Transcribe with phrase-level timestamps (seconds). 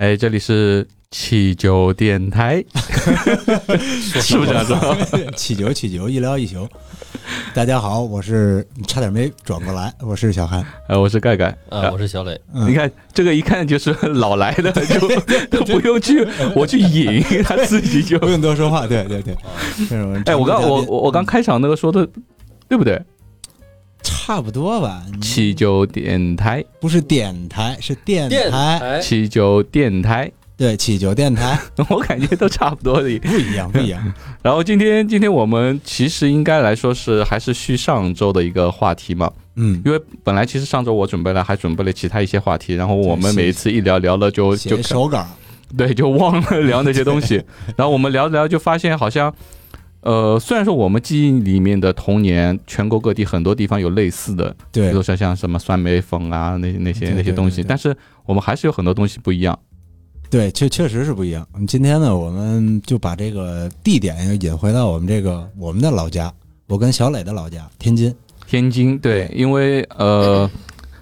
[0.00, 2.64] 哎，这里是七九电台，
[4.18, 4.96] 是不是这样说？
[5.36, 6.66] 七九七九一聊一宿。
[7.52, 10.64] 大家好，我是差点没转过来，我是小韩。
[10.88, 11.54] 呃，我是盖盖。
[11.68, 12.40] 啊，我是小磊。
[12.54, 15.06] 嗯你看这个一看就是老来的， 就
[15.50, 16.26] 都不用去
[16.56, 18.26] 我去引， 他自己就不。
[18.30, 19.36] 用多说话，对对对。
[20.24, 22.08] 哎，我刚我我刚开场那个说的
[22.70, 22.98] 对不对？
[24.02, 31.58] 差不多吧，七九电台，不是电台，是电电台，七九电台，对，七九电台。
[31.88, 33.18] 我感觉都差不多的。
[33.18, 34.00] 不一样，不一样。
[34.42, 45.26] 然后今天今天我们其实应该来说是还是续上周的一个话题嘛，嗯，因为本来其实上周我准备了还准备了其他一些话题，然后我们每一次一聊聊了就就手稿，
[45.76, 47.42] 对就忘了聊那些东西，
[47.76, 49.34] 然后我们聊着聊就发现好像。
[50.02, 59.58] 呃，虽然说我们记忆里面的童年，全国各地很多地方有类似的，比如说像什么酸梅粉啊，那那些对对那些东西，但是我们还是有很多东西不一样。
[60.30, 61.46] 对，确确实是不一样。
[61.66, 66.32] 今天呢，我们就把这个地点又引回到我们这个我们的老家，
[66.66, 68.14] 我跟小磊的老家天津。
[68.46, 70.50] 天津，对，因为呃，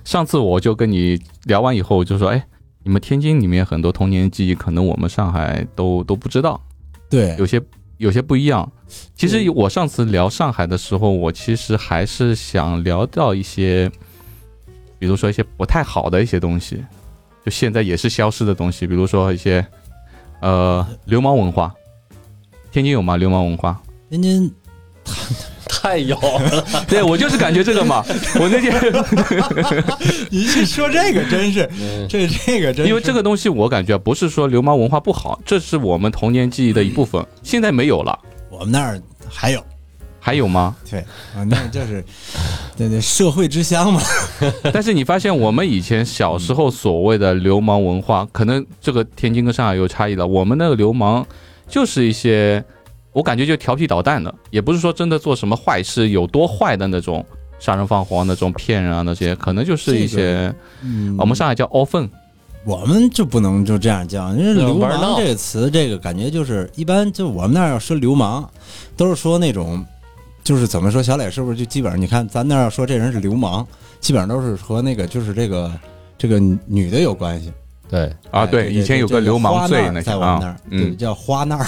[0.05, 2.45] 上次我就跟你聊完以后，我就说，哎，
[2.83, 6.61] 你们天津里面很多童年记忆，可能我们上海都都不知道，
[7.09, 7.61] 对，有些
[7.99, 8.71] 有些不一样。
[9.15, 13.91] 其实我上次聊上海的时候，我其实还是想聊到一些，
[14.99, 16.83] 比如说一些不太好的一些东西，
[17.45, 19.65] 就现在也是消失的东西，比如说一些
[20.41, 21.75] 呃流氓文化。
[22.71, 23.17] 天津有吗？
[23.17, 23.81] 流氓文化？
[24.11, 24.51] 天津
[25.69, 28.03] 太有了， 对我就是感觉这个嘛，
[28.41, 28.75] 我那天
[30.31, 38.19] 你一说这个真是，嗯，这这个真，因为这个东西，我感觉不是说流氓文化不好，这是我们童年记忆的一部分，现在没有了。
[38.51, 39.63] 我们那儿还有，
[40.19, 40.75] 还有吗？
[40.91, 41.01] 对
[41.37, 42.03] 啊，那就是
[42.77, 44.01] 对对社会之乡嘛，
[44.73, 50.27] 但是你发现我们以前小时候所谓的流氓文化，可能这个天津跟上海有差异了。
[50.27, 51.27] 我们那个流氓
[51.69, 52.65] 就是一些，
[53.13, 57.25] 我感觉就调皮捣蛋的，也不是说真的做什么坏事，有多坏的那种
[57.59, 62.11] 杀人放火那种骗人啊那些，可能就是一些、嗯，我们上海叫 o f e n。
[62.65, 68.47] 我们就不能就这样叫，因为流氓这个词，这个感觉就是一般，就我们那儿要说流氓，
[68.95, 69.83] 都是说那种，
[70.45, 73.67] 就是怎么说，小磊是不是就基本上，你看咱那儿要说这人是流氓，
[74.01, 75.73] 基本上都是和那个就是这个
[76.19, 77.51] 这个女的有关系。
[77.89, 81.67] 对，啊，哎对，以前有个流氓罪在我们那儿，，对，嗯，叫花那儿，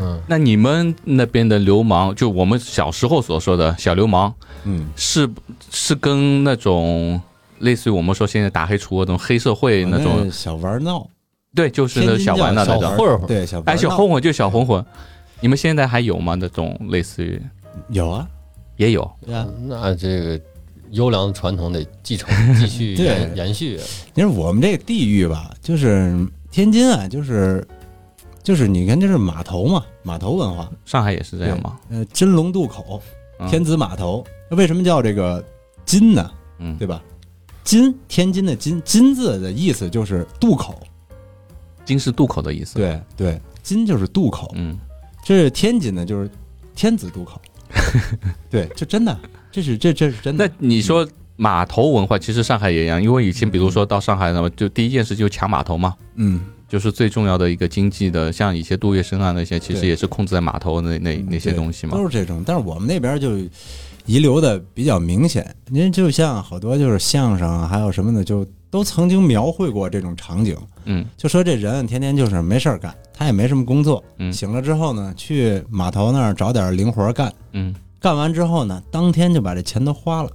[0.00, 4.32] 嗯，那你们那边的流氓，就我们小时候所说的小流氓，
[4.64, 5.28] 嗯，是
[5.70, 7.20] 是跟那种
[7.60, 11.08] 类似于我们说现在打黑除恶那种黑社会那种，那小玩闹，
[11.54, 12.82] 对，就是那小玩的那种。
[12.82, 14.84] 小混混，对，小哎，小混混就小混混，
[15.40, 16.34] 你们现在还有吗？
[16.34, 17.40] 那种类似于？
[17.88, 18.26] 有啊，
[18.76, 20.40] 也有，对啊，那这个
[20.90, 22.28] 优良的传统得继承、
[22.58, 23.06] 继续对。
[23.06, 23.80] 延延续。
[24.14, 26.14] 你说我们这个地域吧，就是
[26.50, 27.66] 天津啊，就是
[28.46, 31.80] 就是你看，这是码头嘛，码头文化，上海也是这样吗？
[31.90, 33.02] 呃，金龙渡口，
[33.40, 35.44] 嗯天子码头，那为什么叫这个
[35.84, 36.30] 金呢？
[36.60, 37.02] 嗯，对吧？
[37.64, 40.80] 金，天津的金，金字的意思就是渡口，
[41.84, 44.48] 金是渡口的意思。，对对，金就是渡口。
[44.54, 44.78] 嗯，
[45.24, 46.30] 这是天津呢，就是
[46.76, 47.42] 天子渡口。
[48.48, 49.18] 对，这真的，
[49.50, 50.68] 这是这这是真的那。
[50.68, 55.96] 你说码头文化，其实上海也一样，因为以前比如说到上海那么，就第一件事就抢码头嘛。
[56.14, 62.02] 嗯，就是最重要的一个经济的，像一些杜月笙啊那些，其实也是控制在码头那那那些东西嘛都。
[62.02, 62.42] 是这种。
[62.44, 63.36] 但是我们那边就
[64.04, 70.56] 遗留的比较明显，您就像好多就是相声啊，还有什么的，就都曾经描绘过这种场景。
[70.84, 80.30] 嗯就说这人天天就是没事儿干，他也没什么工作，嗯醒了之后呢，去码头那儿找点零活干，嗯，干完之后呢，当天就把这钱都花了。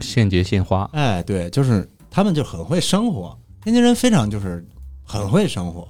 [0.00, 0.88] 现结现花。
[0.92, 4.62] 哎，对，就是他们就很会生活，天津人非常就是
[5.08, 5.88] 很会生活。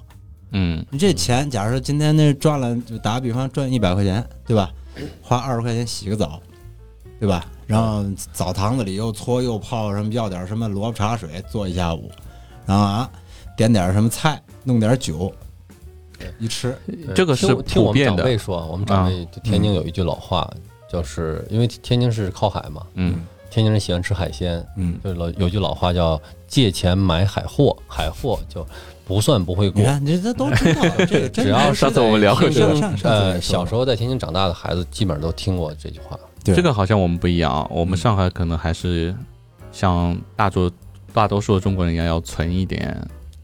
[0.52, 4.72] 嗯你这钱，假如说今天那赚了，就打个比方赚一百块钱，对吧？
[5.20, 6.40] 花二十块钱洗个澡，
[7.20, 7.44] 对吧？
[7.66, 12.10] 然后澡堂子里又搓又泡什么，要点什么萝卜茶水做一下午，
[12.64, 13.10] 然后啊
[13.56, 15.30] 点点什么菜，弄点酒，
[16.38, 16.74] 一吃，
[17.14, 20.50] 这个是听听我们长辈说，我们长辈就天津有一句老话，
[20.90, 23.20] 就是因为天津是靠海嘛，嗯
[23.50, 28.66] 天津人喜欢吃海鲜，嗯，就老有句老话叫借钱买海货，海货就
[29.08, 29.80] 不算不会过。
[29.80, 36.16] 你看这这都知道，这个真只要上次我们聊过在天津上上次呃小时候在天津长大的孩子，基本上都听过这句话。
[36.44, 39.14] 对这个好像我们不一样啊，我们嗯上海可能还是
[39.72, 40.70] 像大多
[41.12, 42.96] 大多数的中国人一样要存一点，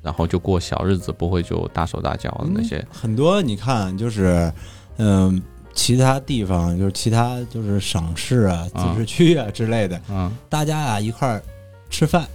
[0.02, 2.87] 然后就过小日子，不会就大手大脚的那些。
[2.93, 4.52] 很多你看就是，
[4.99, 11.43] 嗯、其他地方就是其他就是省市啊、自啊治区啊之类的，嗯大家啊一块儿
[11.88, 12.26] 吃饭，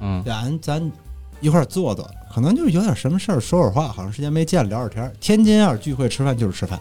[0.00, 0.92] 嗯咱咱
[1.40, 5.12] 一块儿坐坐可能就是有点什么事儿说会儿话，好长时间没见聊会儿天儿。
[5.20, 6.80] 天津要是聚会吃饭就是吃饭，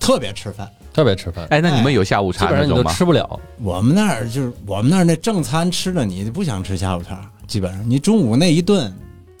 [0.00, 0.70] 特别吃饭。
[0.94, 2.92] 特别吃饭，哎，那你们有下午基本上你都茶那种吗？
[2.94, 3.38] 吃不了。
[3.62, 8.90] 我们那儿就是我们那儿那正餐吃的，你不想吃下午茶，基本上你中午那一顿，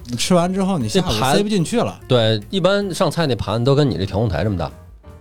[0.04, 4.70] 你吃完之后你下午这盘塞不进去了，对，一般上菜那盘子都跟你这调控台这么大。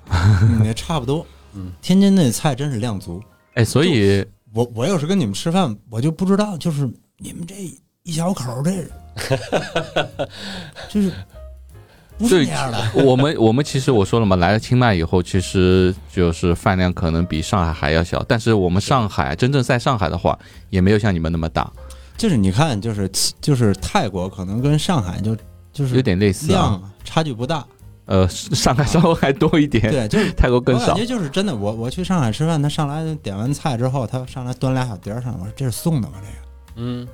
[0.09, 1.25] 嗯，也差不多。
[1.53, 3.23] 嗯，天津那菜真是量足。
[3.53, 6.85] 哎，所以我我要是跟你们吃饭，我就不知道，就是
[7.17, 7.55] 你们这
[8.03, 8.85] 一小口儿这，
[10.89, 11.11] 就是
[12.17, 12.91] 不是那样的。
[13.03, 20.37] 我们我们其实我说了嘛，来了清迈以后，其实就是饭量可能比上海还要小，但是我们上海真正在上海的话，
[20.69, 21.69] 也没有像你们那么大，
[22.17, 23.09] 就是你看，就是
[23.41, 25.35] 就是泰国可能跟上海就
[25.73, 26.55] 就是有点类似啊。
[26.55, 27.65] 量差距不大。
[28.05, 31.05] 呃，上海稍微还多一点，对，就是泰国更少我感觉。
[31.07, 36.19] 就是真的，我我去上海吃饭，他上来点完菜之后，他上来端俩小碟儿上，我说这是送的吗？
[36.21, 36.33] 这个
[36.75, 37.07] 嗯，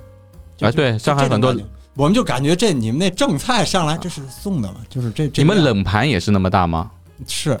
[0.60, 1.56] 啊对上海很多
[1.94, 4.76] 我们就感觉这你们那正菜上来这是送的吗？
[4.88, 6.90] 就是这这你们冷盘也是那么大吗？
[7.26, 7.58] 是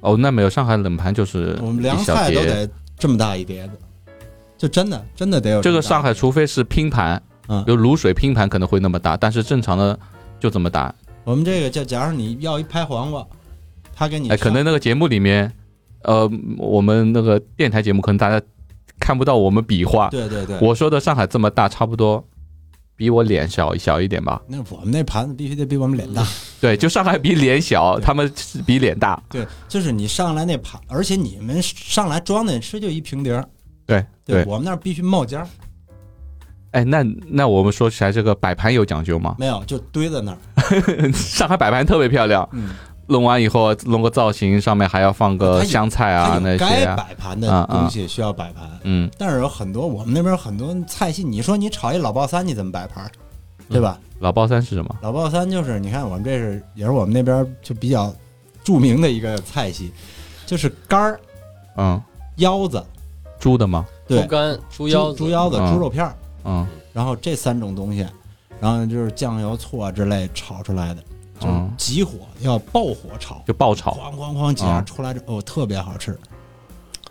[0.00, 2.40] 哦，那没有，上海冷盘就是我们凉菜都。
[2.42, 2.68] 得
[2.98, 3.72] 这么大一碟子，
[4.58, 9.98] 就真的真的得有么大这个上海，除非是拼盘，嗯有卤水拼盘可能会那么大，但是正常的
[10.38, 10.94] 就这么大。
[11.24, 13.26] 我们这个就假如你要一拍黄瓜，
[13.94, 15.50] 他给你哎，可能那个节目里面，
[16.02, 18.44] 呃，我们那个电台节目可能大家
[18.98, 20.08] 看不到我们比划。
[20.10, 22.22] 对对对，我说的上海这么大，差不多
[23.00, 24.42] 比我脸小小一点吧。
[24.46, 26.22] 那我们那盘子必须得比我们脸大。
[26.60, 29.18] 对，就上海比脸小，他们是比脸大。
[29.30, 33.48] 对，就是你上来那盘，而且你们上来装的吃就一平碟儿，
[33.86, 35.48] 对对我们那儿必须冒尖儿，
[36.72, 39.34] 哎，那那我们说起来，这个摆盘有讲究吗？
[39.38, 40.38] 没有就堆在那儿。
[41.16, 42.68] 上海摆盘特别漂亮，嗯，
[43.10, 46.96] 弄完以后弄个造型，上面还要放个香菜啊那些该。
[46.96, 53.04] 摆盘的东西需要摆盘，嗯，但是有很多我们那边很多菜系，你说你炒一老爆三，你怎么摆盘？
[53.04, 53.10] 儿？
[53.68, 54.00] 对吧？
[54.18, 54.96] 老包三是什么？
[55.00, 58.12] 老爆三就是你看我们这是也是我们那边就比较
[58.64, 59.92] 著名的一个菜系，
[60.44, 61.20] 就是肝儿、
[61.76, 62.02] 嗯，
[62.36, 62.84] 腰子，
[63.38, 63.86] 猪的吗？
[64.08, 64.22] 对。
[64.22, 65.72] 猪，肝、猪腰子、猪腰子、嗯。
[65.72, 66.14] 猪肉片儿，
[66.44, 66.66] 嗯。
[66.92, 68.04] 然后这三种东西，
[68.58, 71.02] 然后就是酱油、醋啊之类炒出来的，
[71.40, 73.92] 就急火要爆火炒，就爆炒。
[73.92, 76.16] 哐哐哐几下嗯出来之后，哦，特别好吃，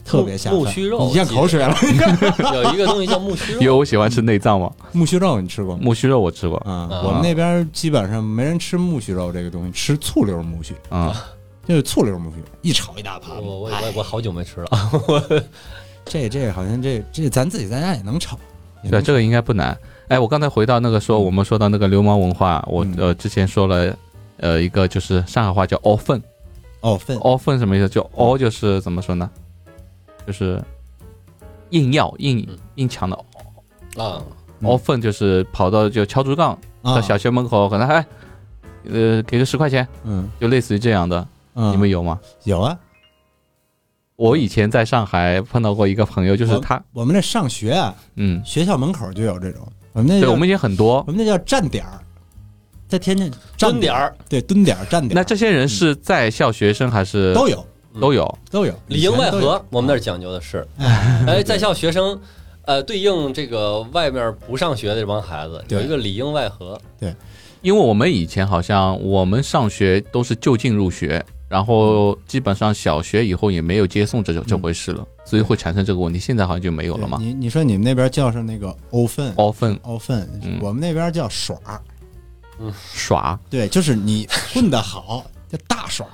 [0.05, 0.59] 特别下饭。
[0.59, 1.75] 木须肉你咽口水了。
[2.53, 5.81] 有一个东西叫木须肉，因为我喜欢吃内脏嘛，木须肉你吃过吗？
[5.83, 6.57] 木须肉我吃过。
[6.59, 11.13] 啊、嗯我们那边基本上没人吃木须肉这个东西，吃醋溜木须，嗯，
[11.67, 13.35] 就是醋溜木须，一炒一大盘。
[13.41, 15.43] 我我哎我我好久没吃了。
[16.05, 18.37] 这这好像这这咱自己在家也能炒。
[18.83, 19.77] 也对，这个应该不难。
[20.07, 23.95] 哎，我刚才回到那个说，嗯我们说到那个流氓文化，我嗯呃之前说了，
[24.39, 26.21] 呃一个就是上海话叫“凹粪”，
[26.81, 27.87] 哦分凹粪什么意思？
[27.89, 29.29] 就凹就是怎么说呢？
[30.25, 30.61] 就是
[31.71, 32.57] 硬要硬嗯。
[32.75, 33.15] 硬抢的。
[33.97, 34.21] 啊，
[34.59, 34.69] 嗯。
[34.69, 38.05] 凹粪，就是跑到就敲竹杠，到啊小学门口可能还，
[38.89, 40.29] 呃给个十块钱，嗯。
[40.39, 42.19] 就类似于这样的，嗯，你们有吗？
[42.43, 42.77] 有啊？
[44.15, 51.03] 我以前在上海碰到过一个朋友，就是他，我们那上学啊，嗯，学校门口就有这种，我们那对，我们以前很多。
[51.07, 51.99] 我们那叫站点儿，
[52.89, 57.65] 在天津站蹲点儿，对蹲点儿站点儿，那这些人是在校学生还是都有。
[57.99, 58.39] 都有？
[58.51, 59.31] 都有，里应外。
[59.31, 62.17] 合，我们那儿讲究的是， 哎，哎，在校学生，
[62.65, 67.15] 呃，对应这个外面不上学的这帮孩子，有一个里应外合，对。
[67.61, 76.17] 因为我们以前好像我们上学都是就近入学，然后基本上小学以后也没有接送这这回事了，所以会产生这个问题。
[76.19, 77.17] 现在好像就没有了嘛。
[77.19, 81.57] 你你说你们那边叫上那个欧粪，凹粪欧粪嗯，我们那边叫耍
[82.67, 86.05] 儿，耍，对，就是你混得好叫大耍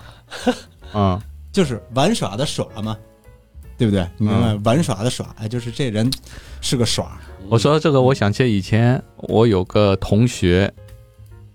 [0.46, 0.54] 儿，
[0.94, 1.22] 嗯，
[1.52, 2.98] 就是玩耍的耍嘛，
[3.78, 4.08] 对不对？
[4.18, 4.54] 你明白？
[4.54, 6.10] 嗯玩耍的耍，哎，就是这人
[6.62, 10.72] 是个耍，我说到这个，我想起以前我有个同学，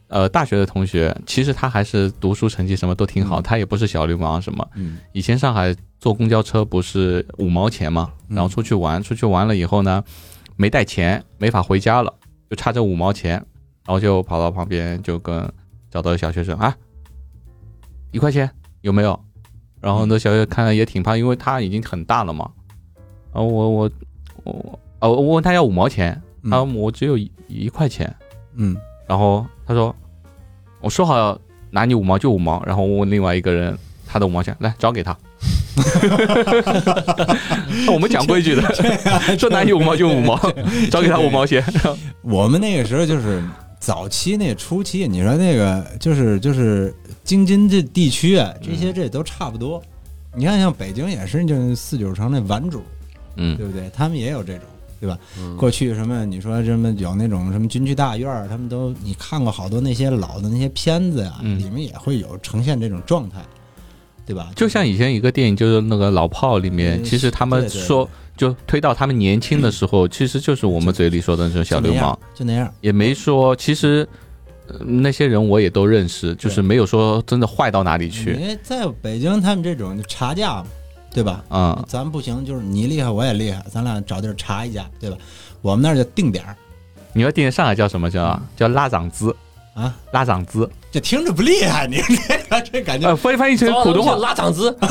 [0.09, 4.66] 呃，大学的同学，其实他还是读书成绩什么都挺好，嗯他也不是小流氓什么。
[4.75, 10.02] 嗯以前上海坐公交车不是五毛钱嘛，嗯然后出去玩，出去玩了以后呢，
[10.56, 12.12] 没带钱，没法回家了，
[12.49, 13.42] 就差这五毛钱，然
[13.90, 15.50] 后就跑到旁边就跟
[15.90, 16.75] 找到小学生啊，
[18.12, 18.49] 一块钱
[18.82, 19.18] 有没有？
[19.80, 22.49] 然后那小学看了也挺怕，因为他已经很大了嘛。
[23.32, 23.90] 然后我我
[24.44, 28.14] 我我问他要五毛钱，他说我只有一一块钱，
[28.54, 28.76] 嗯
[29.09, 29.94] 然后他说
[30.80, 31.38] 我说好
[31.70, 35.16] 拿你五毛就五毛，然后我问另外一个人他的五毛钱来找给他。
[37.90, 38.62] 我们讲规矩的，
[39.38, 40.37] 说拿你五毛就五毛，
[40.90, 41.64] 找给他五毛钱。
[42.20, 43.42] 我们那个时候就是
[43.80, 46.94] 早期那初期，你说那个就是就是
[47.25, 49.82] 京津这地区啊，这些这都差不多。
[50.37, 52.82] 你看，像北京也是，就是四九城那顽主，
[53.37, 53.90] 嗯对不对？
[53.94, 54.64] 他们也有这种，
[55.00, 55.18] 对吧？
[55.38, 63.42] 嗯过去什么你说什么有那种什么军区大院儿，他们都你看过好多那些老的那些片子呀，嗯里面也会有呈现这种状态，
[64.26, 64.50] 对吧？
[64.54, 68.08] 就像以前一个电影，就是那个老炮里面，嗯其实他们说
[68.40, 72.73] 就推到他们年轻的时候，其实就是我们嘴里说的那种小流氓，，就那样。
[72.80, 74.09] 也没说其实。
[74.73, 80.66] 呃那些人我也都认识，就是没有说真的坏到哪里去，因为在北京，他们这种就查架嘛，
[81.12, 81.44] 对吧？
[81.50, 85.16] 嗯，咱不行，就是你厉害我也厉害，咱俩找地儿查一下，对吧？
[85.61, 86.56] 我们那儿就定点儿。
[87.12, 89.35] 你要定上海叫什么叫叫拉涨资
[89.75, 94.87] 啊，拉涨资，这听着不厉害，你 这个这感觉呃，翻译翻译成普通话，拉场子， 不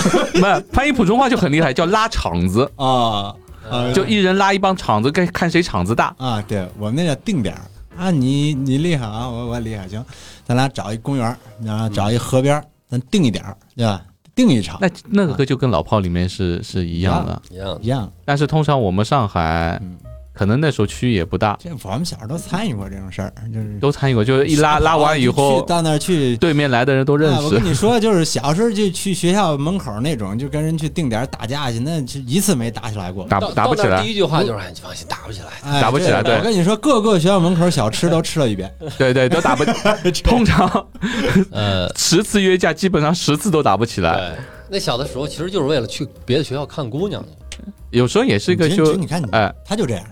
[0.46, 3.36] 是翻译普通话就很厉害，叫拉场子，啊
[3.70, 6.14] 啊，就一人拉一帮场子，看看谁场子大。
[6.18, 7.56] 啊，对我们那叫定点
[7.98, 10.04] 啊，你你厉害啊，我我厉害，行，
[10.46, 13.44] 咱俩找一公园儿，然后找一河边儿，咱定一点，
[13.76, 14.02] 对吧？
[14.34, 18.10] 定一场，那那个就跟老炮里面是是一样的，一样一样。
[18.24, 19.98] 但是通常我们上海嗯
[20.40, 26.38] 可能那时候区域也不大，这我们小时候都参与过这种事儿，就是都参与过，就是一拉拉完以去后，到那儿去。
[26.38, 27.62] 对面来的人都认啊我跟。
[27.62, 33.26] 你说，就是小时候就去学校门口那种，就跟人去定点打架去，那是一次没打起来过。
[33.28, 35.48] 打打不起来第，一句话就是：“哎，你放心，打不起来。
[35.70, 38.74] 哎打不起来对我跟你说，各个学校门口小吃都吃了一遍。
[38.98, 39.66] 对对，都打不。
[40.24, 40.88] 通常
[41.52, 44.16] ”呃，十次约架，基本上十次都打不起来。
[44.16, 44.40] 对，
[44.72, 47.60] 那小的时候其实就是为了去别的学校看姑娘去。
[47.90, 50.04] 有时候也是一个就你看你，哎，他就这样，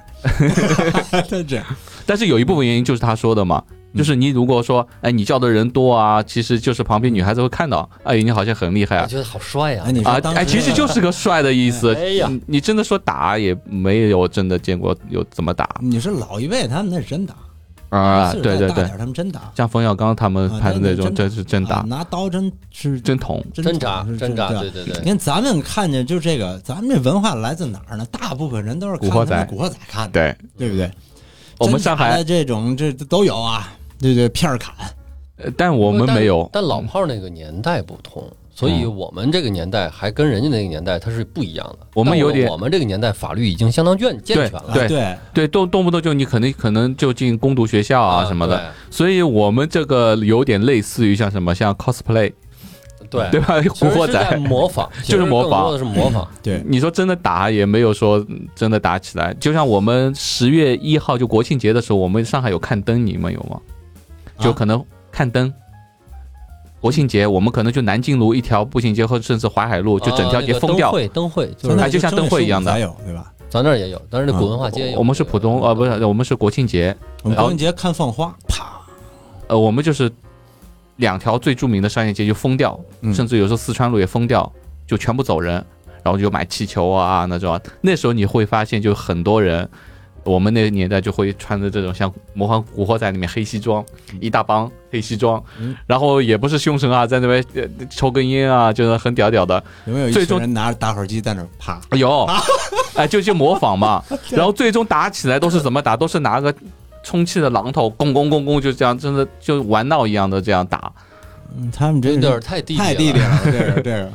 [1.12, 1.65] 他 就这样。
[2.05, 9.03] 但是有一部分原因就是他说的嘛，嗯就是你如果说，哎，你叫的人多啊，其实就是旁边女孩子会看到，哎，你好像很厉害啊。
[9.03, 9.91] 我觉得好帅呀哎，！
[9.91, 11.93] 你说，当时啊哎，其实就是个帅的意思。
[11.96, 17.34] 哎呀你你真的说打也没有真的见过有怎么打你是老一辈他们那是真打
[17.89, 18.34] 啊？
[18.34, 23.44] 对对对他们真打，像冯小刚他们啊拍的那种，真的这是真啊打，拿刀真是真捅。
[23.53, 25.10] 真真扎是真扎，对对对对你。
[25.10, 28.06] 看咱们看见就这个，咱们这文化来自哪儿呢？
[28.12, 30.91] 大部分人都是古惑仔古惑仔看的，对，对不对？
[31.60, 34.75] 我们上海的，这种这这都有啊，对对，片儿砍，
[35.38, 36.48] 呃但我们没有。
[36.53, 38.24] 但老炮儿那个年代不同，
[38.58, 41.86] 所以嗯我们这个年代还跟人家那个年代它是不一样的。
[41.94, 52.34] 我们有点我们这个年代法律已经相当健健全了，对啊对，对，动动不动就你可能可能就进攻读学校啊什么的，，所以我们这个有点类似于像什么像 cosplay，
[53.12, 53.62] 对对吧？
[53.80, 56.28] 古惑仔，模仿， 就是模仿更多的是模仿。
[56.42, 63.60] 对你说真的打也没有说真的打起来，就像我们十月一号就国庆节的时候，我们上海有看灯，你们有吗？
[64.40, 65.54] 就可能看灯。
[66.79, 73.34] 国庆节我们可能就南京路一条步行街，或者甚至淮海路，就整条街封掉灯会，灯会就是就像灯会一样的才有对吧？
[73.50, 75.00] 咱那儿也有，但是那古文化街也有。
[75.00, 78.79] 我们是浦东，呃，不是，我们是国庆节，我们国庆节看放花，啪，
[79.48, 80.12] 呃，我们就是
[80.98, 84.51] 两条最著名的商业街就封掉，嗯甚至有时候四川路也封掉，
[84.86, 85.55] 就全部走人，
[86.03, 87.62] 然后就买气球啊那种啊。
[87.81, 89.67] 那时候你会发现，就很多人，
[90.27, 93.84] 我们那个年代就会穿着这种像模仿《古惑仔》里面黑西装，
[94.19, 99.63] 一大帮黑西装，嗯然后也不是凶神啊，在那边呃抽根烟啊，就是很屌屌的。
[99.86, 101.79] 有没有一最终群人拿着打火机在那儿啪？
[101.91, 102.27] 有，
[102.96, 105.96] 哎，就去模仿嘛， 然后最终打起来都是怎么打？
[105.96, 106.53] 都是拿个
[107.03, 110.91] 充气的榔头，咣咣咣咣，就这样，真的就玩闹一样的这样打。
[111.57, 114.12] 嗯，他们这有太地太地地道了，这个这个，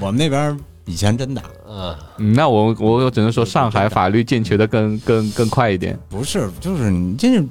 [0.00, 5.98] 我们那边以前真打，啊，嗯，那我我只能说上海法律健全的更更更快一点。
[6.08, 7.46] 不是，就是你这是，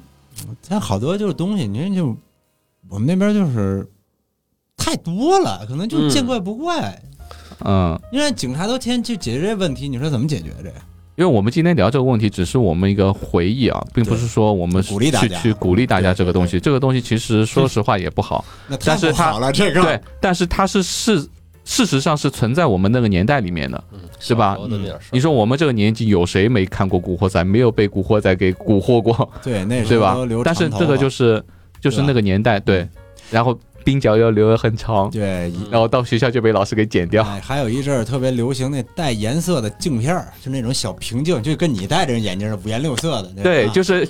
[0.62, 2.16] 咱好多就是东西，你这就
[2.90, 3.88] 我们那边就是
[4.76, 7.02] 太多了，可能就嗯见怪不怪。
[7.64, 10.76] 嗯，因为警察都天去解决这问题，你说怎么解决这个？
[11.18, 16.60] 因为我们今天聊这个问题，只是我们一个回忆啊，并不是说我们鼓励大家去去鼓励大家这个东西。
[16.60, 21.28] 这个东西其实说实话也不好，那太但是他不好了，这个对，但是它是事
[21.64, 23.84] 事实上是存在我们那个年代里面的。
[23.92, 24.58] 嗯，是吧
[25.12, 29.30] 你说我们这个年纪有谁没看过《古惑仔》，没有被《古惑仔》给蛊惑过？
[29.44, 30.16] 对那是对吧？
[30.44, 31.44] 但是这个就是
[31.80, 32.88] 就是那个年代，对，
[33.32, 35.52] 然后鬓角要留得很长，对。
[35.56, 37.24] 嗯然后到学校就被老师给剪掉。
[37.24, 43.30] 哎，还有一阵儿特别流行那带颜色的镜片儿，就那种小平镜，就跟你戴这种眼镜是五颜六色的。
[43.42, 44.04] 对，吧就是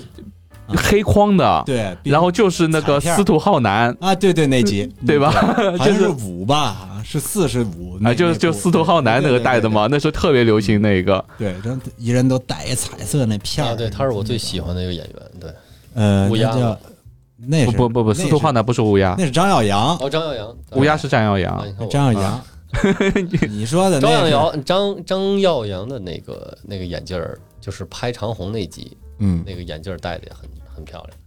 [0.66, 11.24] 啊黑框的，对，然后就是那个司徒浩南啊，对对，那集 对吧嗯 好像就是是五吧，是四是五啊，就就司徒浩南那个戴的嘛，那时候特别流行那个。
[11.38, 13.70] 对，然后一人都戴一彩色那片儿。
[13.70, 15.50] 啊，对，他是我最喜欢的一个演员，对，
[15.94, 16.80] 呃，乌鸦那叫
[17.44, 21.38] 那是不不不司徒浩南不是乌鸦，那是张耀扬，哦，张耀扬，乌鸦是张耀啊
[21.78, 21.88] 扬。
[21.90, 22.44] 张耀扬。
[23.50, 31.18] 你说的那张耀是，扬张张耀扬的那个那个眼镜儿，就是拍长虹那集，嗯，那个眼镜儿戴的也很很漂亮。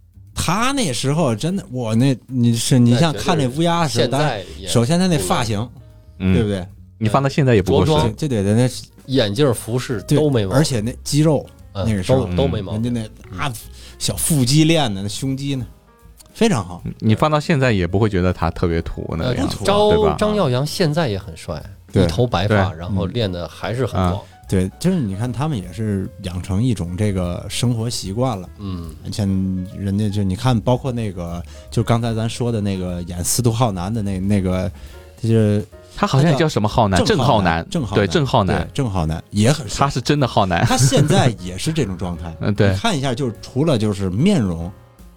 [0.46, 5.58] 他那时候真的，我那你是你像看那乌鸦似的首先他那发型，
[6.18, 6.68] 对不嗯，对？
[6.98, 8.14] 你放到现在也不过着装时。
[8.16, 8.70] 这这得的那
[9.06, 12.94] 眼镜、服饰都没毛，而且那肌肉，嗯那个时候都都没毛病。
[12.94, 13.52] 人家那啊
[13.98, 15.66] 小腹肌练的，那胸肌呢
[16.32, 16.80] 非常好。
[17.00, 20.14] 你放到现在也不会觉得他特别土那样张吧？
[20.16, 21.60] 张耀扬现在也很帅，
[21.92, 24.22] 对一头白发，然后练的还是很啊壮。
[24.48, 28.48] 对，就是你看他们也是养成一种这个生活习惯了。
[28.58, 29.26] 嗯，像
[29.76, 34.70] 人家就你看，包括那个，就刚才咱说的那个演司徒浩南的那那个，
[35.20, 39.90] 就是他好像也叫什么浩南，郑浩南，郑浩对郑浩南，郑浩南也很帅他。
[39.90, 40.64] 是真的浩南。
[40.64, 42.32] 他现在也是这种状态。
[42.40, 44.70] 嗯，对你，看一下，就是除了就是面容，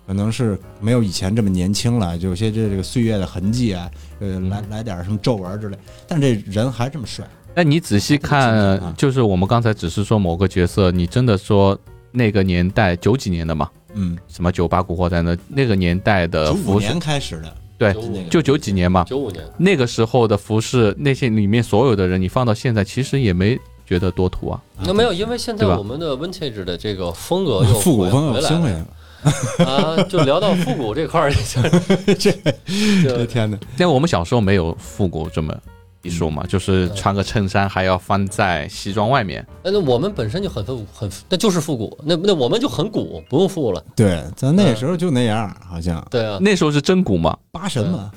[0.08, 7.28] 可能是没有以前这么年轻了，有些这这个岁月的痕迹啊，呃，来来点什么皱纹之类，但这人还这么帅。
[7.56, 8.20] 那你仔细啊。
[8.22, 11.78] 看，就是我们刚才只是说某个角色，你真的说
[12.12, 16.88] 那个年代九几年的嘛，嗯，什么九八古惑仔的那个年代的九五服饰。
[16.88, 17.96] 年，开始的，对
[18.30, 24.62] 就九几年嘛，九五年，那个时候的服饰，那些里面所有的人，你放到现在，其实也没觉得多土啊。
[24.84, 28.88] 那没有，因为现在我们的 vintage 的这个风格又复古风又兴回回来了来了。
[29.66, 31.34] 啊，就聊到复古这块儿，
[32.18, 32.32] 这
[33.04, 33.58] 这天哪！
[33.78, 35.54] 但我们小时候没有复古这么
[36.10, 39.46] 一说嗯嘛，就是穿个衬衫还要翻在西装外面。
[39.64, 43.84] 那那我们本身就很复很，那就是复古，那那我们就很古，不用复了。
[43.96, 47.38] 对，咱那时候就那样，好像对啊，那时候是真古嘛。
[47.52, 48.12] 八神嘛，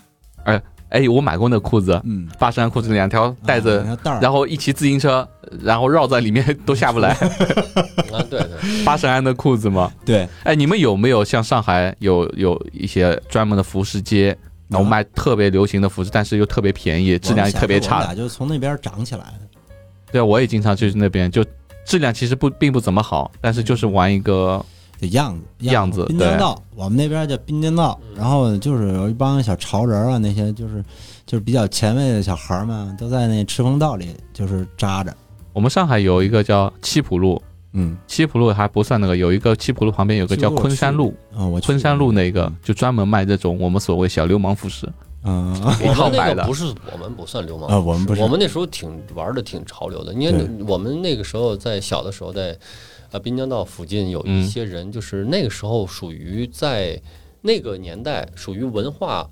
[0.44, 5.26] 哎哎，我买过那裤子，嗯，八神裤子两条带啊着，两条带，然后一骑自行车，
[5.62, 7.12] 然后绕在里面都下不来。
[8.12, 9.90] 啊对对，八神庵的裤子嘛。
[10.04, 14.36] 对，哎，你们有没有像上海有有一些专门的服饰街，
[14.72, 17.96] 然后卖特别流行的服饰，但是又特别便宜，质量也特别差。
[17.96, 19.40] 我们俩就从那边长起来的。
[20.10, 21.44] 对，我也经常去那边，就
[21.86, 24.64] 质量其实不并不怎么好，但是就是玩一个，
[25.00, 30.84] 的样子样子滨江道，我们那边叫滨江道，然后就是有一帮小潮人啊，那些就是
[31.26, 35.14] 就是比较前卫的小孩们，都在那赤峰道里就是扎着，
[35.52, 37.42] 我们上海有一个叫七浦路，
[37.74, 44.86] 嗯七浦路还不算那个，有一个七浦路旁边有个叫昆山路，啊，我昆山路那个就专门卖这种我们所谓小流氓服饰，
[45.24, 48.20] 嗯一套我们那个不是我们不算流氓啊，我们不是。
[48.20, 52.54] 我们那时候挺玩的挺潮流的，因为我们那个时候在小的时候在
[53.10, 57.00] 呃滨江道附近有一些人，就是那个时候属于在
[57.40, 59.26] 那个年代属于文化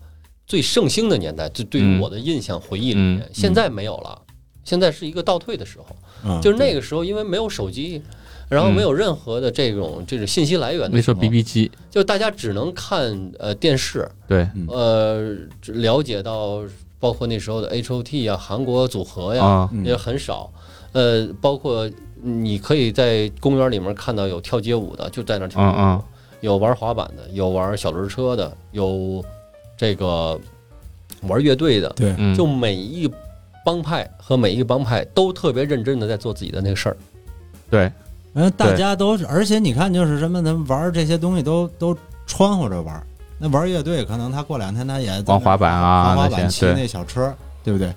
[0.46, 4.18] 最盛兴的年代，就对于嗯我的印象回忆里面，嗯现在没有了，
[4.64, 8.02] 现在是一个倒退的时候，嗯就是那个时候因为没有手机。
[8.50, 15.36] 然后没有任何的这种这种信息来源的那时候候 BB 机，就大家只能看呃电视，对，呃，
[15.66, 16.62] 了解到
[16.98, 20.52] 包括那时候的 H O T 呀、韩国组合呀，也很少。
[20.92, 21.88] 呃，包括
[22.20, 26.02] 你可以在公园里面看到有跳街舞的，就在那儿跳街舞；嗯嗯
[26.40, 29.24] 有玩滑板的，有玩小轮车的，有
[29.76, 30.36] 这个
[31.22, 31.88] 玩乐队的。
[31.90, 33.08] 对，嗯，就每一
[33.64, 36.96] 帮派和每一个帮派都特别认真的在做自己的那个事儿。
[37.70, 37.92] 对，
[38.34, 43.02] 嗯，大家都是，而且你看，就是什么，他们玩这些东西都都穿和着玩。
[43.38, 47.92] 那玩乐队，可能他过两天他也玩滑板啊玩滑那些对板骑那小车，对不对？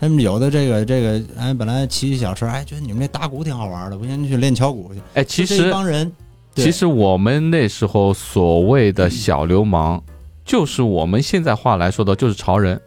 [0.00, 5.00] 他们有的这个这个，哎，本来骑小车，哎，觉得你们那打鼓挺好玩的，不行去练敲鼓去。
[5.14, 6.12] 哎，其实帮人，
[6.54, 10.02] 其实我们那时候所谓的小流氓，
[10.44, 12.80] 就是我们现在话来说的，就是潮人，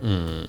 [0.00, 0.46] 嗯，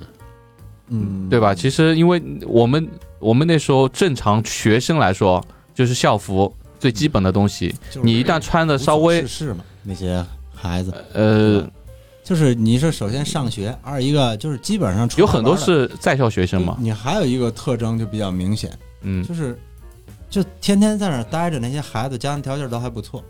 [0.88, 1.54] 嗯，对吧？
[1.54, 5.42] 其实因为我们我们那时候正常学生来说，
[5.76, 11.70] 就是校服最基本的东西，就是你一旦穿的稍微事事嘛，那些孩子，呃，
[12.24, 19.60] 就是你是首先上学，二一个就是基本上有很多是在校学生嘛，你还有一个特征就比较明显，嗯，就是
[20.30, 23.24] 就天天在那儿待着，那些孩子家庭条件都还不错，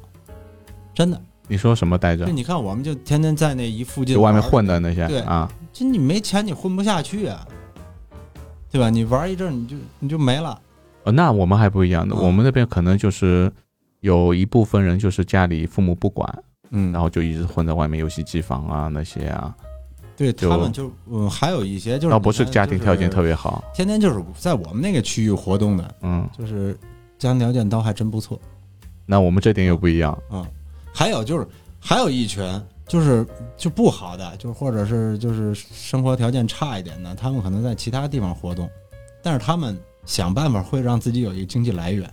[0.94, 1.22] 真的。
[1.48, 2.32] 你说什么待着就？
[2.32, 7.48] 你看，我们就天天在那一附近就外面混的那些对啊，就你没钱，你混不下去啊，
[8.72, 8.90] 对吧？
[8.90, 10.60] 你玩一阵你就你就没了。
[11.06, 13.52] 呃，那我们还不一样的，嗯我们那边可能就是
[14.02, 19.56] 有一部分人就是家里父母不管，嗯然后就一直混在外面游戏机房啊那些啊，
[20.18, 26.78] 对他们就嗯，还有一些就是倒不是家庭条件特别，好，天天就是在我们那个区域活动的，嗯，就是
[27.18, 28.40] 家庭条件倒还真不错。
[29.06, 30.46] 那我们这点又不一样，嗯，
[30.94, 31.48] 还有就是
[31.80, 32.44] 还有一群
[32.88, 38.68] 就是就不好的，就是或者是就是生活条件差一点的，他们可能在其他地方活动，
[39.22, 42.10] 但是他们想办法会让自己有一个经济来源，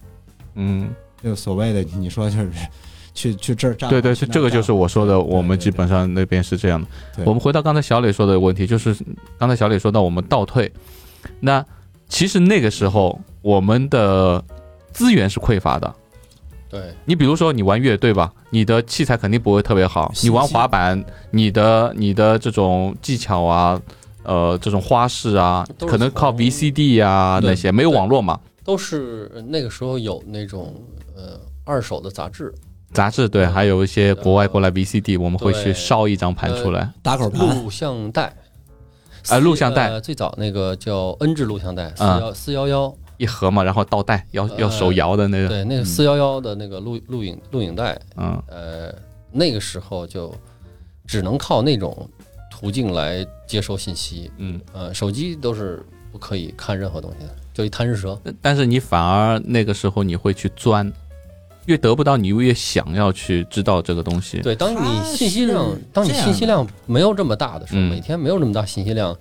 [0.54, 0.90] 嗯，
[1.22, 2.50] 就所谓的你说就是
[3.14, 6.88] 去去这儿对对，这个就是我说的，我们基本上那边是这样的。
[7.16, 7.24] 对。
[7.26, 8.96] 我们回到刚才小磊说的问题，就是
[9.38, 10.72] 刚才小磊说到我们倒退，
[11.38, 11.64] 那
[12.08, 14.42] 其实那个时候我们的
[14.92, 15.94] 资源是匮乏的。
[16.70, 20.10] 对，你比如说你玩乐队吧，你的器材肯定不会特别好。
[20.22, 23.78] 你玩滑板，你的你的这种技巧啊，
[24.24, 28.38] 呃，这种花式啊，可能靠 VCD 啊那些，没有网络嘛。
[28.64, 30.74] 都是那个时候有那种
[31.16, 32.54] 呃二手的杂志，
[32.92, 36.88] 杂志对，还有一些国外过来 VCD，我们会去烧一张盘出来。
[37.02, 38.32] 打口盘，录像带。
[39.28, 39.88] 啊录像带。
[39.90, 48.40] 呃最早那个叫 N 制录像带，四啊幺四幺幺，一盒嘛，然后倒带，要要手摇的那个，对，那个四幺幺的那个录录影录影带，嗯。
[48.46, 48.94] 呃，
[49.30, 50.32] 那个时候就
[51.06, 52.08] 只能靠那种
[52.62, 54.60] 途径来接收信息，嗯。
[54.72, 58.16] 呃，手机都是不可以看任何东西的，就一贪吃蛇。
[58.40, 60.90] 但是你反而那个时候你会去钻，
[61.66, 64.38] 越得不到，你越想要去知道这个东西。
[64.42, 69.16] 对，当你信息量，当你信息量没有这么大的时候，嗯每天没有这么大信息量，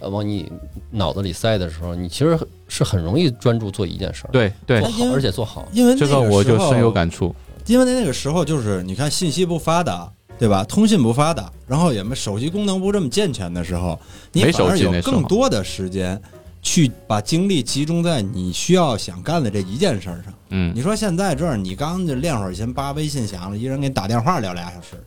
[0.00, 0.50] 呃，往你
[0.90, 5.68] 脑子里塞的时候，你其实是很容易专注做一件事儿，对对做，好，而且做好。
[5.72, 7.32] 因为这个我就深有感触。
[7.66, 10.64] 因为那个时候就是你看信息不发达，对吧？
[10.64, 13.96] 通信不发达，然后也没手机功能不这么健全的时候，
[14.32, 16.20] 你没反而有更多的时间
[16.62, 20.32] 去把精力集中在你需要想干的这一件事儿上。
[20.48, 25.04] 嗯你说现在这儿，你刚就练会儿琴，叭微信响了，一人给你打电话聊俩小时，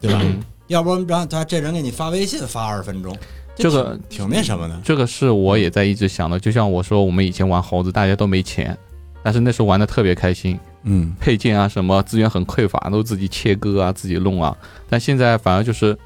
[0.00, 0.20] 对吧？
[0.22, 3.12] 嗯要不然让他这人给你发微信发二十分钟，
[3.56, 4.80] 这个挺挺那什么的。
[4.84, 6.38] 这个是我也在一直想的。
[6.38, 8.78] 就像我说，我们以前玩猴子，大家都没钱，
[9.20, 14.56] 但是那时候玩的特别开心，嗯，配件啊什么资源很匮乏，都自己切割啊，自己弄啊。
[14.88, 15.96] 但现在反而就是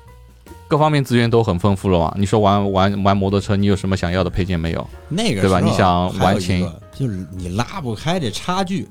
[0.66, 2.14] 各方面资源都很丰富了嘛。
[2.18, 4.86] 你说玩玩玩摩托车，你有什么想要的配件没有？
[5.08, 8.88] 那个对吧你想玩琴就是你拉不开这差距。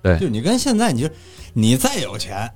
[0.00, 1.10] 对就你跟现在，你就
[1.52, 2.48] 你再有钱，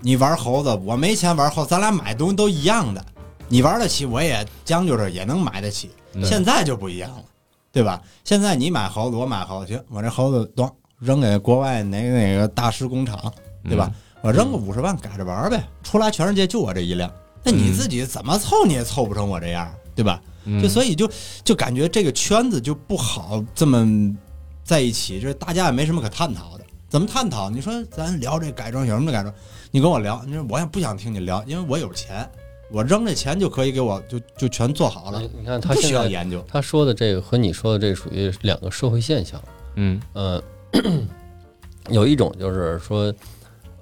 [0.00, 3.04] 你玩猴子，我没钱玩猴，咱俩买东西都一样的。
[3.46, 5.90] 你玩得起，我也将就着也能买得起。
[6.14, 7.24] 嗯现在就不一样了，
[7.70, 8.00] 对吧？
[8.24, 10.70] 现在你买猴子，我买猴子，行，我这猴子咣
[11.02, 13.32] 扔给国外哪个哪个大师工厂，
[13.64, 13.90] 对吧？
[14.20, 17.12] 我扔个五十万改着玩儿呗，出来全世界就我这一辆。
[17.42, 20.22] 那你嗯自己怎么凑你也凑不成我这样，对吧？
[20.44, 20.62] 嗯？
[20.62, 21.10] 就所以就
[21.42, 24.16] 就感觉这个圈子就不好这么
[24.62, 26.64] 在一起，就是大家也没什么可探讨的。
[26.88, 27.50] 怎么探讨？
[27.50, 29.34] 你说咱聊这改装有什么改装？
[29.72, 32.28] 你跟我聊，你说我也不想听你聊，因为我有钱，
[32.70, 36.44] 我扔这钱就可以给我就就全做好了你，看他不需要研究。
[36.46, 39.42] 他说的这个和你说的这个属于两个社会现象。
[39.76, 40.40] 嗯呃，
[41.90, 43.12] 有一种就是说，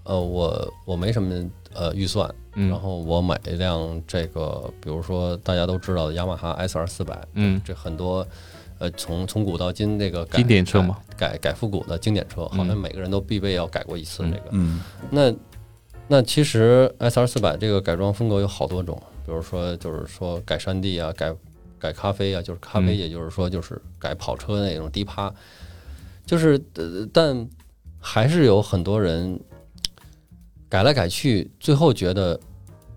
[0.04, 7.60] 呃，我我没什么呃预算，嗯，然后我买一辆这个，比如说大家都知道的雅马哈 SR 四百，嗯。
[7.64, 8.26] 这很多
[8.78, 14.44] 呃从从古到今这个改经典车嘛，改改改复古的经典车，好像嗯每个人都必备要改过一次嗯这个。
[14.52, 14.80] 嗯。
[15.10, 15.32] 那
[16.08, 21.32] 那其实 S R 四百这个改装风格有好多种，比如说就是说改山地啊，改
[21.78, 25.32] 改咖啡啊，就是咖啡，嗯也就是说就是改跑车那种低趴，
[26.30, 27.48] 就是呃，但
[27.98, 29.36] 还是有很多人
[30.68, 32.38] 改来改去，最后觉得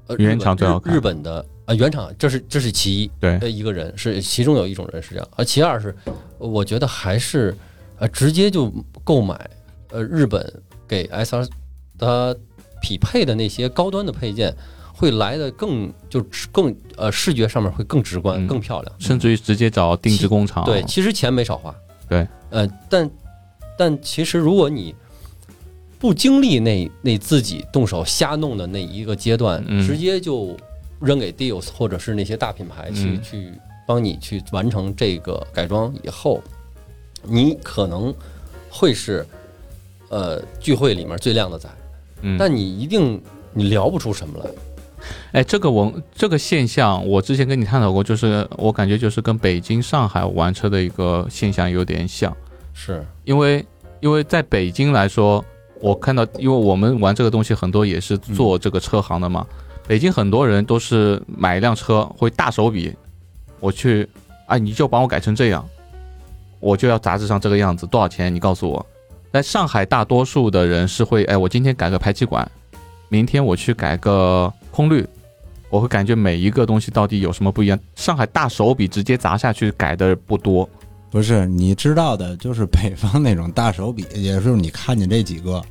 [0.05, 5.95] 呃原厂最好看日日本的啊原厂这是这是其一，对呃一个人是其中有一种人是这样，而其二是
[6.37, 7.57] 我觉得还是
[7.97, 8.71] 呃直接就
[9.03, 9.49] 购买
[9.89, 11.47] 呃日本给 S R
[11.97, 12.35] 它
[12.83, 14.55] 匹配的那些高端的配件，
[14.93, 18.95] 会来的更就更呃视觉上面会更直观、嗯更漂亮。
[18.99, 20.63] 甚至于直接找定制工厂。
[20.65, 21.73] 对，其实钱没少花。
[22.07, 23.09] 对，呃，但
[23.77, 24.95] 但其实如果你
[25.99, 29.87] 不经历那那自己动手瞎弄的那一个阶段，嗯。
[29.87, 30.55] 直接就
[30.99, 33.21] 扔给 Deals 或者是那些大品牌去、嗯。
[33.21, 33.51] 去
[33.87, 36.41] 帮你去完成这个改装以后，
[37.23, 38.13] 你可能
[38.69, 39.25] 会是
[40.09, 41.69] 呃聚会里面最靓的仔，
[42.21, 43.21] 嗯，但你一定
[43.53, 44.49] 你聊不出什么来。
[45.33, 52.35] 哎，这个我这个现象，我之前跟你探讨过，就是我感觉就是跟北京、上海玩车的一个现象有点像，
[52.73, 53.65] 是，因为
[54.01, 55.43] 因为在北京来说，
[55.79, 59.45] 我看到，因为我们玩这个东西很多也是做这个车行的嘛，
[59.87, 62.93] 北京很多人都是买一辆车会大手笔，
[63.59, 64.07] 我去，
[64.45, 65.65] 啊，你就帮我改成这样，
[66.59, 68.33] 我就要杂志上这个样子，多少钱？
[68.33, 68.85] 你告诉我。
[69.31, 72.49] 在上海，大多数的人是会，哎，我今天改个排气管，
[73.09, 75.03] 明天我去改个空滤，
[75.69, 77.79] 我会感觉每一个东西到底有什么不一样。
[77.95, 80.69] 上海大手笔直接砸下去改的不多，
[81.13, 85.61] 不是你知道的，就是北方那种大手笔，也就是你看见这几个，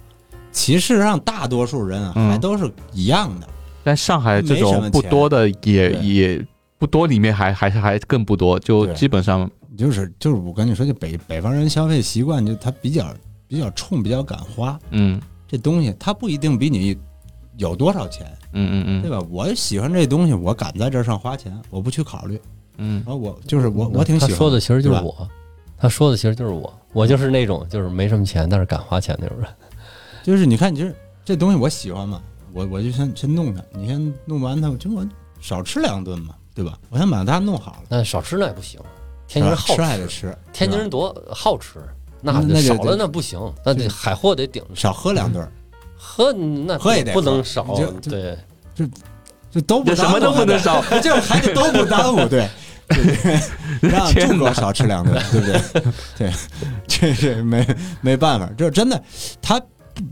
[0.53, 3.49] 其实上大多数人啊嗯还都是一样的。
[3.83, 6.47] 但上海这种没什么钱不多的也对也
[6.79, 13.13] 不多，里面还还是还更不多，就对基本上就是就是我跟你说，就北北方人消费习惯，就他比较
[13.49, 14.79] 比较冲，比较敢花。
[14.91, 16.97] 嗯这东西他不一定比你
[17.57, 19.21] 有多少钱，嗯嗯嗯对吧？
[19.29, 22.41] 我喜欢这东西，我敢在这上花钱，我不去考虑。
[22.79, 25.29] 嗯然后我就是我我挺喜欢他说的其实就是我，
[25.79, 29.47] 他说的其实就是我，我就是那种就是没什么钱但是敢花钱那种人。
[30.23, 35.05] 就是你看，你这这东西我喜欢嘛，我我就先先弄它，你先弄完它，就我
[35.41, 36.79] 少吃两顿嘛，对吧？
[36.91, 38.81] 我先把它弄好了，但少吃那也不行，
[39.27, 41.81] 天津人好吧吃还得吃，天津人多好吃，
[42.21, 45.51] 那少了那不行，那得海货得顶着少喝两顿儿，
[45.97, 47.65] 喝，那喝也得不能少
[48.01, 48.39] 对，
[48.77, 48.87] 就，
[49.51, 52.49] 就都不这什么都不能少，就是还得都不耽误，对。
[52.89, 53.05] 对
[53.81, 55.93] 对让天哪猪狗少吃两顿，对不对？
[56.19, 56.33] 对，
[56.87, 57.67] 这是没
[58.01, 59.03] 没办法，这真的，
[59.41, 59.61] 他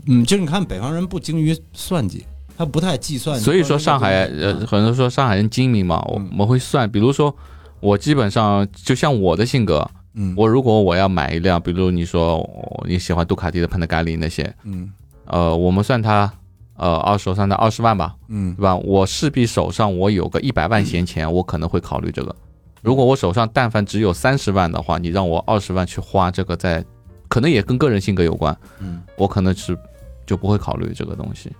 [0.07, 2.25] 嗯，就是你看北方人不精于算计，
[2.57, 3.39] 他不太计算。
[3.39, 7.35] 所以说上海嗯呃，很多人说上海人精明嘛，我们会算，比如说
[7.79, 14.91] 我基本上就像我的性格，嗯，我如果我要买一辆，比如你说哦你喜欢杜卡迪的潘德加利那些，嗯
[15.25, 16.31] 呃，我们算它
[16.75, 18.75] 呃二手算它二十万吧，嗯对吧？
[18.75, 22.35] 我势必手上我有个一百万闲钱，我可能会考虑这个。
[22.81, 26.83] 如果我手上但凡只有三十万的话，你让我二十万去花这个在，
[27.27, 29.77] 可能也跟个人性格有关，嗯，我可能是
[30.25, 31.51] 就不会考虑这个东西。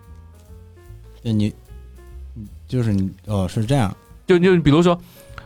[1.21, 1.53] 那你
[2.67, 4.99] 就是你哦，是这样，就就比如说，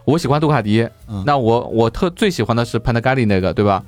[0.05, 3.83] 我喜欢杜卡迪，嗯那我我特最喜欢的是潘德盖利那个，对吧？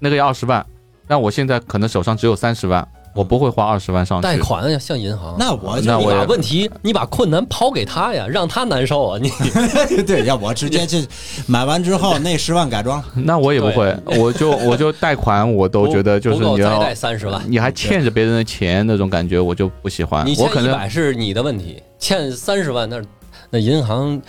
[0.00, 0.66] 那个要二十万，
[1.06, 4.22] 那我现在可能手上只有三十万，我不会花二十万上去。
[4.22, 5.36] 贷款呀，向银行。
[5.38, 9.18] 那我就你那我也把问题，你把困难抛给他呀，让他难受啊！
[9.20, 9.30] 你
[10.06, 10.98] 对，要我直接就
[11.46, 20.34] 买完之后那十万改装， 那我也不会，我就我就贷款，我都觉得 就是你要贷三十万，你还欠着别人的钱那种感觉，我就不喜欢你。
[20.34, 23.02] 欠一我可能百是你的问题，欠三十万那
[23.50, 24.20] 那银行，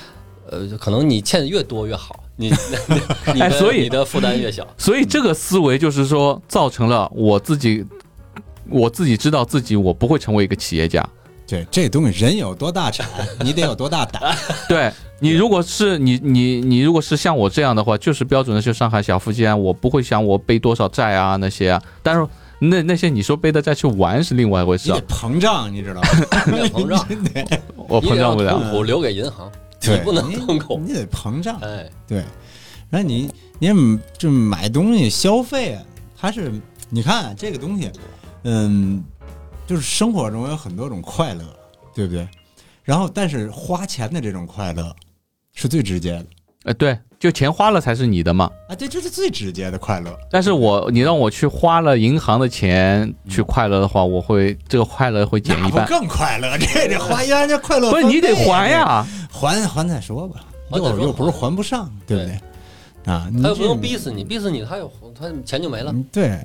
[0.49, 2.53] 呃，可能你欠的越多越好，你你
[3.33, 4.65] 你的哎所以你的负担越小。
[4.77, 7.85] 所以这个思维就是说，造成了我自己，
[8.71, 11.07] 我自己知道自己我不会成为一个企业家。
[11.47, 13.07] 对，这东西人有多大产，
[13.41, 14.35] 你得有多大胆。
[14.69, 21.81] 对你，如果是你你你如果是像我这样的话，就是标准的就上海小富即安，我不会想我背多少债啊那些啊。
[22.03, 22.27] 但是
[22.59, 26.07] 那那些你说背的债去玩是另外一回事啊你得，膨胀，你知道吗？
[26.45, 27.07] 你得膨胀，
[27.87, 28.51] 我膨胀不了。
[28.53, 29.51] 你得让痛苦留给银行，
[29.81, 30.79] 你对，不能痛苦。
[30.85, 31.57] 你得膨胀。
[31.61, 32.19] 哎，对，
[32.91, 33.27] 然后你
[33.57, 35.81] 你这买东西消费啊，
[36.15, 36.51] 它是
[36.89, 37.89] 你看这个东西，
[38.43, 39.03] 嗯，
[39.67, 41.43] 就是生活中有很多种快乐，
[41.93, 42.27] 对不对？
[42.83, 44.95] 然后但是花钱的这种快乐
[45.53, 46.25] 是最直接的
[46.65, 48.49] 呃，对，就钱花了才是你的嘛。
[48.67, 50.17] 啊，对，这是最直接的快乐。
[50.29, 55.87] 但是我你让我去花了银行的钱去快乐的话，我会这个快乐会减一半。
[55.87, 56.55] 更快乐？
[56.59, 62.39] 这这花一万这快乐不是你得还呀，还还再说吧，又又不是还不上，对不对？
[63.05, 65.91] 啊，他又不用逼死你，逼死你他有他钱就没了。
[65.91, 66.39] 嗯对，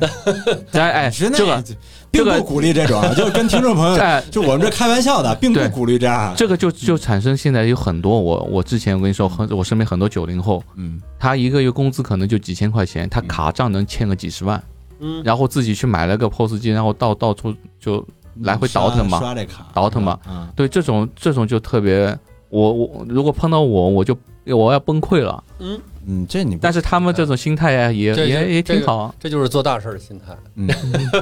[0.72, 1.62] 哎 哎， 实在这个
[2.10, 6.32] 并不鼓励这种，就跟听众朋友， 哎，就我们这开玩笑的，并不鼓励这样。
[6.36, 14.62] 这个就就产生现在有很多我我之前我跟你说很我身边很多九零后，嗯，他一个月工资可能就几千块钱，他卡账能欠个几十万，
[15.00, 18.04] 嗯，然后自己去买了个 POS 机，然后到到处就
[18.40, 22.16] 来回倒腾嘛刷刷这卡，倒腾嘛啊，对这种这种就特别，
[22.48, 25.42] 我我如果碰到我我就我要崩溃了。
[25.58, 29.14] 嗯嗯，这你但是他们这种心态呀，也也也挺好啊。
[29.18, 30.36] 这就是做大事儿的心态。
[30.56, 30.68] 嗯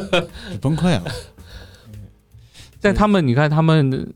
[0.60, 1.04] 崩溃了，
[2.80, 4.12] 但他们你看他们，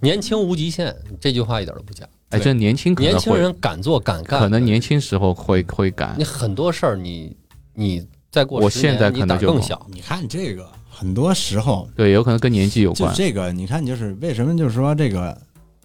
[0.00, 2.04] 年轻无极限，这句话一点都不假。
[2.30, 6.24] 哎，这年轻可能，年轻人敢做敢干，可能年轻时候会会敢你。
[6.24, 7.36] 很多事儿你
[7.74, 9.86] 你再过我现在可能就更小。
[9.92, 13.08] 你看这个，很多时候对，有可能跟年纪有关。
[13.12, 15.40] 就这个，你看就是为什么就是说这个，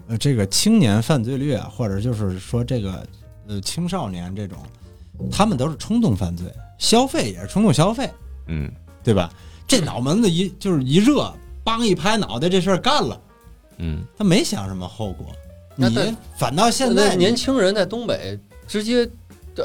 [0.10, 3.08] 呃，这个青年犯罪率啊，或者就是说这个
[3.48, 4.58] 呃青少年这种，
[5.32, 8.10] 他们都是冲动犯罪，消费也是冲动消费，
[8.48, 8.72] 嗯，
[9.04, 9.32] 对吧？
[9.67, 11.32] 这脑门子一就是一热，
[11.63, 13.22] 梆一拍脑袋，这事儿干了，
[13.78, 15.28] 嗯，他没想什么后果。
[15.76, 15.88] 你
[16.36, 19.08] 反倒现在年轻人在东北直接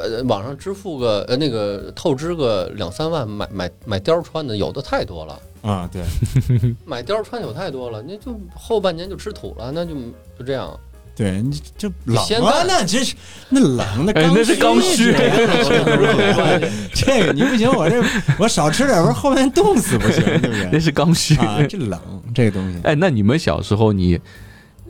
[0.01, 6.03] 呃网上支付个呃那个透支个两三万买买买貂穿的有的太多了，啊，对，
[6.85, 9.93] 买貂穿有太多了，那就后半年就吃土了，那就
[10.37, 10.77] 就这样。
[11.17, 13.15] 对，你就冷啊，那这是
[13.47, 18.03] 那冷的哎那是刚需这个 这个你不行，我这
[18.37, 20.77] 我少吃点，我说后面冻死不行，对不那？
[20.77, 21.33] 是刚需。
[21.37, 21.97] 啊，这冷
[22.33, 24.19] 这个东西，哎，那你们小时候你，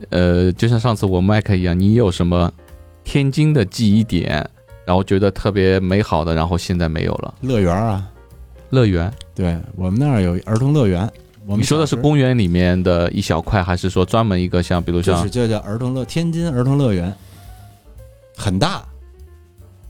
[0.09, 2.51] 呃，就像上次我们麦克一样，你有什么
[3.03, 4.49] 天津的记忆点，
[4.85, 7.33] 然后觉得特别美好的，然后现在没有了？
[7.41, 8.07] 乐园啊，
[8.69, 11.09] 乐园，对我们那儿有儿童乐园。
[11.47, 17.13] 我们你说的是公园里面的一小块，还是说专门一个像比如像就是就叫儿童乐天津儿童乐园，
[18.35, 18.83] 很大，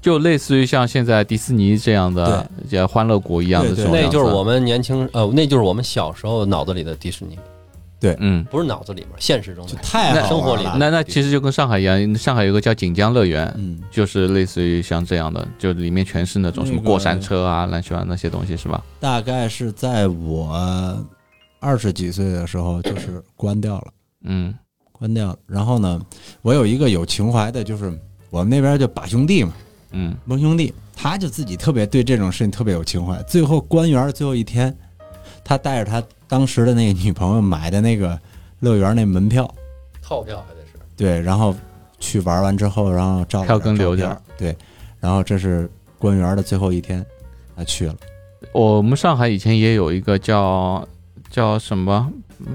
[0.01, 7.39] 就类似于像现在迪士尼这样的，像欢乐谷一样的对对那就是我们年轻呃，那就是我们小时候脑子里的迪士尼，
[8.19, 8.43] 嗯。
[8.45, 9.81] 不是脑子里面，现实中就的。
[9.81, 10.63] 太好生活里。
[10.77, 18.83] 那那其实就跟上海一样，上海有个叫锦江乐园，嗯，就是类似于像这样的，就里面全是那种什么过山车啊、乱七八糟那些东西，是吧？
[18.99, 21.05] 大概是在我
[21.59, 23.87] 二十几岁的时候，就是关掉了。
[24.23, 24.53] 嗯
[24.91, 25.37] 关掉了。
[25.45, 26.01] 然后呢，
[26.41, 27.91] 我有一个有情怀的，就是
[28.29, 29.53] 我们那边就把兄弟嘛，
[29.91, 33.21] 嗯蒙兄弟，他就自己特别对这种事情特别有情怀。
[33.23, 34.75] 最后关园最后一天，
[35.43, 38.19] 他带着他当时的那个女朋友买的那个
[38.59, 39.49] 乐园那门票，
[40.01, 40.73] 套票还得是。
[40.97, 41.55] 对，然后
[41.99, 44.57] 去玩完之后，然后照了票根点照留着片，对，
[44.99, 47.05] 然后这是官园的最后一天，
[47.55, 47.95] 他去了。
[48.51, 50.87] 我们上海以前也有一个叫
[51.29, 52.11] 叫什么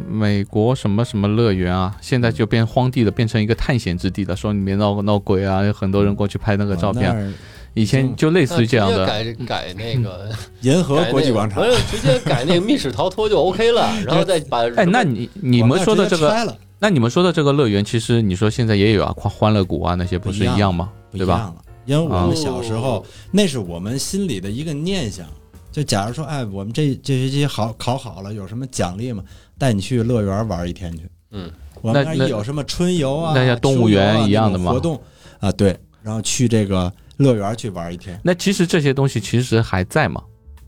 [0.09, 7.35] 美国什么什么乐园啊，现在就变荒地了，变成一个探险之地了，说里面闹闹鬼啊，有很多人过去拍那个照片。
[7.75, 10.31] 以前就类似于这样的，改改那个
[10.63, 20.91] 银河国际广场直接改那个密室逃脱就 OK 了， 然后再把哎，那你你们说的这个，那你们说的这个乐园，其实你说现在也有啊，欢欢乐谷啊那些不是一样吗？
[21.13, 21.53] 对吧？
[21.87, 25.27] 因为我啊们小时候，那是我们心里的一个念想。
[25.73, 29.23] 就假如说，哎，我们这这学期好考好了，有什么奖励吗？
[29.57, 31.03] 带你去乐园玩一天去。
[31.31, 35.01] 嗯，我们那有什么春游啊、那像动物园一样的吗活动
[35.39, 35.53] 啊？
[35.53, 40.23] 对，然后去这个乐园去玩一天，那其实这些东西其实还在嘛，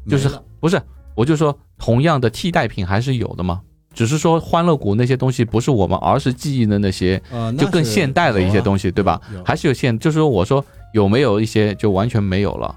[0.07, 0.29] 就是
[0.61, 0.81] 不是？
[1.15, 3.61] 我就说同样的替代品还是有的嘛，
[3.95, 9.21] 只是说欢乐谷那些东西不是我们儿时记忆的那些，呃，那就更现代的一些东西，啊对吧？
[9.45, 12.77] 还是有现，就是说我说有没有一些就完全没有了？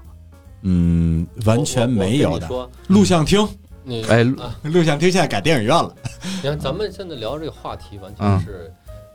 [0.62, 2.46] 嗯，完全没有的。
[2.46, 3.46] 说录像厅，
[3.84, 5.94] 你哎啊，录像厅现在改电影院了。
[6.42, 8.72] 你看咱们现在聊这个话题，完嗯全是，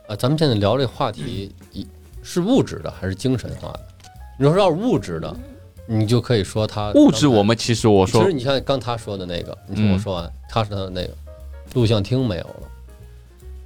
[0.08, 1.86] 呃，咱们现在聊这个话题，一
[2.22, 3.80] 是物质的还是精神化的？
[4.38, 5.34] 你说要是物质的，
[5.86, 11.10] 你就可以说它物质我们其实我说其实你像刚他说的那个，你听我嗯说完，他说的那个
[11.74, 12.68] 录像厅没有了，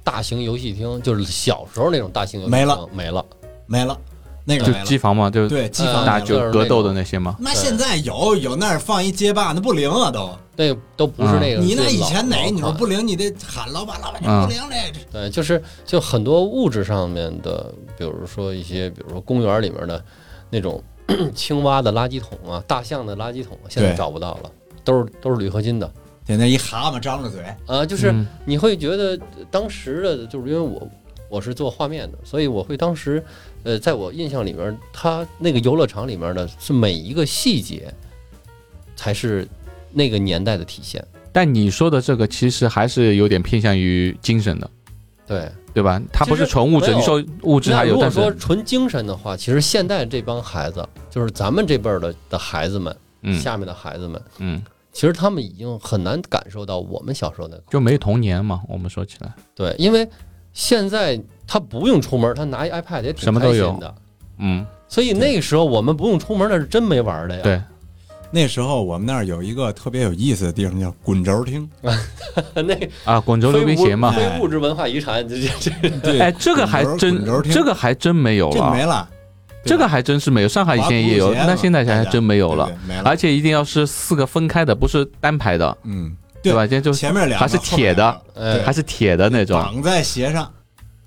[0.03, 3.25] 大型游戏厅就是小时候那种大型游戏厅没了没了，
[3.65, 3.97] 没了，
[4.45, 4.73] 那个就。
[4.85, 7.35] 机房嘛，就对，机房没了就格斗的那些嘛。
[7.39, 10.29] 那现在有有那儿放一街霸，那不灵啊都。
[10.59, 11.61] 那都不是那个。
[11.61, 12.45] 你那以前哪？
[12.45, 14.59] 老你说不灵，你得喊老板，老板你不灵
[14.91, 14.99] 这。
[15.11, 20.03] 对，就是就很多物质上面的，比如说一些，比如说公园里面的
[20.49, 20.83] 那种
[21.33, 24.51] 青蛙的垃圾桶啊，大象的垃圾桶，现在找不到了，
[24.83, 25.91] 都是都是铝合金的。
[26.25, 28.27] 现在一蛤蟆张着嘴，啊，就是嗯。
[28.45, 29.17] 你会觉得
[29.49, 30.89] 当时的，就是因为我
[31.29, 33.23] 我是做画面的，所以我会当时，
[33.63, 37.93] 呃，在我印象里面，它那个游乐场里面的是每一个细节，
[38.95, 39.47] 才是
[39.93, 41.01] 那个年代的体现。
[41.31, 44.69] 但你说的这个其实还是有点偏向于精神的，
[45.25, 46.01] 对，对吧？
[46.11, 54.59] 它不是纯物质，你说物质还有，那如果说纯精神的话，其实现在这帮孩子，就是咱们这辈儿的的孩子们，嗯下面的孩子们，嗯，
[54.91, 57.61] 其实他们已经很难感受到我们小时候那个。
[57.69, 58.63] 就没童年嘛。
[58.67, 60.09] 我们说起来，对，因为
[60.51, 63.93] 现在他不用出门，他拿一 iPad 也挺开心的。
[64.39, 67.41] 嗯，所以那个时候我们不用出门，那是真没玩的呀。
[67.43, 67.61] 对，
[68.29, 71.67] 那时候我们那儿有一个特别有意思的地方，叫滚轴厅。
[72.53, 74.11] 那啊，滚轴溜冰鞋嘛。
[74.11, 79.09] 非物质文化遗产，这这这对哎，这个还真这个还真没有了，这没了，
[79.63, 80.47] 这个还真是没有。
[80.47, 82.69] 上海以前也有，那现在还真没有了。
[83.03, 86.67] 而且一定要是四个分开的，不是单排的，嗯，对吧？
[86.67, 88.21] 这就前面两个还是铁的
[88.65, 89.57] 还是铁的那种。
[89.59, 90.51] 绑在鞋上，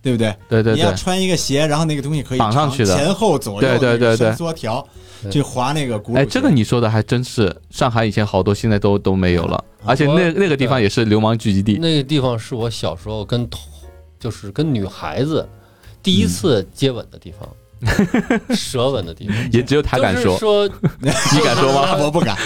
[0.02, 0.34] 对不对？
[0.48, 2.96] 对对对，你要穿一个鞋，然后那个东西可以绑上去的。
[2.96, 4.28] 前后左右对对对对。
[4.28, 4.86] 伸缩条，
[5.30, 9.62] 去划那个轱辘哎，这个你说的还真是，上海以前好多，现在都都没有了。
[9.84, 11.78] 而且那那个地方也是流氓聚集地。
[11.80, 13.60] 那个地方是我小时候跟同，
[14.18, 15.46] 就是跟女孩子
[16.02, 17.48] 第一次接吻的地方，
[18.54, 19.36] 舌吻的地方。
[19.52, 20.68] 也只有他敢说，就是说，
[21.00, 21.96] 你敢说吗？
[22.00, 22.36] 我不敢。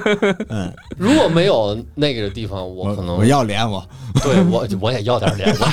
[0.50, 3.84] 嗯，如果没有那个地方，我我可能我要脸我。
[4.24, 5.66] 对我我也要点脸，我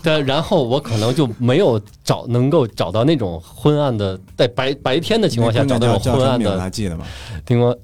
[0.00, 7.04] 对，然后我可能就没有找能够找到那种昏暗的，在白白天的情况下找到那种昏暗的还记得吗？
[7.44, 7.76] 灯光，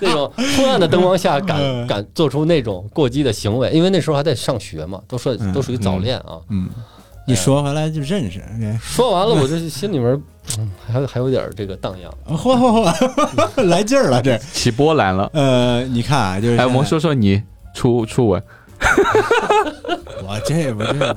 [0.00, 6.38] 那种昏暗的灯光下敢嗯敢做出那种过激的行为，因为那时候还在上学嘛，都说嗯都属于早恋啊。
[6.50, 6.68] 嗯，
[7.26, 8.40] 一说回来就认识。
[8.40, 10.20] 哎说完了，我 这心里面
[10.58, 12.12] 嗯还还有点这个荡漾。
[12.26, 14.36] 嚯嚯嚯， 来劲儿了这。
[14.52, 15.30] 起波澜了。
[15.32, 17.40] 呃，你看啊，就是哎，我们说说你
[17.74, 18.42] 初初吻，
[20.24, 21.16] 我这我这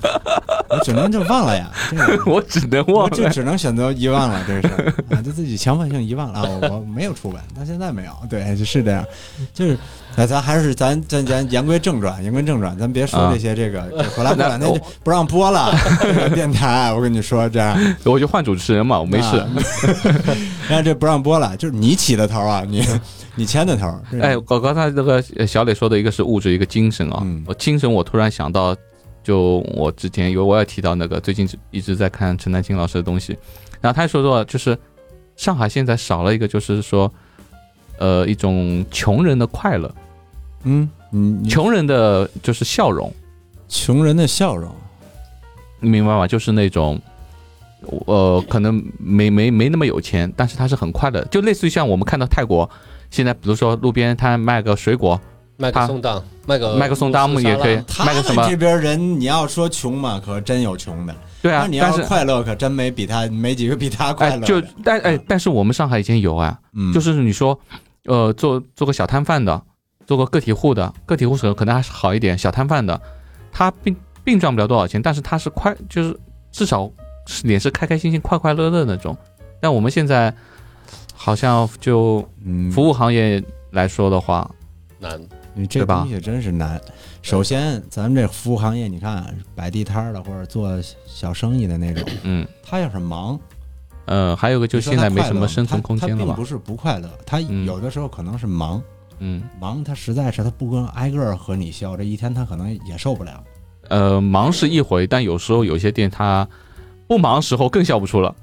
[0.69, 3.15] 我只能就忘了呀，这个 我只能我忘了。
[3.15, 9.05] 就只能选择遗忘了这个事儿啊，就自己强迫性遗忘了啊，我 我没有出版，到现在没有，对，就是这样，
[9.53, 9.77] 就是，
[10.15, 19.37] 那咱还是咱咱咱言归正传，言归正传，咱别说啊这些这个，这后来过两天那就不让播了，这个电台，我跟你说这样，我就换主持人嘛，我没事。
[19.37, 19.47] 啊，
[20.67, 22.85] 然后这不让播了，就是你起的头啊，你
[23.35, 27.19] 你签的头，这哎，我刚才那个呃小磊说的一个是物质，一个精神啊。
[27.23, 27.43] 嗯。
[27.45, 28.75] 我精神，我突然想到，
[29.23, 33.37] 就我之前因为我也提到那个最近一直在看陈丹青老师的东西，
[33.81, 34.77] 然后他说说就是
[35.35, 37.11] 上海现在少了一个，就是说
[37.97, 39.93] 呃一种穷人的快乐，
[40.63, 43.13] 嗯，你你穷人的就是笑容，
[43.67, 44.73] 穷人的笑容，
[45.81, 46.25] 你明白吗？
[46.25, 46.97] 就是那种
[48.05, 52.69] 呃，可能没没没那么有钱，但是他是很快乐，就类似于像我们看到泰国
[53.09, 55.19] 现在，比如说路边摊卖个水果，
[55.57, 61.15] 卖个送当，卖个卖个送当也可以他卖个什么们这边人，你要说穷嘛，可真有穷的。
[61.41, 64.59] 对啊你，要但是快乐，可真没比他没几个比他快哎，就。
[64.83, 67.57] 但哎，但是我们上海以前有啊，嗯，就是你说，
[68.05, 69.61] 呃，做做个小摊贩的，
[70.07, 72.99] 做个个体户的，个体户可能可能还是好一点，小摊贩的，
[73.51, 76.19] 他并并赚不了多少钱，但是他是快，就是
[76.51, 76.89] 至少
[77.27, 79.15] 是脸是开开心心、快快乐乐那种。
[79.61, 80.33] 但我们现在
[81.25, 84.47] 好像就嗯，服务行业来说的话，
[84.99, 85.19] 难，
[85.55, 86.79] 你这东西真是难。
[87.23, 92.47] 首先，咱们这服务行业，你看摆地摊儿的或者做小生意的那种，嗯。
[92.63, 93.39] 他要是忙，
[94.05, 97.65] 呃，还有个就现在没什么生存空间了嘛他并不，是不快乐，他嗯。
[97.65, 98.79] 有的时候可能是忙，
[99.17, 99.41] 嗯。
[99.59, 103.43] 忙他实在是他不跟挨个儿和你笑，这一天他可能也受不了。
[103.89, 106.47] 呃，忙是一回，但有时候有些店他
[107.07, 108.35] 不忙时候更笑不出了。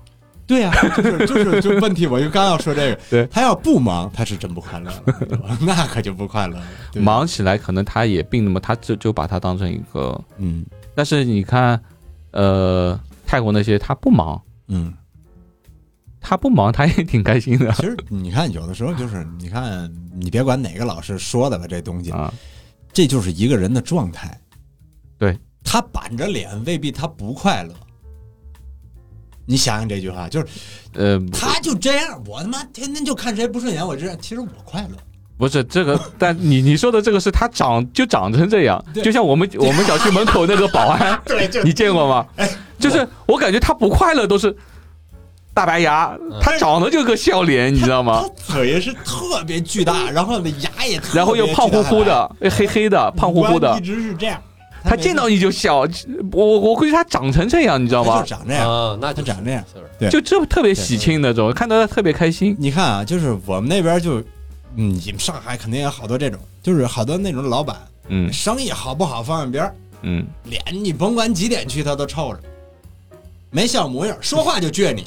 [0.46, 6.66] 对呀、就是就是就问题，我就刚要说这个，对他要不忙，他是真不快乐了， 那可就不快乐了。
[6.94, 10.64] 忙起来可能他也并那么，他就就把它当成一个，嗯
[10.94, 11.80] 但是你看，
[12.32, 14.92] 呃，泰国那些他不忙，嗯，
[16.20, 22.32] 他不忙，他也挺开心的其实你看，有的时候就是，你看，你别管哪个老师说的吧，这东西，啊。
[22.92, 24.38] 这就是一个人的状态。
[25.16, 27.72] 对，他板着脸未必他不快乐。
[29.46, 30.46] 你想想这句话，就是
[30.94, 34.96] 呃，他就这样，我他妈天天就看谁不顺眼，我这样，其实我快乐。
[35.38, 42.24] 不是这个， 但你你说的这个是他长就长成这样，就像我们我们小区门口那个保安， 对，就你见过吗？
[42.78, 44.54] 就是我感觉他不快乐都是
[45.54, 48.22] 大白牙，他长得就个笑脸，你知道吗？
[48.22, 54.40] 他嘴是特别巨大，然后那牙也然后又胖乎乎的，黑黑的，胖乎乎的一，直是这样。
[54.84, 55.86] 他见到你就笑。
[56.32, 58.26] 我我估计他长成这样，你知道吗就？
[58.26, 59.64] 长这样，啊，那就他长这样。
[59.74, 62.56] 就是对就这特别喜庆那种，看到他特别开心。
[62.58, 64.20] 你看啊，就是我们那边就，
[64.76, 67.76] 嗯，你们上海肯定也有好多这种，就是好多那种老板，
[68.08, 72.40] 嗯生意好不好放一边儿，嗯，脸你甭管几点去他都臭着，
[73.50, 75.04] 没笑模样，说话就倔你。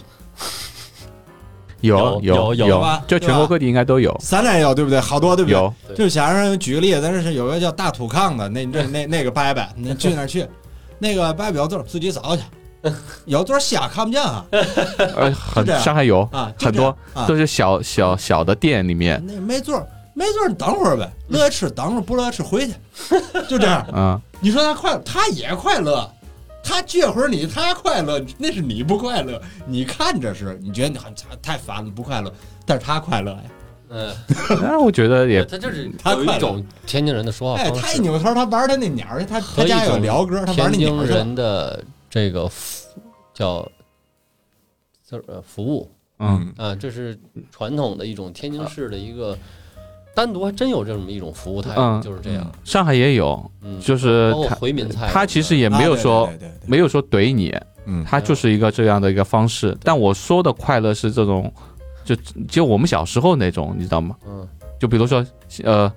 [1.85, 3.03] 有有有有吧？
[3.07, 4.15] 就全国各地应该都有。
[4.21, 4.99] 咱这也有对不对？
[4.99, 5.57] 好多对不对？
[5.57, 5.73] 有。
[5.95, 10.45] 就假如说举个例子，咱这是有个叫大土炕的，那那那那个伯伯，你去那儿去，
[10.99, 12.43] 那个伯伯有座自己找去，
[13.25, 14.45] 有座儿瞎看不见啊
[14.97, 19.75] 呃， 很上海有啊，很多，啊，都是小小小的店里面，那没座
[20.13, 22.73] 没座，你等会儿呗，乐意吃等会儿，不乐意吃回去，
[23.49, 23.85] 就这样。
[23.93, 26.09] 嗯，你说他快乐，他也快乐，
[26.65, 29.39] 他撅会儿你，他快乐，那是你不快乐。
[29.67, 32.33] 你看着是，你觉得你很太烦了，不快乐，
[32.65, 33.43] 但是他快乐呀。
[33.87, 34.11] 嗯，
[34.61, 41.17] 那我觉得也他就是他有一种天津人的说话哎，方式，他一扭头，他玩他那鸟，他他家有种辽歌，他玩天津那鸟天津。
[41.17, 42.87] 人的这个服
[43.31, 43.71] 叫
[45.07, 47.15] 叫呃服务嗯，啊，这是
[47.51, 49.37] 传统的一种天津市的一个
[50.15, 52.01] 单独还真有这么一种服务态嗯。
[52.01, 52.49] 度，就是这样。
[52.63, 56.69] 上海也有，嗯，就是包括他回民菜，他其实也没有啊说对对对对对。
[56.69, 57.53] 没有说怼你，
[57.85, 59.77] 嗯，他就是一个这样的一个方式。
[59.83, 61.53] 但我说的快乐是这种，
[62.03, 62.15] 就
[62.47, 64.15] 就我们小时候那种，你知道吗？
[64.25, 64.47] 嗯。
[64.79, 65.25] 就比如说
[65.63, 65.91] 呃，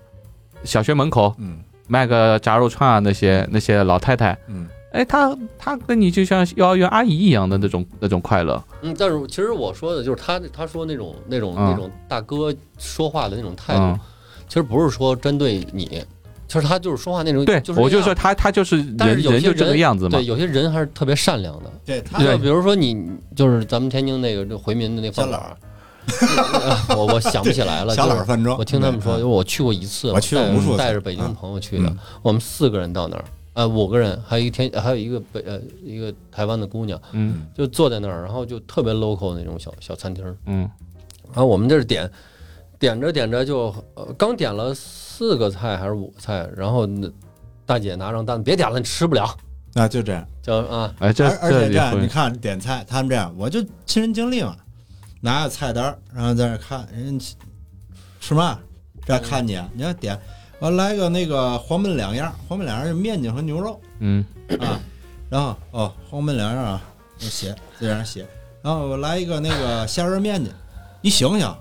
[0.64, 1.60] 小学门口嗯。
[1.90, 4.68] 卖个炸肉串啊，那些那些老太太，嗯
[4.98, 11.70] 哎，他他跟你就像幼儿园阿姨一样的那种那种快乐，嗯，但是其实我说的就是他他说那种那种嗯。
[11.70, 13.98] 那种大哥说话的那种态度嗯，，
[14.48, 16.02] 其实不是说针对你，
[16.48, 20.10] 其实他就是说话那种，对，就是我就说他他就是但是有些人人就这个样子嘛。
[20.18, 21.70] 对，，有些人还是特别善良的。
[21.86, 22.32] 对他对。
[22.32, 25.56] 就比如说你就是咱们天津那个这回民的那饭馆儿，
[26.88, 33.24] 呃我我想不起来了， 小就是老饭庄，我听他们说，因为我去过一次，我去过带无数带着北京嗯朋友去的嗯，我们四个人到那儿，
[33.58, 40.70] 呃，五个人，还有一天，还有一个北呃一个台湾的姑娘，嗯就坐在那儿，然后就特别 local 那种小小餐厅儿，嗯
[41.26, 42.08] 然后我们这是点
[42.78, 47.10] 点着点着就呃刚点了四个菜还是五个菜，然后那
[47.66, 49.28] 大姐拿张单子，别点了，你吃不了，
[49.74, 50.24] 啊，就这样。
[50.40, 54.56] 就啊，哎，这而而且这样，你看点菜，他们这样，我就亲身经历嘛，
[55.20, 57.26] 拿着菜单儿，然后在那看人家
[58.20, 58.60] 吃嘛，
[59.04, 60.16] 这样看你啊，你要点，
[60.60, 64.24] 我来个那个黄焖两样，黄焖两样是面筋和牛肉嗯
[64.60, 64.80] 啊，
[65.30, 66.82] 然后哦黄焖两样啊，
[67.20, 68.26] 我写这样写，
[68.62, 70.52] 然后我来一个那个虾仁面筋，
[71.00, 71.54] 你醒醒，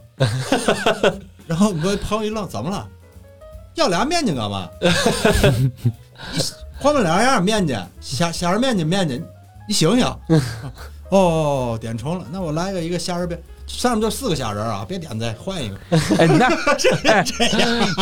[1.45, 2.88] 然后我朋友一愣，怎么了？
[3.76, 4.68] 要俩面筋干嘛？
[6.34, 6.41] 你
[6.80, 9.24] 黄焖两样面筋，虾虾仁面筋面筋，
[9.68, 10.20] 你醒醒。
[11.10, 15.76] 哦，点重了，那我来个一个虾仁面，上面就四个小人儿啊，别点赞换一个。
[16.18, 16.47] 哎，那
[17.11, 17.26] 哎，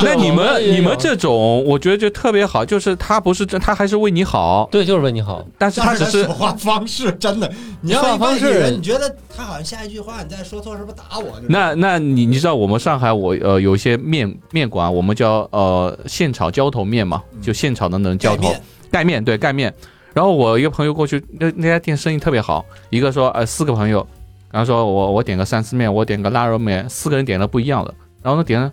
[0.04, 5.44] 那你们你们这种，我觉得就特别好，就是他不是真，他还是为你好，对，就是为你好。
[5.58, 7.52] 但是他只是说话方式真的，
[7.82, 11.32] 你要话方式，你觉得他好像下一句话你再说错，是不是打我？
[11.40, 18.62] 就是那那你你知道我们上海我呃有一些面面馆，我们叫呃现炒浇头面嘛，就现炒的那种浇头盖面
[18.92, 19.74] 盖面对盖面。
[20.14, 24.08] 然后我一个朋友过去，那那家店生意特别好，一个说呃四个朋友，
[24.56, 27.94] 然后说我我点个三丝面，我点个腊肉面，四个人点了不一样的，
[28.24, 28.72] 然后呢点了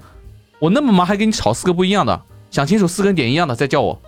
[0.60, 2.22] 我那么忙还给你炒四个不一样的，
[2.52, 4.00] 想清楚四个人点一样的再叫我，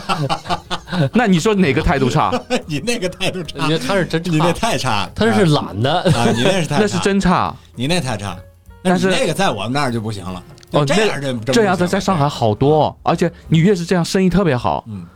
[1.14, 2.30] 那你说哪个态度差？
[2.66, 6.02] 你那个态度差你， 他是真你那，太差了，他是懒的。
[6.12, 7.56] 啊，你那是太差那是，真差。
[7.74, 8.36] 你那太差。
[8.82, 10.42] 但是你那个在我们那儿就不行了。
[10.72, 14.84] 哦这样真这样的在上海，好多，而且你越是这样，生意特别好。
[14.88, 15.06] 嗯，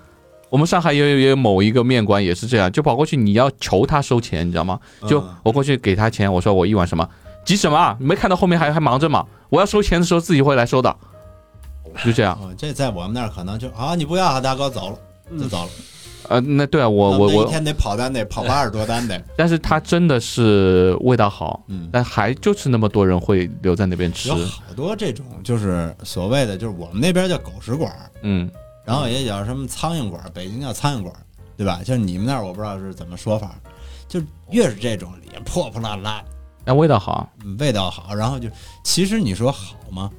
[0.49, 4.79] 我们上海也有也有某一个面馆也是这样，就跑过去你要求他收钱，你知道吗？
[5.09, 7.09] 就嗯我过去给他钱，我说我一碗什么，
[7.45, 7.97] 急什么啊？
[7.99, 9.25] 你没看到后面还还忙着吗？
[9.49, 10.97] 我要收钱的时候自己会来收的，
[12.05, 12.39] 就这样。
[12.41, 14.99] 哦，这在我们那儿可能就啊，你不要啊，大哥走了
[15.39, 15.71] 就走了。
[16.29, 21.89] 呃，那对啊，我我我，那一天得跑单得跑八十多单得， 但是他真的是味道好，嗯。
[21.93, 28.51] 但还就是那么多人会留在那边吃有，好多这种就是所谓的，就是我们那边叫狗食馆儿，嗯，
[28.87, 31.21] 然后也叫什么苍蝇馆儿，北京叫苍蝇馆儿，
[31.57, 31.81] 对吧？
[31.85, 33.57] 就是你们那儿我不知道是怎么说法，
[34.09, 34.21] 就
[34.51, 36.25] 越是这种也破破烂烂，
[36.65, 38.49] 那味道好，嗯味道好，然后就
[38.85, 40.11] 其实你说好吗？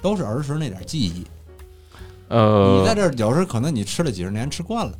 [0.00, 1.26] 都是儿时那点记忆。
[2.28, 4.92] 呃你在呃这儿有时候可能你吃了几十年，吃惯了，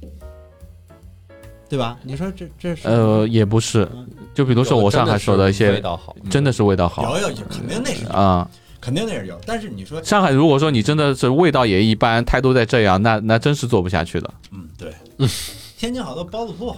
[1.68, 1.96] 对吧？
[2.02, 3.88] 你说这这是呃也不是，
[4.34, 8.48] 就比如说我上海说的一些味，道好，真的是味道好有有有，肯定那是有啊。
[8.82, 9.40] 肯定那是有。
[9.46, 14.34] 但是你说，上海如果说你真的是味道也一般，态度再这样，那那真是做不下去的。
[14.50, 14.92] 嗯，对，
[15.78, 16.76] 天津好多包子铺，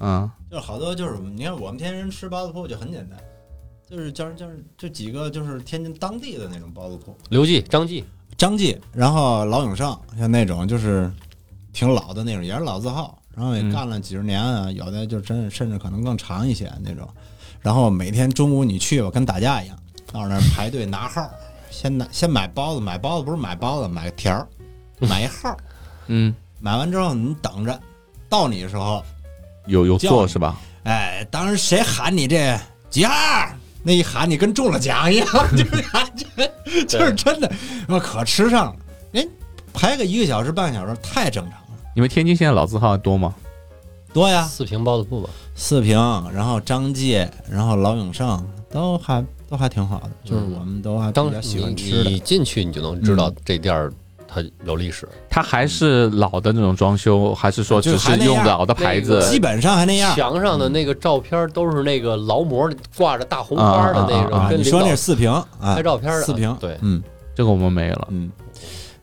[0.00, 3.18] 嗯，就是好多就是你看我们天津人吃包子铺就很简单，
[3.88, 8.04] 就是就是就是这几个就是天津当地的那种包子铺，刘记、张记，
[8.36, 11.10] 张记，然后老永盛，像那种就是
[11.72, 17.08] 挺老的那种，也是老字号，然后也嗯干了几十年啊，有的就真甚至可能更长一些那种。
[17.60, 19.78] 然后每天中午你去吧，跟打架一样，
[20.14, 21.28] 到那儿排队拿号，
[21.72, 24.46] 先拿先买包子，买包子不是买包子，买条儿，
[25.00, 25.56] 买一号，
[26.06, 27.76] 嗯，买完之后你等着，
[28.28, 29.02] 到你的时候，
[29.66, 30.56] 有有座是吧？
[30.84, 32.56] 哎，当时谁喊你这
[32.88, 33.12] 几号？
[33.82, 37.52] 那一喊你跟中了奖一样， 就是就是真的，
[37.88, 38.76] 我可吃上了。
[39.10, 39.28] 人
[39.72, 43.34] 排个一个小时半个小时太正常了，你们天津现在老字号多吗？
[44.12, 45.28] 多呀，四平包子铺吧。
[45.56, 45.98] 四平，
[46.32, 49.24] 然后张记，然后老永盛，都还
[49.54, 52.18] 都还挺好的，就是我们都还比当较喜欢吃的你。
[52.18, 53.92] 进去，你就能知道这店儿
[54.26, 55.08] 它有历史。
[55.30, 59.22] 它还是老的那种装修，还是说只就是用老的牌子？
[59.30, 67.00] 基本上还那样墙上的那个照片都是那个劳模挂着大红花的那种，你说那是四平啊拍，照片的四平，对，嗯
[67.32, 68.08] 这个我们没了。
[68.10, 68.28] 嗯，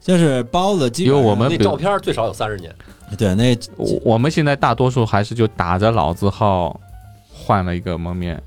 [0.01, 2.75] 就是包子基本上，因为我们那照片最少有三十年。
[3.17, 6.77] 对那我我们现在大多数还是就打着老字号
[7.33, 8.41] 换了一个蒙面，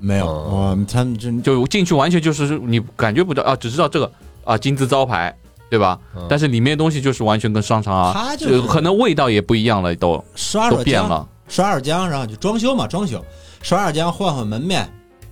[0.00, 4.10] 没有，哦我们他们这就进去完全就是你感觉不到啊，只知道这个
[4.44, 5.34] 啊金字招牌，
[5.68, 5.98] 对吧？
[6.16, 13.24] 嗯但是里面东西就是完全跟商场啊，他就是可能味道也不一样了，都都刷刷，变了，刷刷浆，然后就装修嘛，装修，
[13.62, 14.88] 刷刷浆换换门面，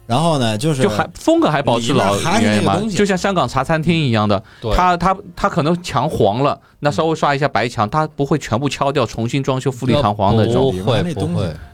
[0.06, 10.74] 然后呢就是就还风格还保持老里面还是那原嘛，就像香港茶餐厅一样的，对，它它它可能墙黄了，那稍微刷一下白墙，它不会全部敲掉，重新装修，富丽堂皇的那种。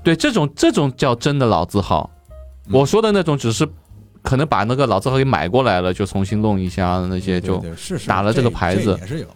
[0.02, 2.10] 对，这种这种叫真的老字号。
[2.66, 3.68] 嗯我说的那种只是
[4.22, 7.62] 可能把那个老字号给买过来了，就重新弄一下那些就，
[8.06, 9.26] 打了这个牌子也是有，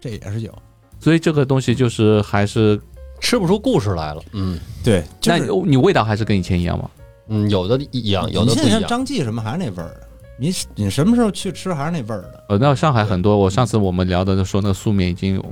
[0.00, 0.54] 这也是有，
[1.00, 2.80] 所以这个东西就是还是，
[3.20, 4.22] 吃不出故事来了。
[4.32, 6.88] 嗯对，那是你味道还是跟以前一样吗？
[7.26, 8.66] 嗯，有的一样，有的不一样。
[8.66, 10.06] 你现在像张记什么还是那味儿的，
[10.38, 15.42] 你你什么时候去吃还是那味儿的，呃，那上海很多，我上次我们聊的说那个素面已经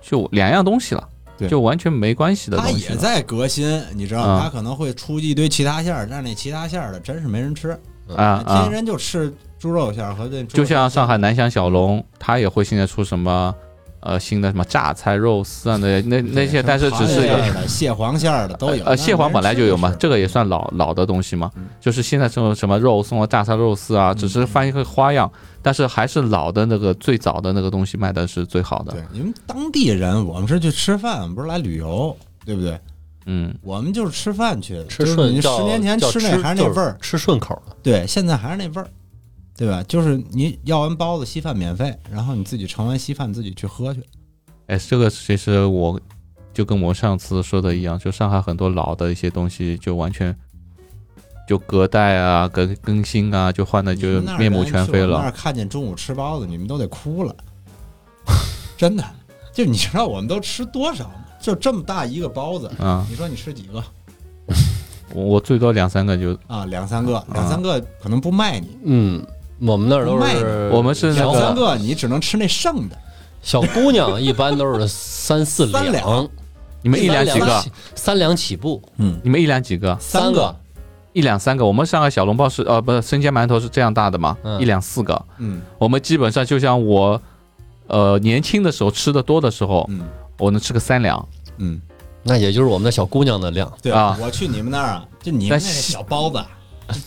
[0.00, 2.94] 就两样东西了，对就完全没关系的他东西了。
[2.94, 4.32] 也在革新，你知道吗？
[4.34, 7.70] 啊他可能会出一堆其他馅儿，但是那其他馅儿的真是没人吃，
[8.16, 8.72] 啊啊天津！
[8.72, 13.54] 人就吃猪肉馅儿和这就像上海南翔小龙，它也会现在出什么
[14.00, 17.28] 呃新的什么榨菜肉丝啊那那那些，但是只是
[17.68, 18.84] 蟹黄馅儿的都有。
[18.84, 21.66] 呃蟹黄本来就有嘛，这个个也算老老的东西嘛嗯。
[21.80, 25.30] 就是现在这种什么肉松啊、榨菜肉丝啊，只是翻一个花样，
[25.62, 28.92] 但是还是老的那个最早的那个东西卖的是最好的。
[28.92, 32.80] 对，你们当地人，我们是去吃饭，不是来旅游，对不对？
[33.26, 37.76] 嗯，我们就是吃饭去的，吃就是你十年前吃那还是那味儿，吃顺口的。
[37.82, 38.88] 对，现在还是那味儿，
[39.56, 39.82] 对吧？
[39.82, 44.02] 就是你要完包子，稀饭免费，然后你自己盛完稀饭自己去喝去。
[44.66, 46.00] 哎，这个其实我
[46.54, 50.34] 就跟我上次说的一样，就上海很多老的一些东西就完全
[51.50, 55.18] 就隔代啊、更更新啊，就换的就面目全非了。
[55.18, 57.34] 那儿看见中午吃包子，你们都得哭了，
[58.78, 59.04] 真的。
[59.52, 61.14] 就你知道我们都吃多少吗？
[61.40, 63.82] 就这么大一个包子，啊，你说你吃几个
[65.12, 66.64] 我 我最多两三个就啊？
[66.66, 69.26] 两三个，两三个可能不卖你，嗯，
[69.58, 72.96] 我们那儿都卖是我们是两三个你只能吃那剩的。
[73.42, 76.28] 小姑娘，一般都是三四三两
[76.80, 77.64] 你们一两几个？
[77.96, 79.98] 三两起步，嗯，你们一两几个？
[79.98, 80.54] 三个，
[81.12, 81.64] 一两三个。
[81.64, 85.24] 我们上海小笼包是呃不是生煎馒头是这样大的嘛，嗯一两四个。
[85.38, 87.20] 嗯我们基本上就像我
[87.86, 90.08] 呃年轻的时候吃的多的时候，嗯
[90.38, 91.28] 我能吃个三两。
[91.58, 91.80] 嗯，
[92.22, 93.70] 那也就是我们的小姑娘的量。
[93.82, 96.42] 对啊我去你们那儿啊，就你们那但小包子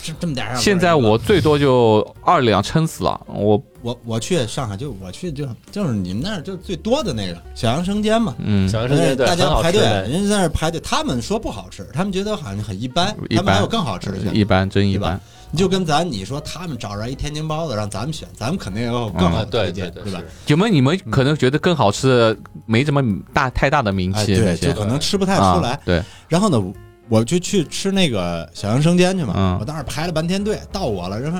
[0.02, 0.56] 这这么点儿。
[0.56, 3.20] 现在我最多就二两，撑死了。
[3.28, 8.34] 我我我去上海就我去就就是你们那儿就最多的那个小杨生煎嘛。
[8.40, 9.82] 嗯，小杨生煎对，大家排队。
[9.82, 14.18] 人家在那儿排队，他们说不好吃，他们觉得好像很一般，一般他们还有更好吃的。
[14.34, 15.20] 一般真一般。
[15.52, 20.20] 你就跟咱你说，他们找着一天津包子让咱们选，咱们肯定有更好啊，的对推荐，对对吧？
[20.20, 23.04] 是有没有你们可能觉得更好吃的，没什么
[23.34, 25.80] 大太大的名哎，气那对，就可能吃不太出来啊。。
[25.86, 26.60] 对，然后呢，
[27.08, 31.40] 我就去吃那个小杨生煎去嘛，嗯我当时排了半天队，到我了，人说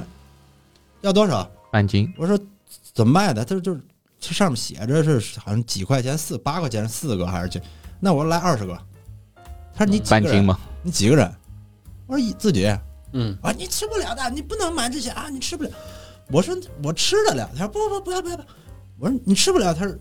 [1.02, 1.50] 要多少？
[1.74, 2.14] 半斤。
[2.16, 2.40] 我说
[2.94, 3.44] 怎么卖的？
[3.44, 3.82] 他说就是
[4.20, 7.60] 这上面写着是好像几块钱四八块钱四个还是几？
[8.00, 8.80] 那我说来二十个。
[9.74, 10.24] 他说你几个人？
[10.24, 10.60] 半斤吗？
[10.84, 11.36] 你几个人？
[12.06, 12.72] 我说一自己。
[13.14, 15.72] 嗯，啊，你吃不了的，你不能买这些啊，你吃不了。
[16.28, 18.48] 我说我吃得了，他说不不不要不要不要。
[19.00, 19.96] 我说你吃不了，他说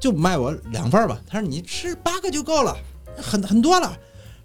[0.00, 1.20] 就卖我两份儿吧。
[1.26, 2.76] 他说你吃八个就够了，
[3.16, 3.98] 很很多了。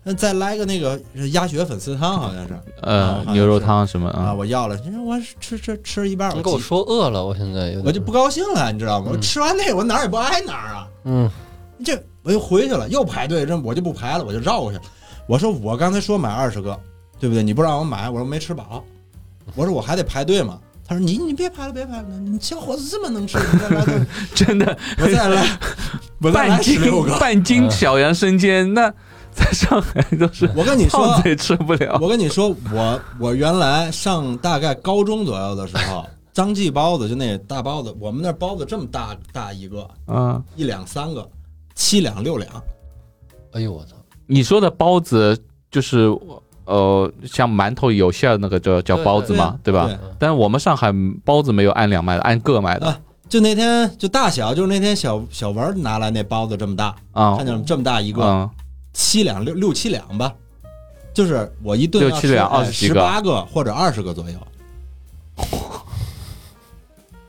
[0.03, 0.99] 嗯再来个那个
[1.31, 4.33] 鸭血粉丝汤， 好像是呃，啊牛肉汤什么啊，啊？
[4.33, 4.75] 我要了。
[4.77, 9.07] 你说我吃吃吃一半儿，你给我说饿了，我现在有点我就不高兴了，你知道吗？
[9.11, 10.87] 我嗯吃完那个我哪儿也不挨哪儿啊。
[11.05, 11.29] 嗯
[11.83, 14.83] 这我又回去了，又排队，这我就不排了，我就绕过去了。
[15.27, 16.79] 我说我刚才说买二十个，
[17.19, 17.43] 对不对？
[17.43, 18.83] 你不让我买，我说没吃饱，
[19.55, 20.59] 我说我还得排队嘛。
[20.87, 25.57] 他说你你别排了，别排了，你小伙子这么能吃，你再来， 真的我再来，
[26.19, 27.17] 我再来半斤十六个。
[27.17, 28.93] 半斤嗯小杨生煎，那
[29.33, 31.97] 在上海就是我跟你说吃不了。
[32.01, 41.27] 我跟你说，我我原来上大概高中左右的时候，张记包子就那大包子，我们那包子这么大大一个，嗯，一两三个，
[41.75, 42.49] 七两六两。
[43.53, 43.95] 哎呦我操，
[44.27, 45.37] 你说的包子
[45.69, 46.15] 就是
[46.65, 49.87] 呃，像馒头有馅儿那个叫叫包子嘛，对吧？
[49.87, 50.93] 对但是我们上海
[51.25, 58.49] 包子没有按两卖的，按个卖的啊就那天就大小，就是那天小小文儿拿来那包子这么大，啊看见了这么大一个，嗯，
[58.93, 60.33] 七两六六七两吧，
[61.13, 64.39] 就是我一顿六七两20几十八个或者二十个左右，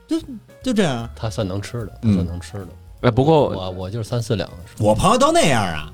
[0.07, 0.21] 就
[0.63, 1.09] 就这样。
[1.15, 2.69] 他算能吃的，他嗯算能吃的。
[3.03, 4.49] 哎，不过我我就是三四两，
[4.79, 5.93] 我朋友都那样啊，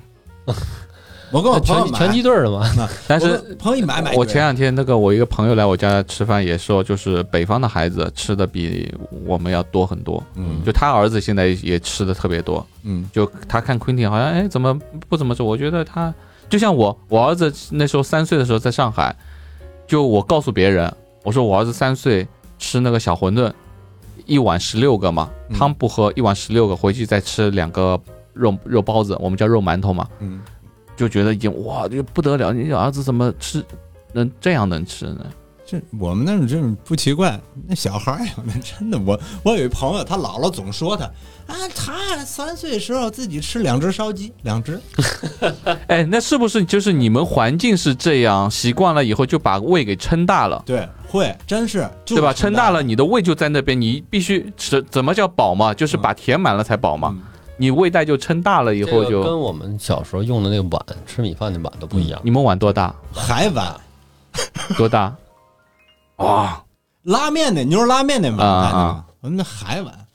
[1.30, 8.92] 我跟我朋友买，拳拳击队的嘛， 但是朋友买买，我前两天那个我一个朋友来我家吃饭也说，就是北方的孩子吃的比
[9.26, 10.22] 我们要多很多。
[10.34, 10.62] 嗯。
[10.64, 13.08] 就他儿子现在也吃的特别多，嗯。
[13.12, 16.12] 就他看 Quentin 好像哎怎么不怎么吃，我觉得他
[16.48, 19.14] 就像我，我儿子那时候三岁的时候在上海，
[19.86, 20.90] 就我告诉别人，
[21.24, 22.26] 我说我儿子三岁
[22.58, 23.52] 吃那个小馄饨，
[24.24, 25.56] 一碗十六个嘛，嗯。
[25.58, 28.00] 汤不喝，一碗十六个，回去再吃两个
[28.32, 30.40] 肉肉包子，我们叫肉馒头嘛，嗯，
[30.98, 33.64] 就觉得已经哇就不得了，你儿子怎么吃
[34.12, 35.24] 能这样能吃呢？
[35.64, 37.38] 这我们那种这种不奇怪，
[37.68, 41.04] 那小孩儿呀，那真的，我我有一朋友，他姥姥总说他
[41.46, 44.80] 啊，他三岁时候自己吃两只烧鸡，两只，
[45.86, 50.60] 哎，那是不是就是你们环境是这样，习惯了以后就把胃给撑大了？
[50.66, 52.32] 对，会真是，就是对吧？
[52.32, 54.82] 撑撑大了，你的胃就在那边，你必须吃。
[54.90, 55.72] 怎么叫饱嘛？
[55.72, 57.14] 就是把填满了才饱嘛。
[57.14, 57.22] 嗯
[57.58, 62.18] 你胃袋就撑大了以后就，这个跟我们小时候用的那个碗吃米饭的碗都不一样。
[62.24, 62.94] 你们碗多大？
[63.12, 63.78] 还碗
[64.76, 65.14] 多大？
[66.16, 66.64] 哇，
[67.02, 70.06] 拉面的牛肉拉面那碗，啊啊我们那海碗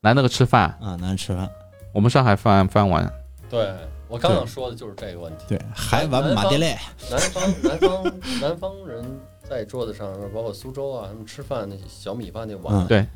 [0.00, 0.76] 拿那个吃饭。
[0.80, 1.50] 啊，拿吃饭，
[1.92, 3.10] 我们上海饭饭碗，
[3.48, 3.70] 对
[4.08, 5.44] 我刚想说的就是这个问题。
[5.48, 6.76] 对，海碗马爹累，
[7.10, 13.06] 南方南方南方人在桌子上，包括苏州啊，他们吃饭那小米饭那碗，嗯对，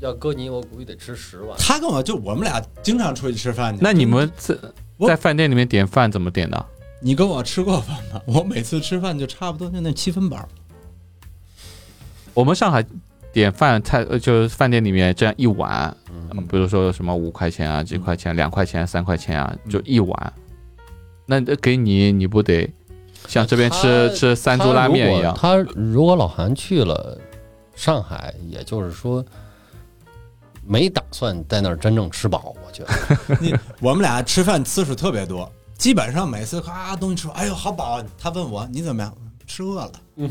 [0.00, 1.58] 要搁你，我估计得吃十碗。
[1.58, 4.56] 他跟我就我们俩经常出去吃饭去，那你们在
[5.06, 6.66] 在饭店里面点饭怎么点的？
[7.00, 8.20] 你跟我吃过饭吗？
[8.26, 10.48] 我每次吃饭就差不多就那七分饱，
[12.34, 12.84] 我们上海
[13.32, 20.32] 点饭菜呃就是饭店里面这样一碗，嗯，比如说什么五块钱啊、几块钱、两块钱、三块钱啊，就一碗。
[21.26, 22.68] 那给你，你不得
[23.26, 25.36] 像这边吃吃三猪拉面一样？
[25.36, 27.16] 他如果老韩去了
[27.76, 29.24] 上海，也就是说
[30.68, 33.38] 没打算在那儿真正吃饱，我觉得。
[33.40, 38.04] 你我们俩吃饭次数特别多，基本上每次咔东西吃完，哎呦好饱啊。
[38.18, 39.12] 他问我你怎么样？
[39.46, 40.30] 吃饿了，嗯，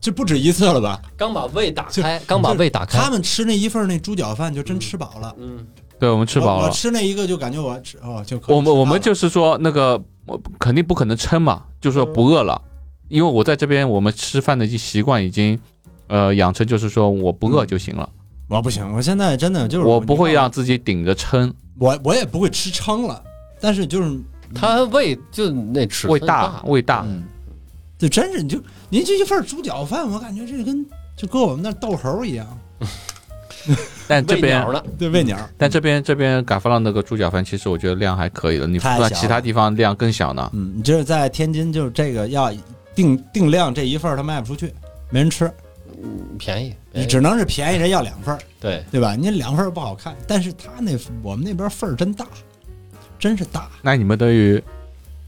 [0.00, 1.00] 这不止一次了吧？
[1.16, 5.64] 刚把胃打开，刚把胃打开他，们吃那一份那猪脚饭就真吃饱了，嗯，
[6.00, 6.62] 对我们吃饱了。
[6.62, 12.60] 我我吃那一个就感觉我吃哦就可以我们我们就是说那个，我肯定不可能撑嘛，就是说不饿了，
[13.08, 15.56] 因为我在这边我们吃饭的习惯已经，
[16.08, 18.10] 呃，养成就是说我不饿就行了，
[18.48, 23.22] 我不行，我现在真的就是我不会让自己顶着撑，我我也不会吃撑了，
[23.60, 24.18] 但是就是
[24.54, 27.24] 他胃就那吃胃大胃大，嗯，
[27.98, 30.84] 就真是你就您这一份猪脚饭，我感觉这跟
[31.16, 32.46] 就搁我们那豆猴一样，
[34.06, 34.64] 但这边
[34.98, 35.38] 对喂鸟。
[35.56, 40.50] 但这边这边嘎发浪那个猪脚饭，其实我觉得量还可以的，你太小放其他地方量更小呢。
[40.52, 42.52] 嗯，你就是在天津，就是这个要
[42.94, 44.72] 定定量这一份儿，它卖不出去，
[45.10, 45.52] 没人吃，嗯
[46.38, 49.14] 便宜，你只能是便宜人要两份儿，对，对吧？
[49.14, 50.92] 你两份儿不好看，但是他那
[51.22, 52.26] 我们那边份儿真大，
[53.18, 53.68] 真是大。
[53.82, 54.62] 那你们等于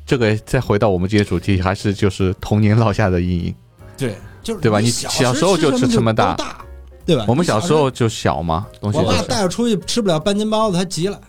[0.05, 3.55] 这个再回到我们这些主题，还是就是童年落下的阴影。
[3.97, 6.65] 对，就是对吧你小小时候就吃吃这么大大，
[7.05, 7.25] 对吧？
[7.29, 11.21] 我们小小时候就小嘛，东西我爸带着出去吃不了半斤包子，他急了，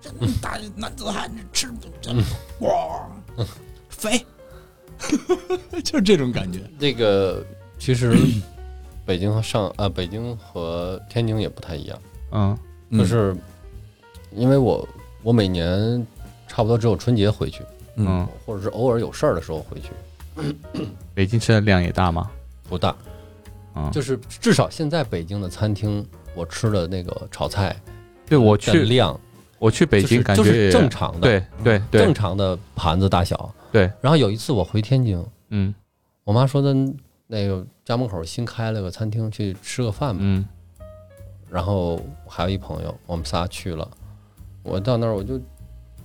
[0.00, 2.12] 这么大男子汉吃不这
[2.60, 2.70] 哇
[3.88, 4.24] 肥，
[5.82, 6.60] 就是这种感觉。
[6.78, 7.44] 那个
[7.78, 8.14] 其实
[9.10, 11.98] 北京和上啊，北京和天津也不太一样，
[12.30, 12.56] 嗯。
[12.96, 13.36] 就是
[14.30, 14.88] 因为我
[15.24, 16.06] 我每年
[16.46, 17.64] 差不多只有春节回去，
[17.96, 22.30] 嗯，或者是偶尔有事儿的时候回去， 北京吃的量也大吗？
[22.68, 22.94] 不大，
[23.74, 26.06] 嗯，就是至少现在北京的餐厅，
[26.36, 27.74] 我吃的那个炒菜
[28.28, 29.18] 对我去量，
[29.58, 32.04] 我去北京感觉就是也正常的，对对对。
[32.04, 33.52] 正常的盘子大小。
[33.72, 35.74] 对，然后有一次我回天津，嗯。
[36.22, 36.72] 我妈说的
[37.26, 40.20] 那个家门口新开了个餐厅，去吃个饭吧。
[40.22, 40.46] 嗯
[41.50, 43.90] 然后还有一朋友，我们仨去了。
[44.62, 45.40] 我到那儿我就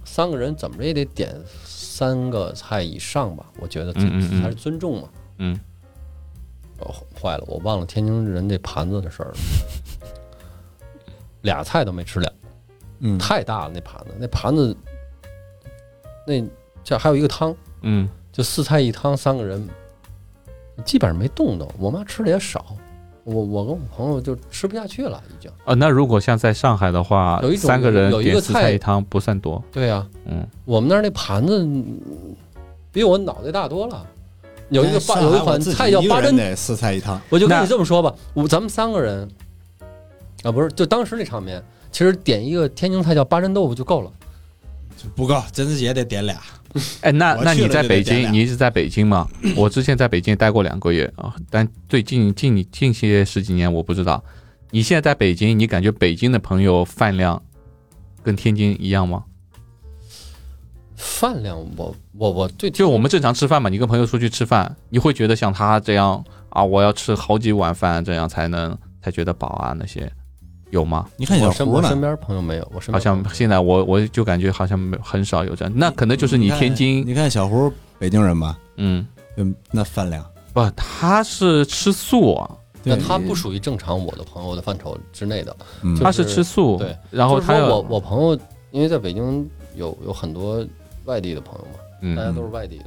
[0.04, 5.10] 三个人怎么着也得点三个菜以上吧，我觉得嗯嗯嗯还是尊重嘛。
[5.38, 5.60] 嗯，
[6.80, 9.38] 哦，坏了，我忘了天津人这盘子的事儿了，
[11.44, 12.34] 俩菜都没吃了，
[13.02, 14.76] 嗯，太大了那盘子，那盘子
[16.26, 16.44] 那
[16.84, 19.70] 这还有一个汤，嗯就四菜一汤，三个人
[20.84, 21.68] 基本上没动动。
[21.80, 22.66] 我妈吃的也少，
[23.24, 25.50] 我我跟我朋友就吃不下去了，已经。
[25.64, 32.00] 啊，那如果像在上海的话有一，种三个人有一个点四菜菜一汤不算多，对呀、嗯我们那儿那盘子嗯
[32.92, 34.06] 比我脑袋大多了。
[34.70, 39.30] 有一个八有一款菜叫八珍，得四菜一汤，我就跟你这么说吧，我咱们三个人
[40.42, 44.12] 啊，不是，就当时那场面，其实点一个天津菜叫八珍豆腐就够了。
[45.16, 46.42] 不够，真是也得点俩。
[47.02, 49.28] 哎，那那你在北京，你一直在北京吗？
[49.56, 54.24] 我之前在北京待过两个月啊，但最近近近些十几年我不知道。
[54.72, 57.42] 你现在在北京，你感觉北京的朋友饭量
[58.22, 59.24] 跟天津一样吗？
[60.98, 69.74] 饭量我我我对就我们正常吃饭嘛，你跟朋友出去吃饭，你会觉得像他这样啊，我要吃好几碗饭，这样才能才觉得饱啊？
[69.78, 70.12] 那些
[70.72, 71.08] 有吗？
[71.18, 71.88] 你看小胡呢？
[71.88, 79.06] 我身边朋友没有，我身好像现在我我就感觉好像没很少有这样，那可能就是你天津，你看小胡，北京人吧，嗯，
[79.38, 82.50] 嗯那饭量，不，他是吃素啊，
[82.84, 85.56] 那他不属于正常我的朋友的范畴之内的。
[85.82, 85.96] 嗯。
[85.96, 88.40] 就他是吃素，对，然后他我我朋友，
[88.72, 90.66] 因为在北京有有很多
[91.06, 92.36] 外地的朋友嘛，大家嗯。
[92.36, 92.86] 都是外地的，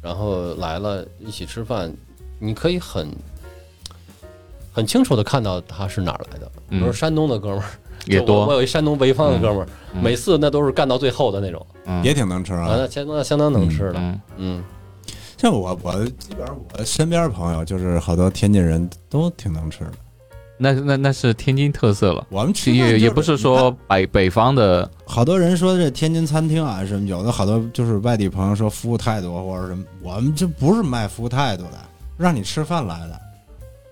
[0.00, 1.92] 然后来了一起吃饭，
[2.38, 3.08] 你可以很
[4.78, 7.64] 很清楚的看到他是哪儿来的，比如山东的哥们儿，
[8.06, 8.46] 也多。
[8.46, 12.00] 我有一山东潍坊的哥们儿，嗯每次那都是干到最后的那种，嗯。
[12.04, 12.76] 也挺能吃啊，啊。
[12.78, 14.64] 那相当相当能吃的，嗯嗯，
[15.36, 19.92] 像我，我基本上我身边朋友就是好多天津人都挺能吃的。
[20.60, 31.78] 那那那是天津特色了，我们吃饭也也不是说北北方的，好多人说这天津餐厅啊什么，有的好多就是外地朋友说服务态度或者什么，我们这不是卖服务态度的，
[32.16, 33.20] 让你吃饭来的，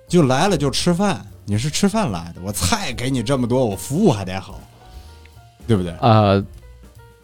[0.08, 4.60] 就来了就吃饭，你是吃饭来的，我菜给你这么多，我服务还得好，
[5.66, 5.92] 对不对？
[5.94, 6.42] 啊，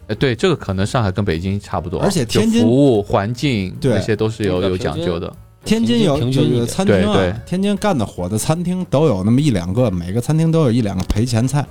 [0.07, 11.65] 呃对，这个可能上海跟北京差不多，而且天津服务环境对那些都是有有讲究的，天津有这个平均一点餐厅啊，对对天津干的火的餐厅都有那么一两个，每个餐厅都有一两个赔钱菜，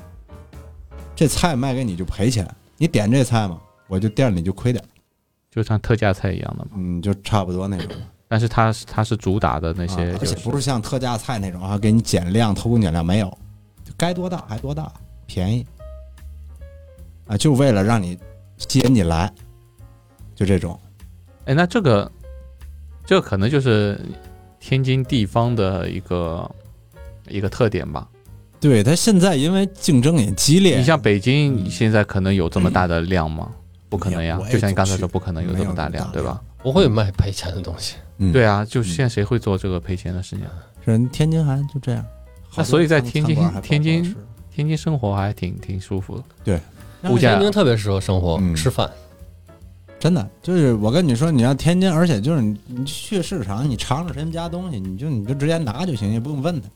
[1.15, 2.49] 这菜卖给你就赔钱，
[2.79, 4.83] 你点这菜嘛，我就店里就亏点，
[5.51, 6.71] 就像特价菜一样的嘛。
[6.77, 7.89] 嗯，就差不多那种。
[8.33, 13.27] 但是它是它是主打的那些啊，而，且不是像特价菜那种啊，给你减量、偷工减料没有，
[13.85, 14.91] 就该多大还多大，
[15.27, 15.67] 便宜
[17.27, 18.19] 啊，就为了让你
[18.57, 19.31] 吸引你来，
[20.35, 20.81] 就这种。
[21.45, 22.11] 哎，那这个
[23.05, 24.01] 这个可能就是
[24.59, 26.51] 天津地方的一个
[27.29, 28.09] 一个特点吧。
[28.59, 33.51] 对他现在因为竞争也激烈，你像北京，现在可能有这么大的量吗？
[33.91, 36.41] 不可能呀就像你刚才说，不可能有这么大量，对吧？
[36.63, 40.47] 不会卖赔钱的东西，嗯，对啊，就现在谁会做这个赔钱的事情？
[40.85, 42.05] 人天津还就这样。
[42.57, 44.17] 那所以在天津天津
[44.51, 46.61] 天津生活还挺挺舒服的。
[47.11, 48.91] 物价天津特别适合生活、嗯吃饭。
[49.99, 56.69] 真的就是我跟你说，你要天津，而且就是你你去市场，你尝尝谁们家东西，你就你就直接拿就行，也不用问他。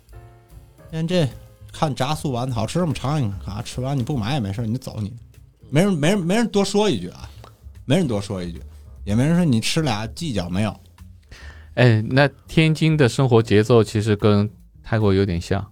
[0.92, 1.28] 像这
[1.72, 2.92] 看炸素丸子好吃吗？
[2.94, 5.12] 尝一尝啊，吃完你不买也没事，你就走你，
[5.68, 7.28] 没人没人没人多说一句啊，
[7.84, 8.62] 没人多说一句，
[9.05, 10.74] 也没人说你吃俩计较没有。
[11.77, 14.51] 哎，那天津的生活节奏其实跟
[14.83, 15.64] 泰国有点像，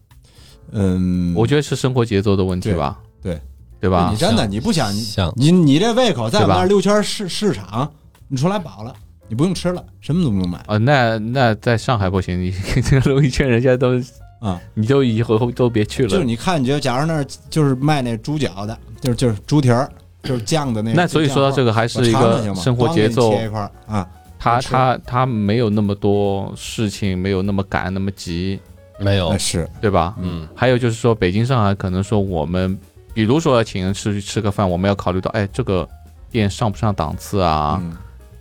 [0.71, 2.99] 嗯，我觉得是生活节奏的问题吧？
[3.23, 3.41] 对
[3.81, 4.17] 对吧你？
[4.17, 7.91] 真的你不想你像你你这胃口在我们那儿溜圈市市场，
[8.29, 8.95] 你出来饱了，
[9.29, 12.51] 你不用吃了，什么都不用买啊，那那在上海不行，你
[12.83, 13.99] 这个龙一圈人家都，
[14.41, 14.61] 啊。
[14.75, 16.09] 你就以后都别去了。
[16.11, 19.91] 就是你看，你就假如那儿就是卖那猪脚的，就是就是猪蹄儿，
[20.23, 20.97] 就是酱的那个。
[20.97, 23.33] 那所以说到这个，还是一个生活节奏
[23.87, 24.07] 啊，
[24.45, 28.61] 他他他没有那么多事情，没有那么赶那么急，
[28.99, 30.15] 没有，是对吧？
[30.21, 32.79] 嗯，还有就是说，北京、上海可能说我们，
[33.13, 35.89] 比如说要请人吃去吃个饭，我们要考虑到，哎，这个
[36.31, 37.81] 店上不上档次啊？
[37.83, 37.97] 嗯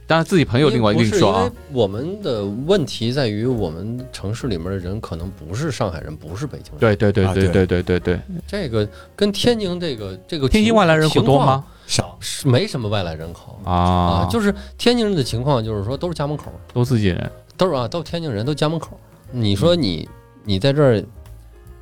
[0.05, 1.51] 当然自己朋友另外另说啊因为。
[1.71, 6.79] 我们的问题在于，我们城市里面的人可能不是上海人，不是北京人。
[6.79, 11.39] 对对对啊对对对对对对，这个跟天津这个这个天津外来人口多？
[11.43, 11.63] 吗？
[11.86, 17.31] 少是没什么外来人口啊啊，，就是天津人的情况，就是说都是家门口，都自己人。
[17.55, 18.99] 都是啊，都天津人，都家门口。
[19.31, 20.07] 你说你
[20.43, 21.03] 你在这儿，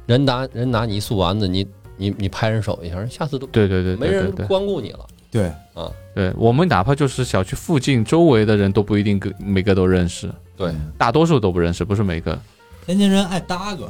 [0.05, 1.65] 人拿人拿你一素丸子，你
[1.97, 4.99] 你你拍人手一下，下次都对对对没人光顾你了。
[5.31, 5.49] 对，
[6.13, 12.37] 对，我们哪怕就是小区附近周围的人都不一定个每个都认识，对，大多数都不认识，不是每个。
[12.85, 13.89] 天津人爱搭个，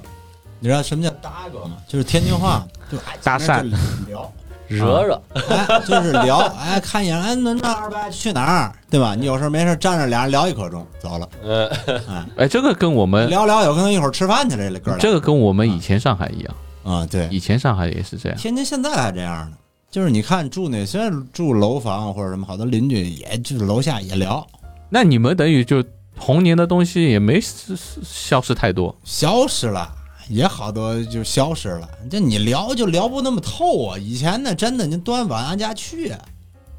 [0.59, 1.77] 你知道什么叫搭个吗？
[1.87, 3.63] 就是天津话，就爱搭讪
[4.07, 4.31] 聊，
[4.77, 9.15] 惹惹，哎，就是聊，哎，看一眼，哎，那那二百去哪儿，对吧？
[9.15, 11.67] 你有事没事站着俩人聊一刻钟，走了，呃，
[12.07, 18.37] 哎， 哎，这个跟我们聊聊有可能一会儿吃饭去了，这哥俩这个跟我们以前上海一样，啊，对，以前上海也是这样。
[18.37, 19.57] 天津现在还这样呢，
[19.89, 24.45] 就是你看住那虽然住楼房或者什么，好多邻居也就是楼下也聊，
[24.89, 25.83] 那你们等于就
[26.19, 28.95] 童年的东西也没消消失太多。
[29.03, 29.89] 消失了，
[30.31, 31.89] 也好多就消失了。
[32.09, 33.97] 这你聊就聊不那么透啊。
[33.97, 36.19] 以前呢，真的您端碗俺家去，啊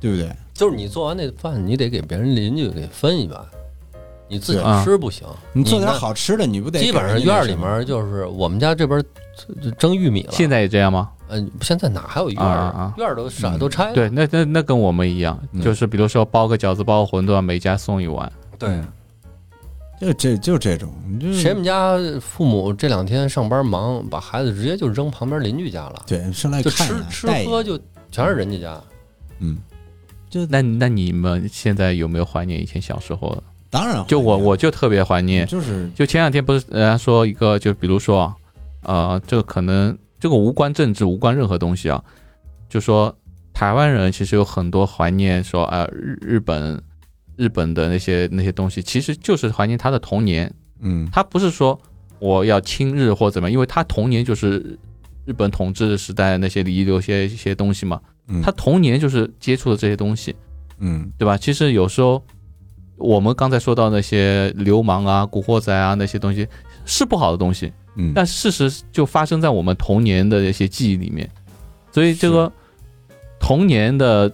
[0.01, 0.35] 对不对？
[0.53, 3.41] 就是你做完那饭，你得给别人邻居给分一碗，
[4.29, 5.27] 你自己吃不行。
[5.53, 9.03] 你做点好吃的，你不得基本上院里面就是我们家这边
[9.79, 10.33] 蒸玉米了。
[10.33, 11.11] 现在也这样吗？
[11.29, 13.95] 嗯，现在哪还有院儿啊啊啊院儿都啥嗯都拆了。
[13.95, 18.31] 对，那那那跟我们一样，嗯就是比如说包个饺子、包个馄饨，每家送一碗。
[18.59, 18.81] 对，
[20.03, 27.79] 就这就这种，你就谁们家父母这两天上班忙，把孩子直接就扔旁边邻居家了，对上来就看一吃带一眼吃喝就
[28.11, 28.83] 全是人家家。
[29.39, 29.59] 嗯，
[30.29, 33.43] 就那那你们现在有没有怀念以前小时候的？
[33.71, 38.37] 当然就我我就特别怀念，就是就前两天不是人家说一个，就比如说啊，
[38.83, 42.03] 呃，这个可能这个无关政治，无关任何东西啊，
[42.69, 43.17] 就说
[43.55, 46.83] 台湾人其实有很多怀念说啊、日日本
[47.37, 50.53] 日本的那些那些东西，其实就是怀念他的童年。
[50.81, 51.81] 嗯他不是说
[52.19, 54.79] 我要亲日或怎么样，因为他童年就是
[55.25, 60.35] 日本统治时代那些遗留些一些东西嘛，嗯他童年就是接触的这些东西。
[60.85, 61.37] 嗯对吧？
[61.37, 62.21] 其实有时候
[62.97, 66.47] 我们刚才说到那些流氓啊、古惑仔啊那些东西
[66.85, 71.31] 是不好的东西，嗯，但事实就发生在我们童年的一些记忆里面，
[71.93, 72.53] 所以这个
[73.39, 74.33] 童年的，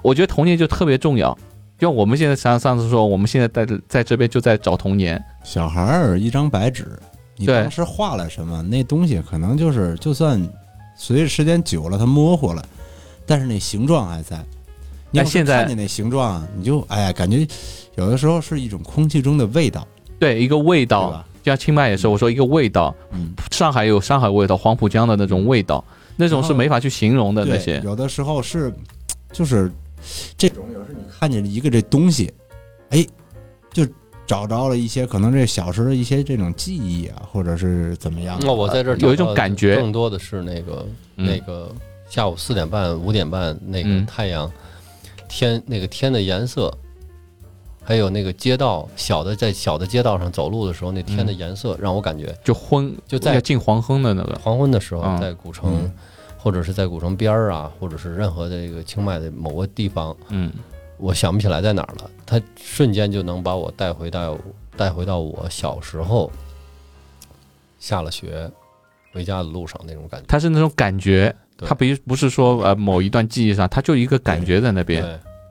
[0.00, 1.36] 我觉得童年就特别重要。
[1.82, 6.96] 就像我们现在上上次说，我们现在在在这边就在找童年，小孩儿一张白纸，
[7.36, 10.40] 你当时画了什么，那东西可能就是就算
[10.96, 12.64] 随着时间久了，它模糊了，
[13.26, 14.40] 但是那形状还在。
[15.10, 17.44] 你要现在看见那形状啊，你就哎呀，感觉
[17.96, 19.84] 有的时候是一种空气中的味道，
[20.20, 21.26] 对一个味道，吧？
[21.42, 27.80] 就像清迈也是，我说一个味道，嗯，上海有上海味道，黄浦江的那种味道，那种是没法去形容的那，些。
[27.84, 28.72] 有的时候是
[29.32, 29.68] 就是
[30.36, 32.32] 这种，有时候你看见一个这东西，
[32.90, 33.06] 哎，
[33.72, 33.86] 就
[34.26, 38.46] 找着了一些可能这小时候的一些这种记忆啊，或者是怎么样的。
[38.46, 39.76] 那我在这儿有一种感觉。
[39.76, 40.86] 更多的是那个
[41.16, 41.26] 嗯。
[41.26, 41.74] 那个
[42.08, 44.50] 下午四点半、五点半那个嗯太阳
[45.28, 46.72] 天那个天的颜色，
[47.82, 51.38] 还有那个街道小的在小的街道上走路的时候，那天的嗯。
[51.38, 55.20] 颜色让我感觉就昏，就在要进黄昏的那个，黄昏的时候，嗯。
[55.20, 55.92] 在古城嗯
[56.42, 60.52] 或者是在古城边儿啊，或者是任何的这个清迈的某个地方，嗯，
[60.98, 64.36] 我想不起来在哪儿了，它瞬间就能把我带回到
[64.76, 66.28] 带回到我小时候
[67.78, 68.50] 下了学
[69.12, 70.26] 回家的路上那种感觉。
[70.26, 75.00] 它是那种感觉，对它不不是说呃某一段记忆上，它就一个感觉在那边。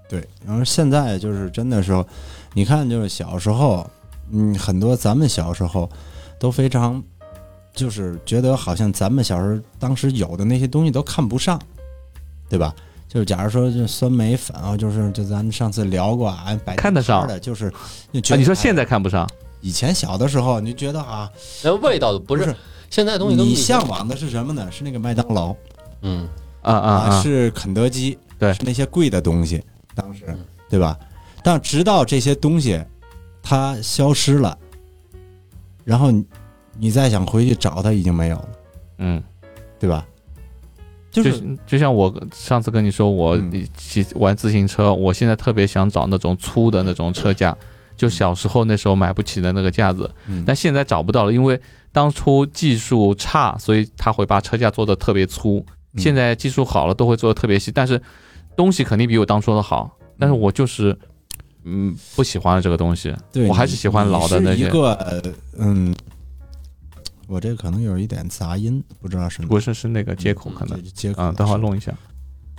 [0.09, 2.05] 对，对，然后现在就是真的时候，
[2.53, 3.89] 你看就是小时候，
[4.29, 5.89] 嗯，很多咱们小时候
[6.37, 7.01] 都非常，
[7.73, 11.59] 就是觉得好像咱们小时候当时有的那些东西都看不上，
[12.49, 12.73] 对吧？
[13.07, 17.21] 就是假如说就酸梅粉啊，就是就咱们上次聊过啊，摆看得上。
[17.21, 17.69] 摊的，就是
[18.13, 21.29] 就觉啊，得你说现在哎看不上，以前小的时候，你觉得啊，
[21.63, 22.55] 那味道不是不是。
[22.89, 24.69] 现在东西都你向往的是什么呢？
[24.71, 25.55] 是那个麦当劳。
[26.01, 26.27] 嗯。
[26.61, 28.53] 啊啊啊，是肯德基，对。
[28.53, 29.63] 是那些贵的东西，
[29.95, 30.37] 当时嗯。
[30.69, 30.97] 对吧？
[31.43, 32.81] 但直到这些东西
[33.43, 34.57] 它消失了，
[35.83, 36.13] 然后
[36.77, 38.49] 你你再想回去找他，已经没有了，
[38.99, 39.23] 嗯，
[39.79, 40.05] 对吧？
[41.11, 47.55] 就就是就像我上次跟你说，我嗯骑玩自行车，我现在特别想找那种粗的那种车架，
[47.97, 51.59] 就小时候那时候买不起的那个架子，嗯但现在找不到了，因为
[51.91, 55.65] 当初技术差，所以他会把车架做的特别粗。
[55.93, 58.01] 嗯现在技术好了，都会做的特别细，但是
[58.55, 59.91] 东西肯定比我当初的好。
[60.17, 60.97] 但是我就是，
[61.65, 64.67] 嗯，不喜欢这个东西，对我还是喜欢老的那些。
[64.67, 65.21] 一个呃
[65.59, 65.93] 嗯，
[67.31, 71.93] 我这可能有一点杂音，不知道是哪不是是那个接口可能这接口啊，等会儿弄一下。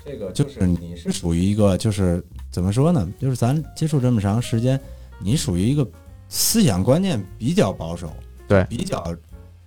[0.03, 3.07] 这个就是你是属于一个就是怎么说呢？
[3.20, 4.81] 就是咱接触这么长时间，
[5.20, 5.87] 你属于一个
[6.31, 8.11] 思想观念比较保守，
[8.49, 9.14] 对比较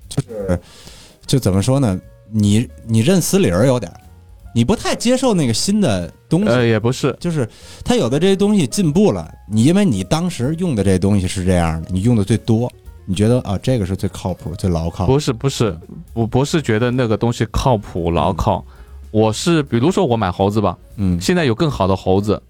[0.10, 0.60] 就是
[1.28, 2.01] 就怎么说呢？
[2.32, 4.01] 你你认死理儿有点儿，
[4.56, 6.47] 你不太接受那个新的东西。
[6.47, 7.47] 呃，也不是，就是
[7.84, 12.72] 它有的这些东西进步了，你因为你当时用的这些东西是这样的，你用的最多，
[13.06, 15.06] 你觉得啊这个是最靠谱、最牢靠。
[15.06, 15.78] 不是不是，
[16.14, 18.66] 我不是觉得那个东西靠谱牢靠，
[19.12, 22.41] 我是比如说我买猴子吧，嗯，现在有更好的猴子，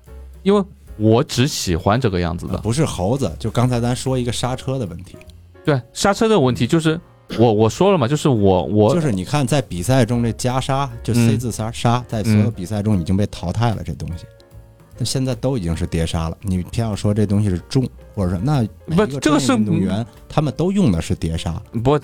[0.44, 0.64] 因为
[0.98, 2.58] 我只喜欢这个样子的。
[2.60, 5.18] 不是猴子，就刚才咱说一个刹车的问题，
[5.64, 7.00] 对刹车的问题，就是
[7.38, 11.28] 我我说了嘛，就是我我就是你看在比赛中这加刹，就嗯。
[11.28, 14.26] C 字刹刹，在所有比赛中已经被淘汰了，这东西。
[14.98, 17.86] 那现在都已经是碟刹了，你偏要说这东西是重，
[18.16, 22.00] 或者说那每一个专业这个是运动员他们都用的是碟刹，不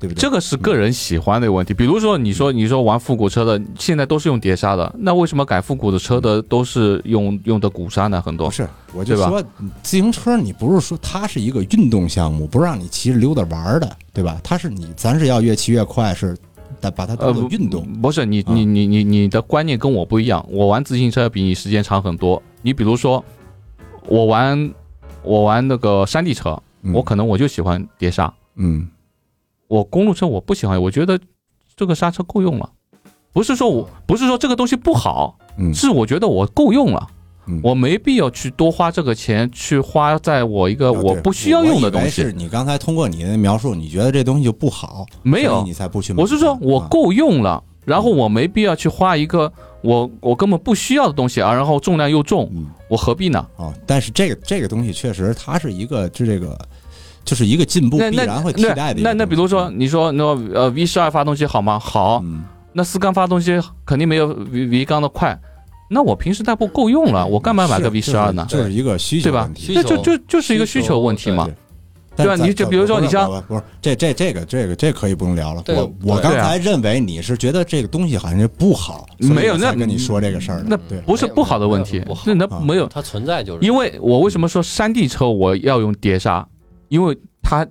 [0.00, 0.14] 对不对？
[0.14, 1.74] 这个是个人喜欢的问题。
[1.74, 8.22] 比如说你说你说玩复古车的，现在都是用碟刹的，那为什么改复古的车的都是用用的鼓刹呢？
[8.22, 9.42] 很多不是，我就说
[9.82, 14.40] 自行车，你不是说它是一个运动项目，不是让你骑着溜达玩儿的，对吧？
[14.42, 16.34] 它是你，咱是要越骑越快，是
[16.80, 17.86] 把把它当做运动。
[18.00, 20.42] 不是你啊你你你你的观念跟我不一样。
[20.50, 22.42] 我玩自行车比你时间长很多。
[22.62, 23.22] 你比如说，
[24.06, 24.72] 我玩
[25.22, 28.32] 我玩那个山地车，嗯我可能我就喜欢碟刹。
[28.56, 28.88] 嗯
[29.68, 31.18] 我公路车我不喜欢，我觉得
[31.76, 32.70] 这个刹车够用了。
[33.32, 37.06] 不是说我不是说这个东西不好，嗯是我觉得我够用了，
[37.46, 42.36] 嗯我没必要去多花这个钱去花在我一个啊对我不需要用的东我以为是西。
[42.36, 46.20] 你刚才通过你的描述，你觉得这东西就不好，没有所以你才不去买。
[46.20, 49.52] 我是说我啊够用了，然后我没必要去花一个
[49.82, 53.46] 我我根本不需要的东西啊，然后重量又重，嗯我何必呢？
[53.56, 56.58] 哦，但是这个这个东西确实它是一个就这个
[57.24, 60.24] 就是一个进步那那必然会替那代的那那比如说你说那
[60.54, 61.78] 呃 V 十二发动机好吗？
[61.78, 65.38] 好，嗯那四缸发动机肯定没有 V V 缸的快，
[65.88, 68.46] 那我平时代步够用了，我干嘛买个 V 十二呢？
[68.48, 71.48] 就是就是一个需求对吧问题需那就就就是一个需求问题嘛。
[72.22, 75.62] 对啊你就比如说你像不是不是这这这个这个这可以不用聊了。
[75.68, 80.64] 我我刚才认为你是觉得这个东西好像是不好，没有那跟你说这个事儿。
[80.66, 86.46] 那不是不好的问题那那啊没有，它存在就是因为我为什么说山地车我要用碟刹？
[86.88, 87.66] 因为它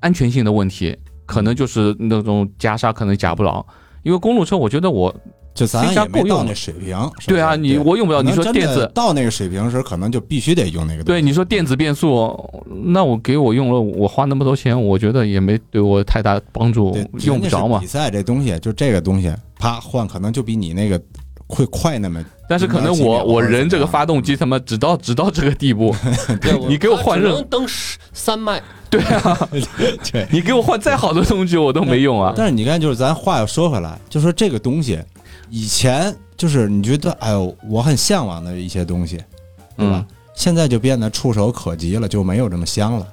[0.00, 3.64] 安全性的问题，可能就是那种夹刹可能夹不牢。
[4.02, 5.14] 因为公路车，我觉得我
[5.54, 6.98] 就咱也没到够用那水平。
[7.20, 8.22] 首对啊，你我用不了。
[8.22, 11.04] 你说电子，到那个水平时，可能就必须得用那个。
[11.04, 12.36] 对你说电子变速，
[12.84, 17.86] 那我给我用了，我花那么多钱，我觉得也没对我太大帮助，用不着嘛比。
[17.86, 21.00] 赛这东西，就这个东西，啪换，可能就比你那个
[21.46, 22.24] 会快那么。
[22.46, 25.94] 但是可能我我人这个发动机他妈只到只到这个地步，
[26.68, 30.26] 你给我换只能蹬十三迈 对。
[30.30, 32.34] 你给我换再好的东西我都没用啊。
[32.36, 34.98] 但是你看，就是咱话又说回来，就说这个东西，
[35.56, 39.22] 以前就是你觉得，哎呦，我很向往的一些东西，
[39.76, 40.04] 对吧？
[40.08, 43.06] 嗯现在就变得触手可及了，就没有这么香了。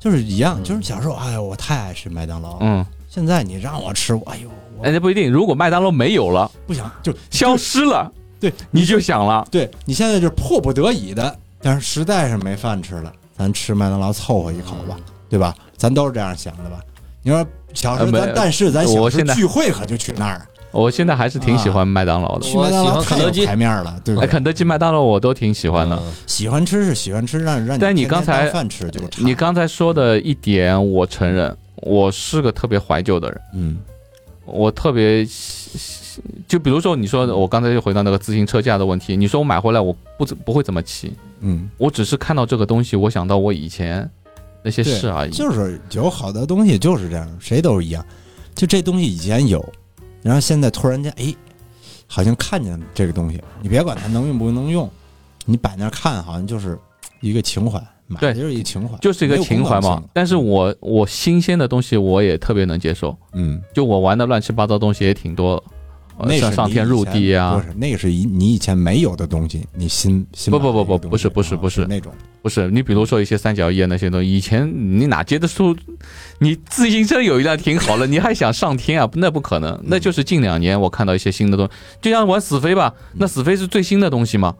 [0.00, 2.56] 就是一样，嗯就是小时候，哎呦，我太爱吃麦当劳。
[2.62, 4.48] 嗯，现在你让我吃，哎呦，
[4.78, 5.30] 我哎，那不一定。
[5.30, 14.96] 如果麦当劳没有了，不想就消失了，对，你就想了，对你现在就是迫不得已的，但是实在是没饭吃了，咱吃麦当劳凑合一口吧，
[15.28, 15.54] 对吧？
[15.76, 16.80] 咱都是这样想的吧？
[17.22, 22.44] 你说小时候咱，但是咱小时我现在候聚会可就去那儿，我现在还是挺喜欢麦当劳的。
[22.44, 24.30] 去麦当劳我喜欢肯德基太有排面了，对不哎，对？
[24.30, 25.96] 肯德基、麦当劳我都挺喜欢的。
[25.96, 29.00] 嗯喜欢吃是喜欢吃，让让但你刚才饭吃就。
[29.18, 33.78] 你刚才说的一点，我承认，我是个特别怀旧的人，嗯
[34.46, 44.08] 我特别喜喜就比如说你说我刚才又回到那个自行车架的问题，你说我买回来我不怎不会怎么骑，嗯，我只是看到这个东西，我想到我以前
[44.62, 45.30] 那些事而已。
[45.30, 48.04] 就是有好多东西就是这样，谁都是一样。
[48.54, 49.64] 就这东西以前有，
[50.24, 51.32] 然后现在突然间，哎，
[52.06, 54.90] 好像看见这个东西，你别管它能用不能用，
[55.44, 56.78] 你摆那儿看，好像就是
[57.20, 59.78] 一个情怀，买的对就是一个情怀，就是一个情怀。
[59.82, 60.02] 嘛。
[60.14, 65.73] 但是我我新鲜的东西我也特别能接受，嗯，就我玩的乱七八糟东西也挺多，呃
[66.18, 72.12] 那是上天入地啊不，是那个是以你以前没有的东西，你新新不不不不不是不是不是那种，
[72.42, 75.76] 不是你比如说一些三角翼啊那些东西，以前你哪接得住？
[76.38, 79.10] 你自行车有一辆停好了，你还想上天啊？
[79.14, 84.54] 那不可能，那就是近两年我看到一些新的东西，就像玩死飞吧，那死飞是最新的东西吗？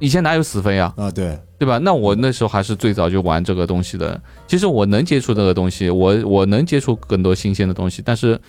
[0.00, 0.94] 以前哪有死飞啊？
[0.96, 1.76] 啊，对，对吧？
[1.78, 4.20] 那我那时候还是最早就玩这个东西的。
[4.46, 8.40] 其实我能接触这个东西，我我能接触更多新鲜的东西，但是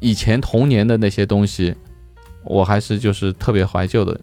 [0.00, 1.74] 以前童年的那些东西，
[2.44, 4.20] 我还是就是特别怀旧的。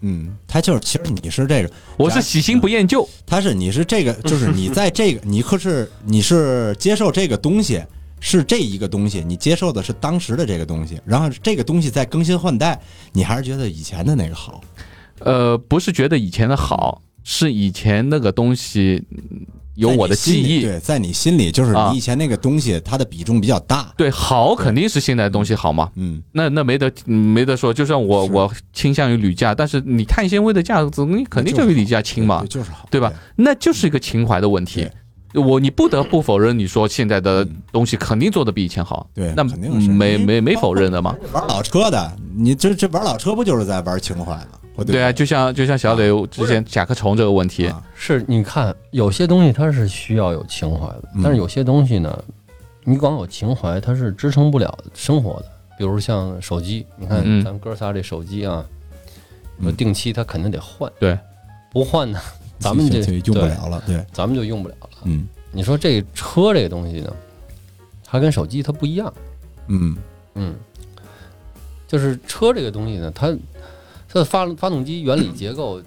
[0.00, 7.82] 嗯，他就是其实你是这个，我是喜新不厌旧，他是你是这个， 就是你在这个，你可是你是接受这个东西，
[8.20, 12.80] 是这一个东西，你接受的是当时的这个东西，然后这个东西在更新换代，
[13.12, 14.60] 你还是觉得以前的那个好。
[15.18, 19.44] 呃，不是觉得以前的好，是以前那个东西嗯
[19.78, 20.62] 有我的记忆。
[20.62, 23.92] 对，在你心里就是啊你以前那个东西，它的比重比较大。
[23.96, 27.72] 对，好肯定是现在的东西好嘛，嗯，那那没得嗯没得说。
[27.72, 33.12] 就算我我倾向于铝价，但是你碳纤维的价格，你肯定就比铝价轻嘛对，就是好，对吧？
[33.36, 34.88] 那就是一个情怀的问题。
[35.34, 39.32] 我你不得不否认，你说现在的东西肯定做的比以前好，对？
[39.36, 41.14] 那肯定是没没没否认的嘛。
[41.32, 44.58] 玩老车的，你这这玩老车不就是在玩情怀吗？
[44.84, 52.24] 对不对啊，就像就像小磊之前甲壳虫这个问题，啊是，你看有些东西它是需要有情怀的，嗯但是有些东西呢，
[52.84, 55.46] 你光有情怀它是支撑不了生活的。
[55.78, 58.64] 比如像手机，你看嗯咱们哥仨这手机啊，
[59.76, 61.16] 定期它肯定得换，对，
[61.70, 62.20] 不换呢，
[62.58, 63.82] 咱们这就用不对了了。
[63.86, 64.88] 对，咱们就用不了了。
[65.04, 67.14] 嗯你说这车这个东西呢，
[68.04, 69.12] 它跟手机它不一样，
[69.68, 69.96] 嗯
[70.34, 70.54] 嗯，
[71.86, 73.34] 就是车这个东西呢，它
[74.08, 75.80] 它的发发动机原理结构，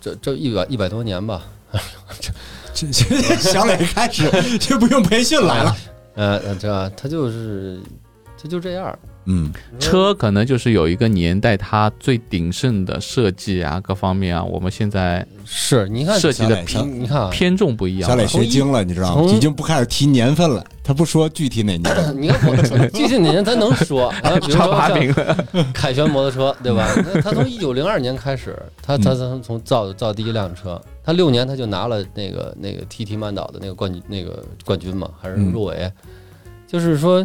[0.00, 1.42] 这这这一百一百多年吧，
[2.72, 5.76] 这这小磊开始 就不用培训来了。
[6.14, 7.80] 呃，呃这他就是
[8.40, 8.98] 他就这样。
[9.26, 18.26] 嗯车可能就是有一个年代它最鼎盛的设计啊，各方面啊，我们现在是，你看设计的偏你你看啊，偏重不一样小磊。
[18.26, 19.30] 学精了，你知道吗？
[19.32, 22.20] 已经不开始提年份了，他不说具体哪年。
[22.20, 22.56] 你看我
[22.92, 24.38] 具体哪年咱能说 啊？
[24.40, 26.88] 比如说像， 凯旋摩托车，对吧？
[27.14, 35.90] 那他从一九零二年开始，他他从从造造第一辆车，他六年他就拿了那个那个 TT 曼岛的那个冠军那个冠军嘛，还是嗯入围。
[36.66, 37.24] 就是说，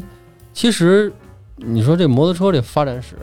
[0.54, 1.12] 其实
[1.58, 3.16] 你说这摩托车这发展史，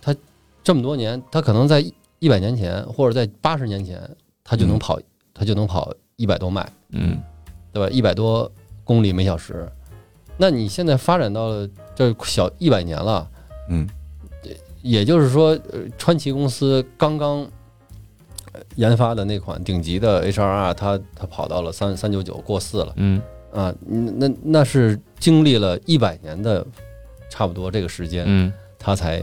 [0.00, 0.14] 它
[0.62, 1.84] 这么多年，它可能在
[2.18, 4.00] 一百年前或者在八十年前，
[4.42, 4.78] 它就能嗯。
[4.78, 4.98] 跑，
[5.34, 6.66] 它就能跑一百多迈。
[6.90, 7.20] 嗯，
[7.72, 7.90] 对吧？
[7.90, 8.50] 一百多
[8.84, 9.68] 公里每小时，
[10.36, 13.28] 那你现在发展到了这小一百年了，
[13.68, 13.88] 嗯。
[14.82, 17.38] 也就是说，呃，川崎公司刚刚
[18.52, 23.18] 呃研发的那款顶级的 HRR，它它跑到了三三九九过四了嗯，
[23.50, 26.62] 啊，那那是经历了一百年的
[27.34, 29.20] 差不多这个时间，嗯，它才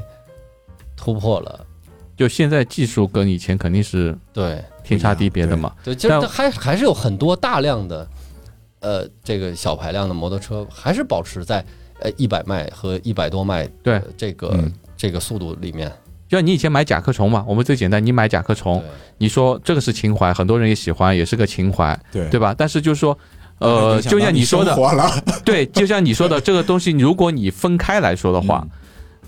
[0.98, 1.66] 突破了。
[2.18, 5.74] 就现在技术跟以前肯定是对天差地别的嘛。
[5.82, 8.06] 对，就是但它还还是有很多大量的
[8.82, 11.64] 呃这个小排量的摩托车，还是保持在
[12.02, 15.90] 呃一百迈和一百多迈对呃这个、嗯这个速度里面。
[16.28, 18.84] 就像你以前买甲壳虫嘛，我们最简单，你买甲壳虫，
[19.18, 22.54] 你说这个是情怀，很多人也喜欢，也是个情怀，对对吧？
[22.58, 23.18] 但是就是说，
[23.62, 24.76] 呃，就像你说的，
[25.46, 28.68] 对，就像你说的，这个东西，如果你分开来说的话，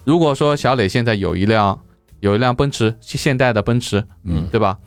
[0.04, 1.80] 如果说小磊现在有一辆
[2.20, 4.78] 有一辆奔驰现代的奔驰，嗯，对吧？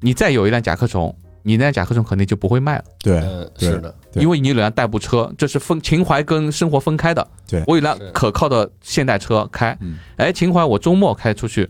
[0.00, 7.26] 你再有一辆甲壳虫，你那辆甲壳虫肯定就不会卖了，对嗯，是的，因为你有辆代步车，这是分情怀跟生活分开的。
[7.48, 11.68] 对我有辆可靠的现代车开嗯，哎，情怀我周末开出去，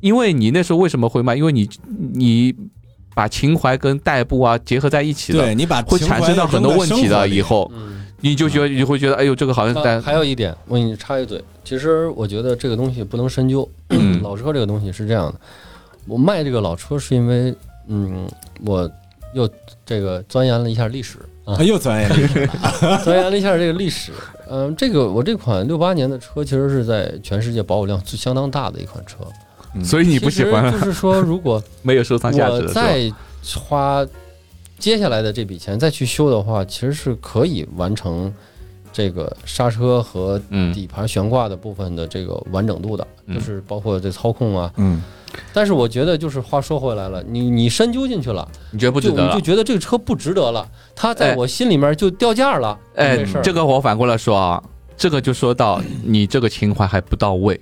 [0.00, 1.36] 因为你那时候为什么会卖？
[1.36, 1.68] 因为你
[2.12, 2.54] 你
[3.14, 7.28] 把情怀跟代步啊结合在一起的，对你把会产生到很多问题的。
[7.28, 8.00] 以后嗯。
[8.24, 13.68] 你就觉得你会觉得，哎呦，这个好像在还有一点，我给你插一嘴，其实我觉得这个东西不能深究。
[13.88, 15.40] 嗯 老车这个东西是这样的，
[16.06, 17.52] 我卖这个老车是因为，
[17.88, 18.30] 嗯，
[18.64, 18.88] 我
[19.34, 19.50] 又
[19.84, 22.48] 这个钻研了一下历史啊哎，又钻研历史，
[23.02, 24.12] 钻研了一下这个历史。
[24.48, 29.16] 嗯、这个我这款六八年的车其实是在全世界保有量最相当大的一款车。
[29.74, 32.68] 嗯所以你不喜欢就是说，如果没有收藏价值？
[32.68, 33.10] 再
[33.56, 34.06] 花
[34.78, 38.32] 接下来的这笔钱再去修的话，其实是可以完成
[38.92, 44.70] 这个刹车和嗯底盘悬挂的部分的这个完整度的，嗯就是包括这操控啊。
[44.76, 45.00] 嗯，
[45.54, 49.40] 但是我觉得，就是话说回来了，你你深究进去了，你觉得不值得就你就？
[49.40, 52.78] 觉得这个车不值得了，它在哎我心里面就掉价了。
[52.94, 54.62] 哎这个我反过来说啊，
[54.96, 57.58] 这个就说到你这个情怀还不到位。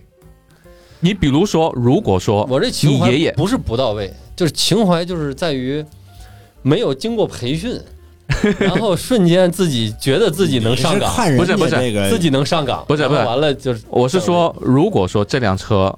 [1.01, 5.85] 你比如说，如果说我这情怀你爷爷不是不到位，就是情怀就是在于
[6.63, 7.81] 没有经过培训，
[8.61, 13.21] 然后瞬间自己觉得自己能上岗，不是不是自己能上岗，不是不是。
[13.21, 15.95] 完了就是我是说，如果说这辆车，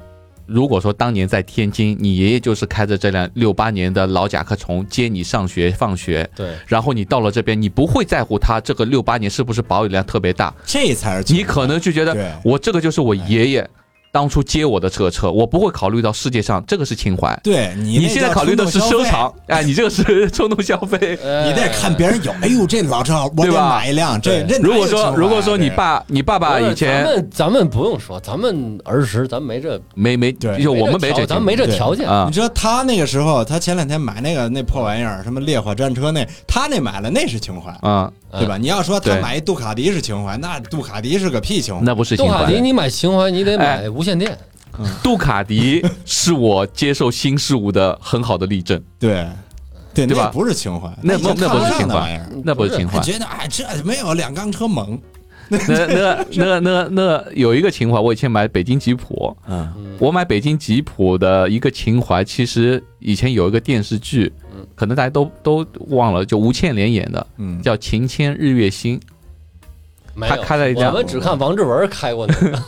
[0.46, 6.50] 如果说当年在天津，你爷爷就是开着这辆六八年的老甲壳虫接你上学放学，对。
[6.66, 13.68] 然后你到了这边，你不会在乎他这个六八年是不是保有量特别大，这才是你可能就觉得我这个就是我爷爷
[14.12, 17.34] 当初接我的这个车，我不会考虑到世界上这个是情怀。
[17.42, 21.18] 对你你现在考虑的是收藏，哎，你这个是 冲动消费。
[21.46, 24.20] 你得看别人有，哎呦，这老车，我得买一辆。
[24.20, 24.58] 这对。
[24.58, 30.62] 如果说如果说你爸你爸爸以前咱们咱们不用说，咱们儿时咱没这，没没对。
[30.62, 32.06] 就我们没没这条咱没这条件。
[32.06, 32.26] 啊。
[32.26, 38.56] 你，知道他那个时候，他前两天买那个那破玩意儿，什么烈火战车那，他那买了那是情怀，啊，对吧？
[38.56, 41.80] 你要说他买一杜卡迪是情怀，那杜卡迪是个屁情怀。
[41.84, 42.32] 那不是情怀。
[42.32, 44.36] 杜卡迪你买情怀，你得哎买无线电。
[45.04, 49.26] 杜卡迪是我接受新事物的很好的例证，对
[49.92, 52.30] 对，对吧那不是情怀，那不那不是情怀。
[52.42, 53.04] 那不是情怀还。
[53.04, 54.98] 觉得哎，这没有两缸车猛。
[55.48, 64.32] 那那那 那那有一个情怀，我以前买北京吉普，嗯我买北京吉普的一个情怀，其实以前有一个电视剧，
[64.74, 68.98] 可能大家都都忘了，就吴倩莲演的，嗯，叫《情牵日月心》。
[70.14, 72.58] 没有，他开了一辆我们只看王志文开过那个。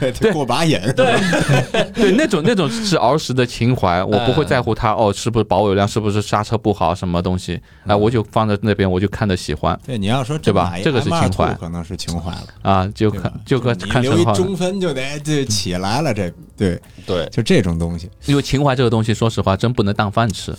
[0.00, 0.78] 对对，过把瘾。
[0.94, 1.16] 对，
[1.94, 18.10] 对，那种那种是儿时的情怀，我不会在乎他哦，是不是保有量，是不是刹车不好，什么东西，哎，我就放在那边，我就看着喜欢对，你要说对吧这个是 M2 情怀可能是情怀了，啊，就看就看你留一看成话，中分就得就起来了，这对，对，就这种东西。
[18.26, 20.56] 因为情怀这个东西，说实话，真不能当饭吃，哎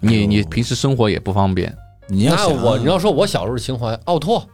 [0.00, 1.74] 你呦你平时生活也不方便。
[2.08, 4.46] 那你要想我你要说我小时候情怀，奥拓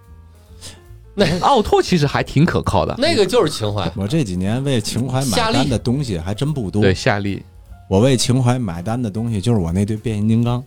[1.43, 3.91] 奥拓其实还挺可靠的，那个就是情怀。
[3.97, 6.81] 我这几年为情怀买单的东西还真不多。
[6.82, 7.43] 对，夏利，
[7.89, 10.62] 我为情怀买单的东西就是我那对变形金刚，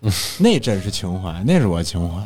[0.38, 2.20] 那真是情怀，那是我情怀。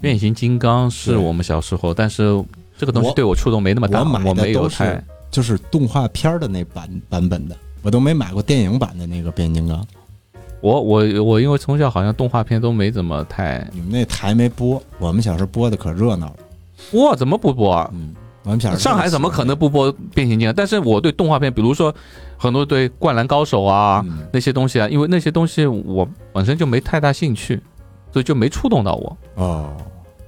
[0.00, 2.44] 变形金刚是我们小时候，但是
[2.76, 5.04] 这个东西对我触动没那么大，我买的都是。
[5.30, 9.86] 就是动画片儿的那版版本的，我都没买过电影版的那个变形金刚。
[10.62, 16.36] 我我我因为从小好像动画片都没怎么太，你们那台没播，我们小时候播的可热闹了。
[16.92, 17.90] 哇，怎么不播啊？
[18.78, 20.54] 上海怎么可能不播变形金刚？
[20.54, 21.94] 但是我对动画片，比如说
[22.38, 27.60] 很多对《灌篮高手》啊、嗯那些东西啊，因为那些东西我本身就没太大兴趣，
[28.10, 29.76] 所以就没触动到我，哦，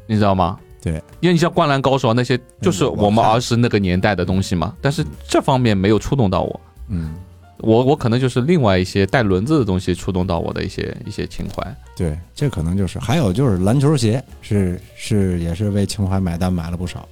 [0.06, 0.58] 你知道吗？
[0.82, 6.60] 对，因为你像《灌篮高手》啊那些，就是我我们儿时那个年代的东西嘛，但是这方面没有触动到我。
[6.88, 7.14] 嗯，
[7.62, 11.76] 我我可能就是另外一些带轮子的东西触动到我的一些一些情怀。
[11.96, 12.98] 对，这可能就是。
[12.98, 17.08] 还有就是篮球鞋，是是也是为情怀买单买了不少，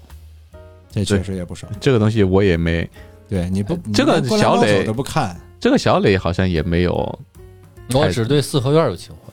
[0.91, 1.69] 这确实也不少。
[1.81, 2.89] 这个东西我也没，
[3.29, 7.19] 对，你不这个小磊都不看，这个小磊好像也没有。
[7.95, 9.33] 我只对四合院有情怀。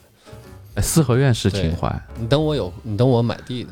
[0.75, 1.89] 哎四合院是情怀，
[2.19, 3.69] 你等我有，你等我买地的，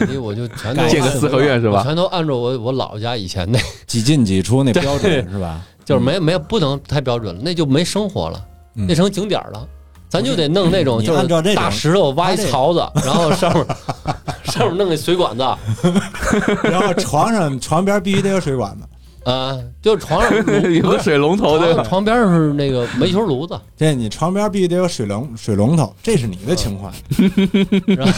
[0.00, 1.82] 买地我就全 都建个四合院是吧？
[1.82, 5.62] 全都按照我我姥姥家以前那，几进几出那 标准是吧？
[5.86, 8.44] 就是没没不能太标准了，那就没生活了，
[8.74, 9.66] 嗯那成景点了。
[10.08, 13.66] 咱就得弄那种，就是按照这种大石头挖一槽子， 然后上面
[14.44, 15.44] 上面弄个水管子，
[16.62, 18.84] 然后床上床边必须得有水管子，
[19.28, 20.32] 啊，就床上
[20.72, 26.88] 有个水龙头对，床床边是那个煤球炉子，这你床边必须得有水龙水龙头，这是你的情怀，
[27.86, 28.12] 然后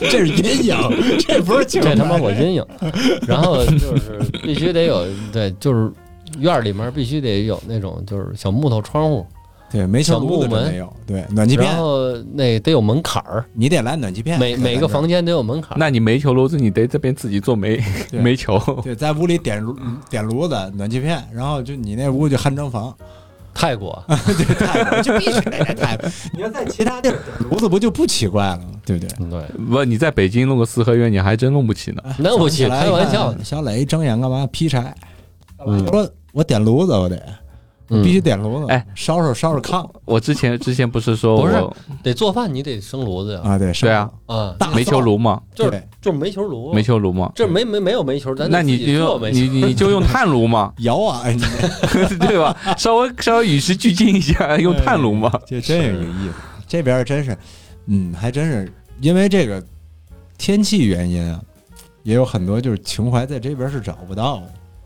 [0.00, 0.76] 这是阴影，
[1.20, 1.94] 这不是情怀。
[1.94, 2.66] 这他妈我阴影。
[3.26, 5.90] 然后就是必须得有，对，就是
[6.38, 9.26] 院儿里面必须得有那种就是小木头窗户，
[9.70, 15.76] 对煤球炉子小木门没有，对暖气片然后那得有门槛儿，你得来暖气片，每每个房间都有门槛儿。
[15.78, 18.58] 那你煤球炉子，你得这边自己做煤煤球。
[18.82, 19.76] 对，在屋里点炉
[20.10, 22.94] 点炉子暖气片，然后就你那屋就汗蒸房，
[23.54, 26.08] 泰国， 对，泰国就必须得在泰国。
[26.34, 28.64] 你要在其他地儿点炉子不就不奇怪了吗？
[28.84, 29.16] 对不对？
[29.20, 32.02] 嗯对，不，你在北京弄个四合院，你还真弄不起呢。
[32.18, 34.46] 弄不起，来开玩笑小磊睁眼干嘛？
[34.52, 34.94] 劈柴。
[35.64, 37.20] 嗯说我点炉子，我得，
[38.02, 38.72] 必须点炉子。
[38.72, 43.40] 哎，烧烧烧烧炕我之前之前不是说不是我得做饭，你得生炉子呀。
[43.44, 47.30] 啊，对，是对啊，啊，大煤球炉嘛，就是对就是煤球炉，煤球炉嘛。
[47.34, 51.36] 这没没没有煤球，咱那你就你你就用炭炉嘛， 窑啊，哎，
[52.18, 52.56] 对吧？
[52.78, 55.30] 稍微稍微与时俱进一下，用炭炉嘛。
[55.46, 56.34] 这真有意思。
[56.66, 57.36] 这边真是，
[57.86, 58.72] 嗯，还真是
[59.02, 59.62] 因为这个
[60.38, 61.38] 天气原因啊，
[62.04, 64.44] 也有很多就是情怀在这边是找不到的。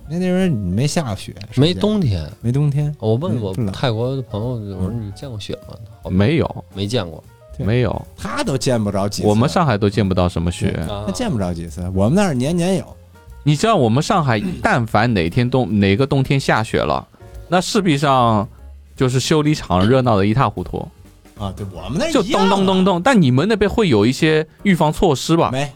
[0.09, 2.31] 那那边你没下雪，没冬天。
[2.41, 6.11] 没冬天，我问我嗯不冷泰国的朋友，我说你见过雪吗？
[6.11, 7.23] 没有没见过。
[7.59, 9.29] 没有，他都见不着几次。
[9.29, 10.69] 我们上海都见不到什么雪。
[10.89, 12.85] 啊他见不着几次，我们那儿年年有。
[13.43, 17.07] 你知道我们上海， 但凡哪天冬哪个冬天下雪了，
[17.49, 18.47] 那势必上
[18.95, 20.87] 就是修理厂热闹的一塌糊涂，
[21.39, 23.01] 啊，对我们那儿就咚咚咚咚。
[23.03, 25.51] 但你们那边会有一些预防措施吧？
[25.51, 25.73] 没，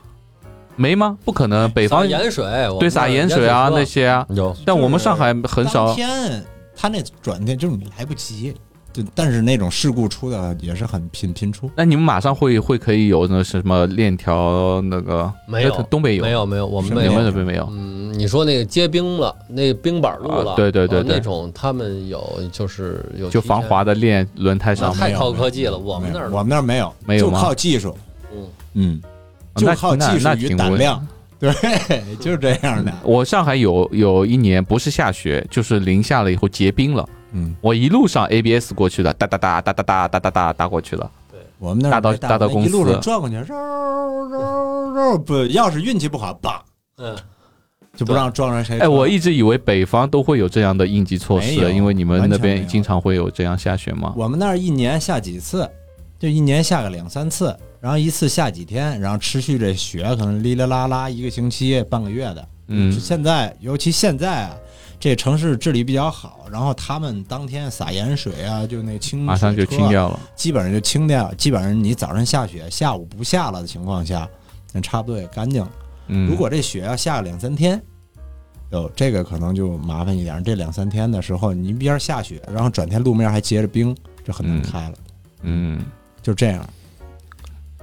[0.80, 1.18] 没吗？
[1.26, 2.44] 不可能，北方洒盐水，
[2.78, 5.94] 对撒盐水啊那那些啊，有但我们上海很当少。
[5.94, 6.42] 天
[6.74, 8.54] 他那转天就是来不及，
[8.90, 11.70] 就但是那种事故出的也是很频频出。
[11.76, 15.30] 那你们马上会会可以有那什么链条那个？
[15.46, 17.24] 没有那东北有，没有没有，我们没有你们。
[17.26, 17.68] 那边没有。
[17.70, 27.94] 嗯，你说那个结冰了，那冰板路了，啊对对对对哦那种他们有，就是有就防滑的链轮胎那上太靠科技了，我们那儿我们那儿没有，没有就靠技术。
[28.32, 29.02] 嗯嗯，
[29.60, 31.08] 就靠那技术与那挺稳胆量。
[31.38, 31.50] 对，
[32.20, 32.92] 就是这样的。
[33.02, 41.10] 我上海有有一年不是下雪，就是零下了以后结冰了，嗯，我一路上 ABS 过去的，哒哒哒哒哒哒哒哒哒哒过去了。
[41.30, 43.56] 对我们那儿大到没大到公司一路上转过去，绕
[44.28, 46.62] 绕绕，不，要是运气不好，叭
[46.98, 47.16] 嗯，
[47.96, 48.78] 就不让撞上谁。
[48.78, 54.12] 哎，我一直以为北方都会有这样的应急措施，因为你们那边经常会有这样下雪吗？
[54.14, 55.66] 我们那儿一年下几次，
[56.18, 62.48] 就一年下个两三次，然后一次下几天，然后持续这雪可能哩哩啦啦一个星期、半个月的。
[62.72, 64.56] 嗯现在尤其现在啊，
[65.00, 70.20] 这城市治理比较好，然后他们当天撒盐水啊，就那清马上就清掉了。
[70.36, 71.32] 基本上就清掉。
[71.34, 74.28] 基本上你早上下雪，下午不下了的情况下，
[74.72, 75.70] 那差不多也干净了。
[76.08, 77.82] 嗯，如果这雪要下两三天，
[78.70, 80.44] 有，这个可能就麻烦一点。
[80.44, 84.94] 这两三天的时候，你一边下雪，然后转天路面还结着冰，这很难嗯开了。
[85.42, 85.84] 嗯，
[86.22, 86.64] 就这样，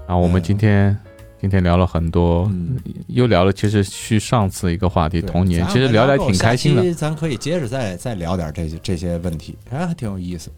[0.07, 0.97] 然后我们今天
[1.39, 2.77] 今天聊了很多，嗯
[3.07, 10.49] 又聊了其实去上次一个话题童年，其实聊聊挺开心的咱可以接着再再聊点这些这些问题，哎，还挺有意思。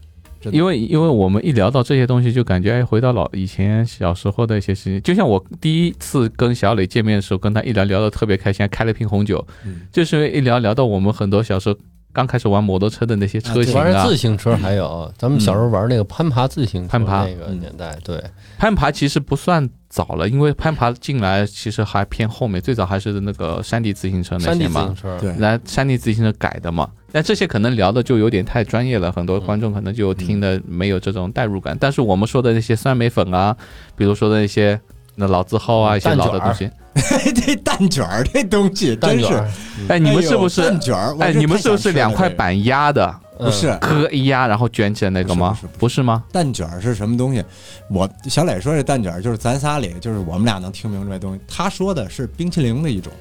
[0.51, 5.01] 因为因为我们一聊到这些东西，就感觉哎，回到老以前小时候的一些事情。
[5.01, 11.75] 就像我第一次跟小磊见面的时候，跟他一聊聊的特别开心，还开了瓶红酒，嗯就是因为一聊聊到我们很多小时候
[12.19, 17.23] 刚开始玩摩托车的那些车型玩啊，自行车还有，咱们小时候玩那个攀爬自行车，攀爬。
[17.23, 18.21] 那个年代，对，
[18.57, 24.81] 攀爬其实不算早了，因为攀爬进来其实还偏后面，最早还是那个山地自行车那些嘛。
[24.81, 26.89] 自行，车，对，来山地自行车改的嘛。
[27.13, 31.77] 但这些可能聊的就有点太专业了，很多观众可能就听的没有这种代入感。
[31.79, 33.55] 但是我们说的那些酸梅粉啊，
[33.95, 34.77] 比如说的那些
[35.15, 36.69] 那老字号啊，一些老的东西，
[37.45, 39.49] 这蛋卷儿这东西真是，蛋卷儿，
[39.89, 40.61] 哎，你们是不是？
[40.61, 41.15] 蛋卷儿？
[41.15, 46.23] 我哎，你们是不是两块板压的，不是磕一压，然后卷起来那个吗不是吗？
[46.31, 47.43] 蛋卷儿是什么东西？
[47.89, 51.41] 我小磊说这蛋卷儿就是咱仨里，就是我们俩能听明白这东西。
[51.47, 53.11] 他说的是冰淇淋的一种，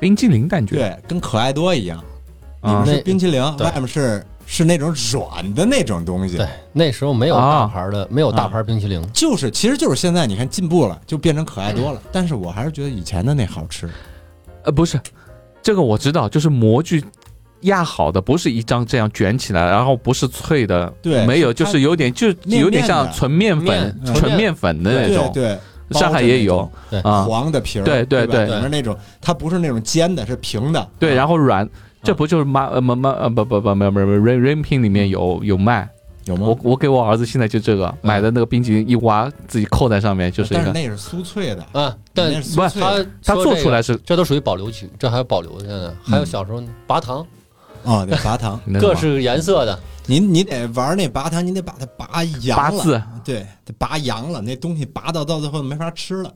[0.00, 2.02] 冰淇淋蛋卷，对，跟可爱多一样。
[2.64, 6.36] 你啊们是那冰淇淋，外面是是那种软的那种东西。
[6.36, 12.02] 对，那时候没有啊大牌的，没有大牌冰淇淋，就是，其实就是现在你看进步了，就变成可爱多了。
[12.12, 13.88] 但是我还是觉得以前的那好吃。
[14.64, 15.00] 呃，不是，
[15.62, 17.02] 这个我知道，就是模具
[17.62, 25.30] 压好的，不是一张这样卷起来，然后不是脆的，对没有，就是有点，就有点像纯面粉纯面粉的那种。
[25.32, 25.58] 对
[25.88, 30.88] 对，上海也有对啊，黄的皮儿，对对对里面那种它不是那种尖的，是平的。
[30.98, 31.66] 对，然后后软，
[32.02, 35.88] 这不就是妈呃妈妈呃不不不没有没有没有 rain rain pin 里面有有卖，
[36.24, 36.58] 有吗我？
[36.62, 45.94] 我给我儿子现在就这个买的那个冰淇淋一挖自己扣在上面就是一个，但是那是酥脆的，嗯，但那是不酥脆的他它做出来是这都属于保留区，这还有保留的呢。
[46.02, 47.24] 还有嗯小时候拔糖，
[47.84, 48.60] 哦，对，拔糖。
[48.80, 56.32] 各式颜色的，您你得玩那拔糖，你得把它拔扬了，对，得拔扬了，那东西拔到到最后没法吃了。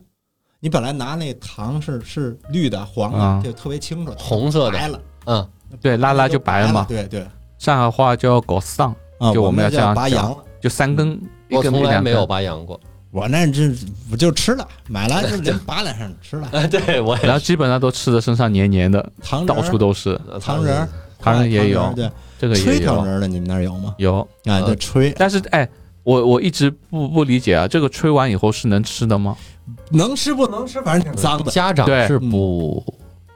[0.59, 5.47] 你本来拿那糖是是绿的、黄啊的，就特别清楚，红色的白了，嗯，
[5.81, 6.85] 对拉拉就白了嘛。
[6.87, 7.25] 对对，
[7.57, 10.37] 上海话叫搞丧，啊，就我们要这样拔扬了。
[10.61, 11.19] 就三根，
[11.49, 12.25] 一我根从来没有。
[12.25, 12.79] 拔羊过。
[13.09, 13.73] 我那这
[14.11, 16.49] 我就吃了，买了就 连拔两上吃了。
[16.51, 20.19] 哎，对我然后基本上都吃的身上黏黏的，糖到处都是。
[20.41, 20.87] 糖人，
[21.19, 23.95] 糖人也有对，这个吹也有糖人儿的你们那儿有吗？
[23.97, 25.67] 有，啊，就，吹但是哎，
[26.03, 29.35] 我我一直不不理解啊，这个吹完以后是能吃的吗？
[29.91, 31.49] 能吃不能吃，反正挺脏的。
[31.49, 32.83] 家长是不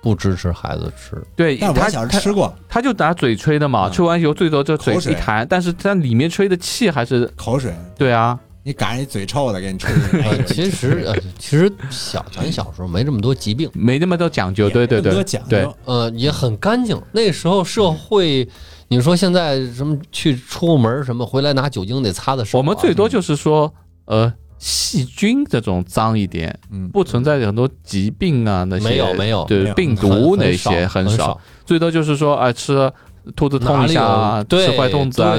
[0.01, 2.53] 不支持孩子吃，对，但我他他小时候吃过。
[2.67, 3.91] 他就拿嘴吹的嘛，嗯。
[3.91, 9.91] 吹完以后最多就嘴一弹，但是它里面吹的气还是口水，对啊，你赶上一嘴臭的给你吹。
[10.47, 16.99] 其实呃，其实小咱小时候没这么多疾病，没那么多讲究，对对也没那么多对对讲究，呃，也很干净。
[17.11, 18.47] 那时候社会，
[18.87, 23.71] 你说现在什么去出门什么回来拿酒精得擦的手啊，我们最多就是说，
[24.05, 32.91] 呃，细菌这种脏一点，嗯，不存在很多疾病啊那些没有没有对病毒那些，很少，最多就是说啊吃
[33.35, 35.35] 兔子痛一下啊，对吃坏肚子啊，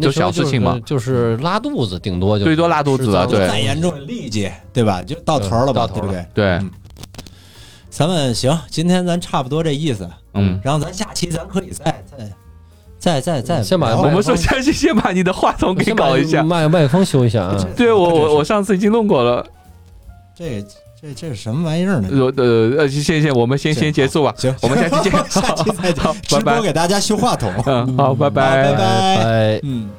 [0.00, 0.80] 就小事情嘛。
[0.86, 3.46] 就是拉肚子，顶多就最多拉肚子啊对。
[3.46, 5.02] 再严重痢疾，对吧？
[5.02, 6.00] 就到头了吧，到头了。
[6.00, 6.26] 对不对？
[6.34, 6.46] 对。
[6.56, 6.70] 嗯，
[7.90, 10.58] 咱们行，今天咱差不多这意思，嗯。
[10.64, 12.30] 然后咱下期咱可以再再
[13.04, 17.54] 再再再先把我们首先是先把你的话筒给搞一下，麦麦克风修一下啊。
[17.76, 19.44] 对我我我上次已经弄过了，
[20.34, 20.64] 这
[21.02, 22.08] 这这是什么玩意儿呢？
[22.10, 27.52] 呃呃呃，谢谢，我们先先结束吧，行，我们下期见， 下期再见 直拜拜播给大家修话筒。
[27.94, 28.72] 好拜拜。
[28.72, 28.72] 拜。
[28.72, 29.60] 拜。
[29.64, 29.90] 嗯。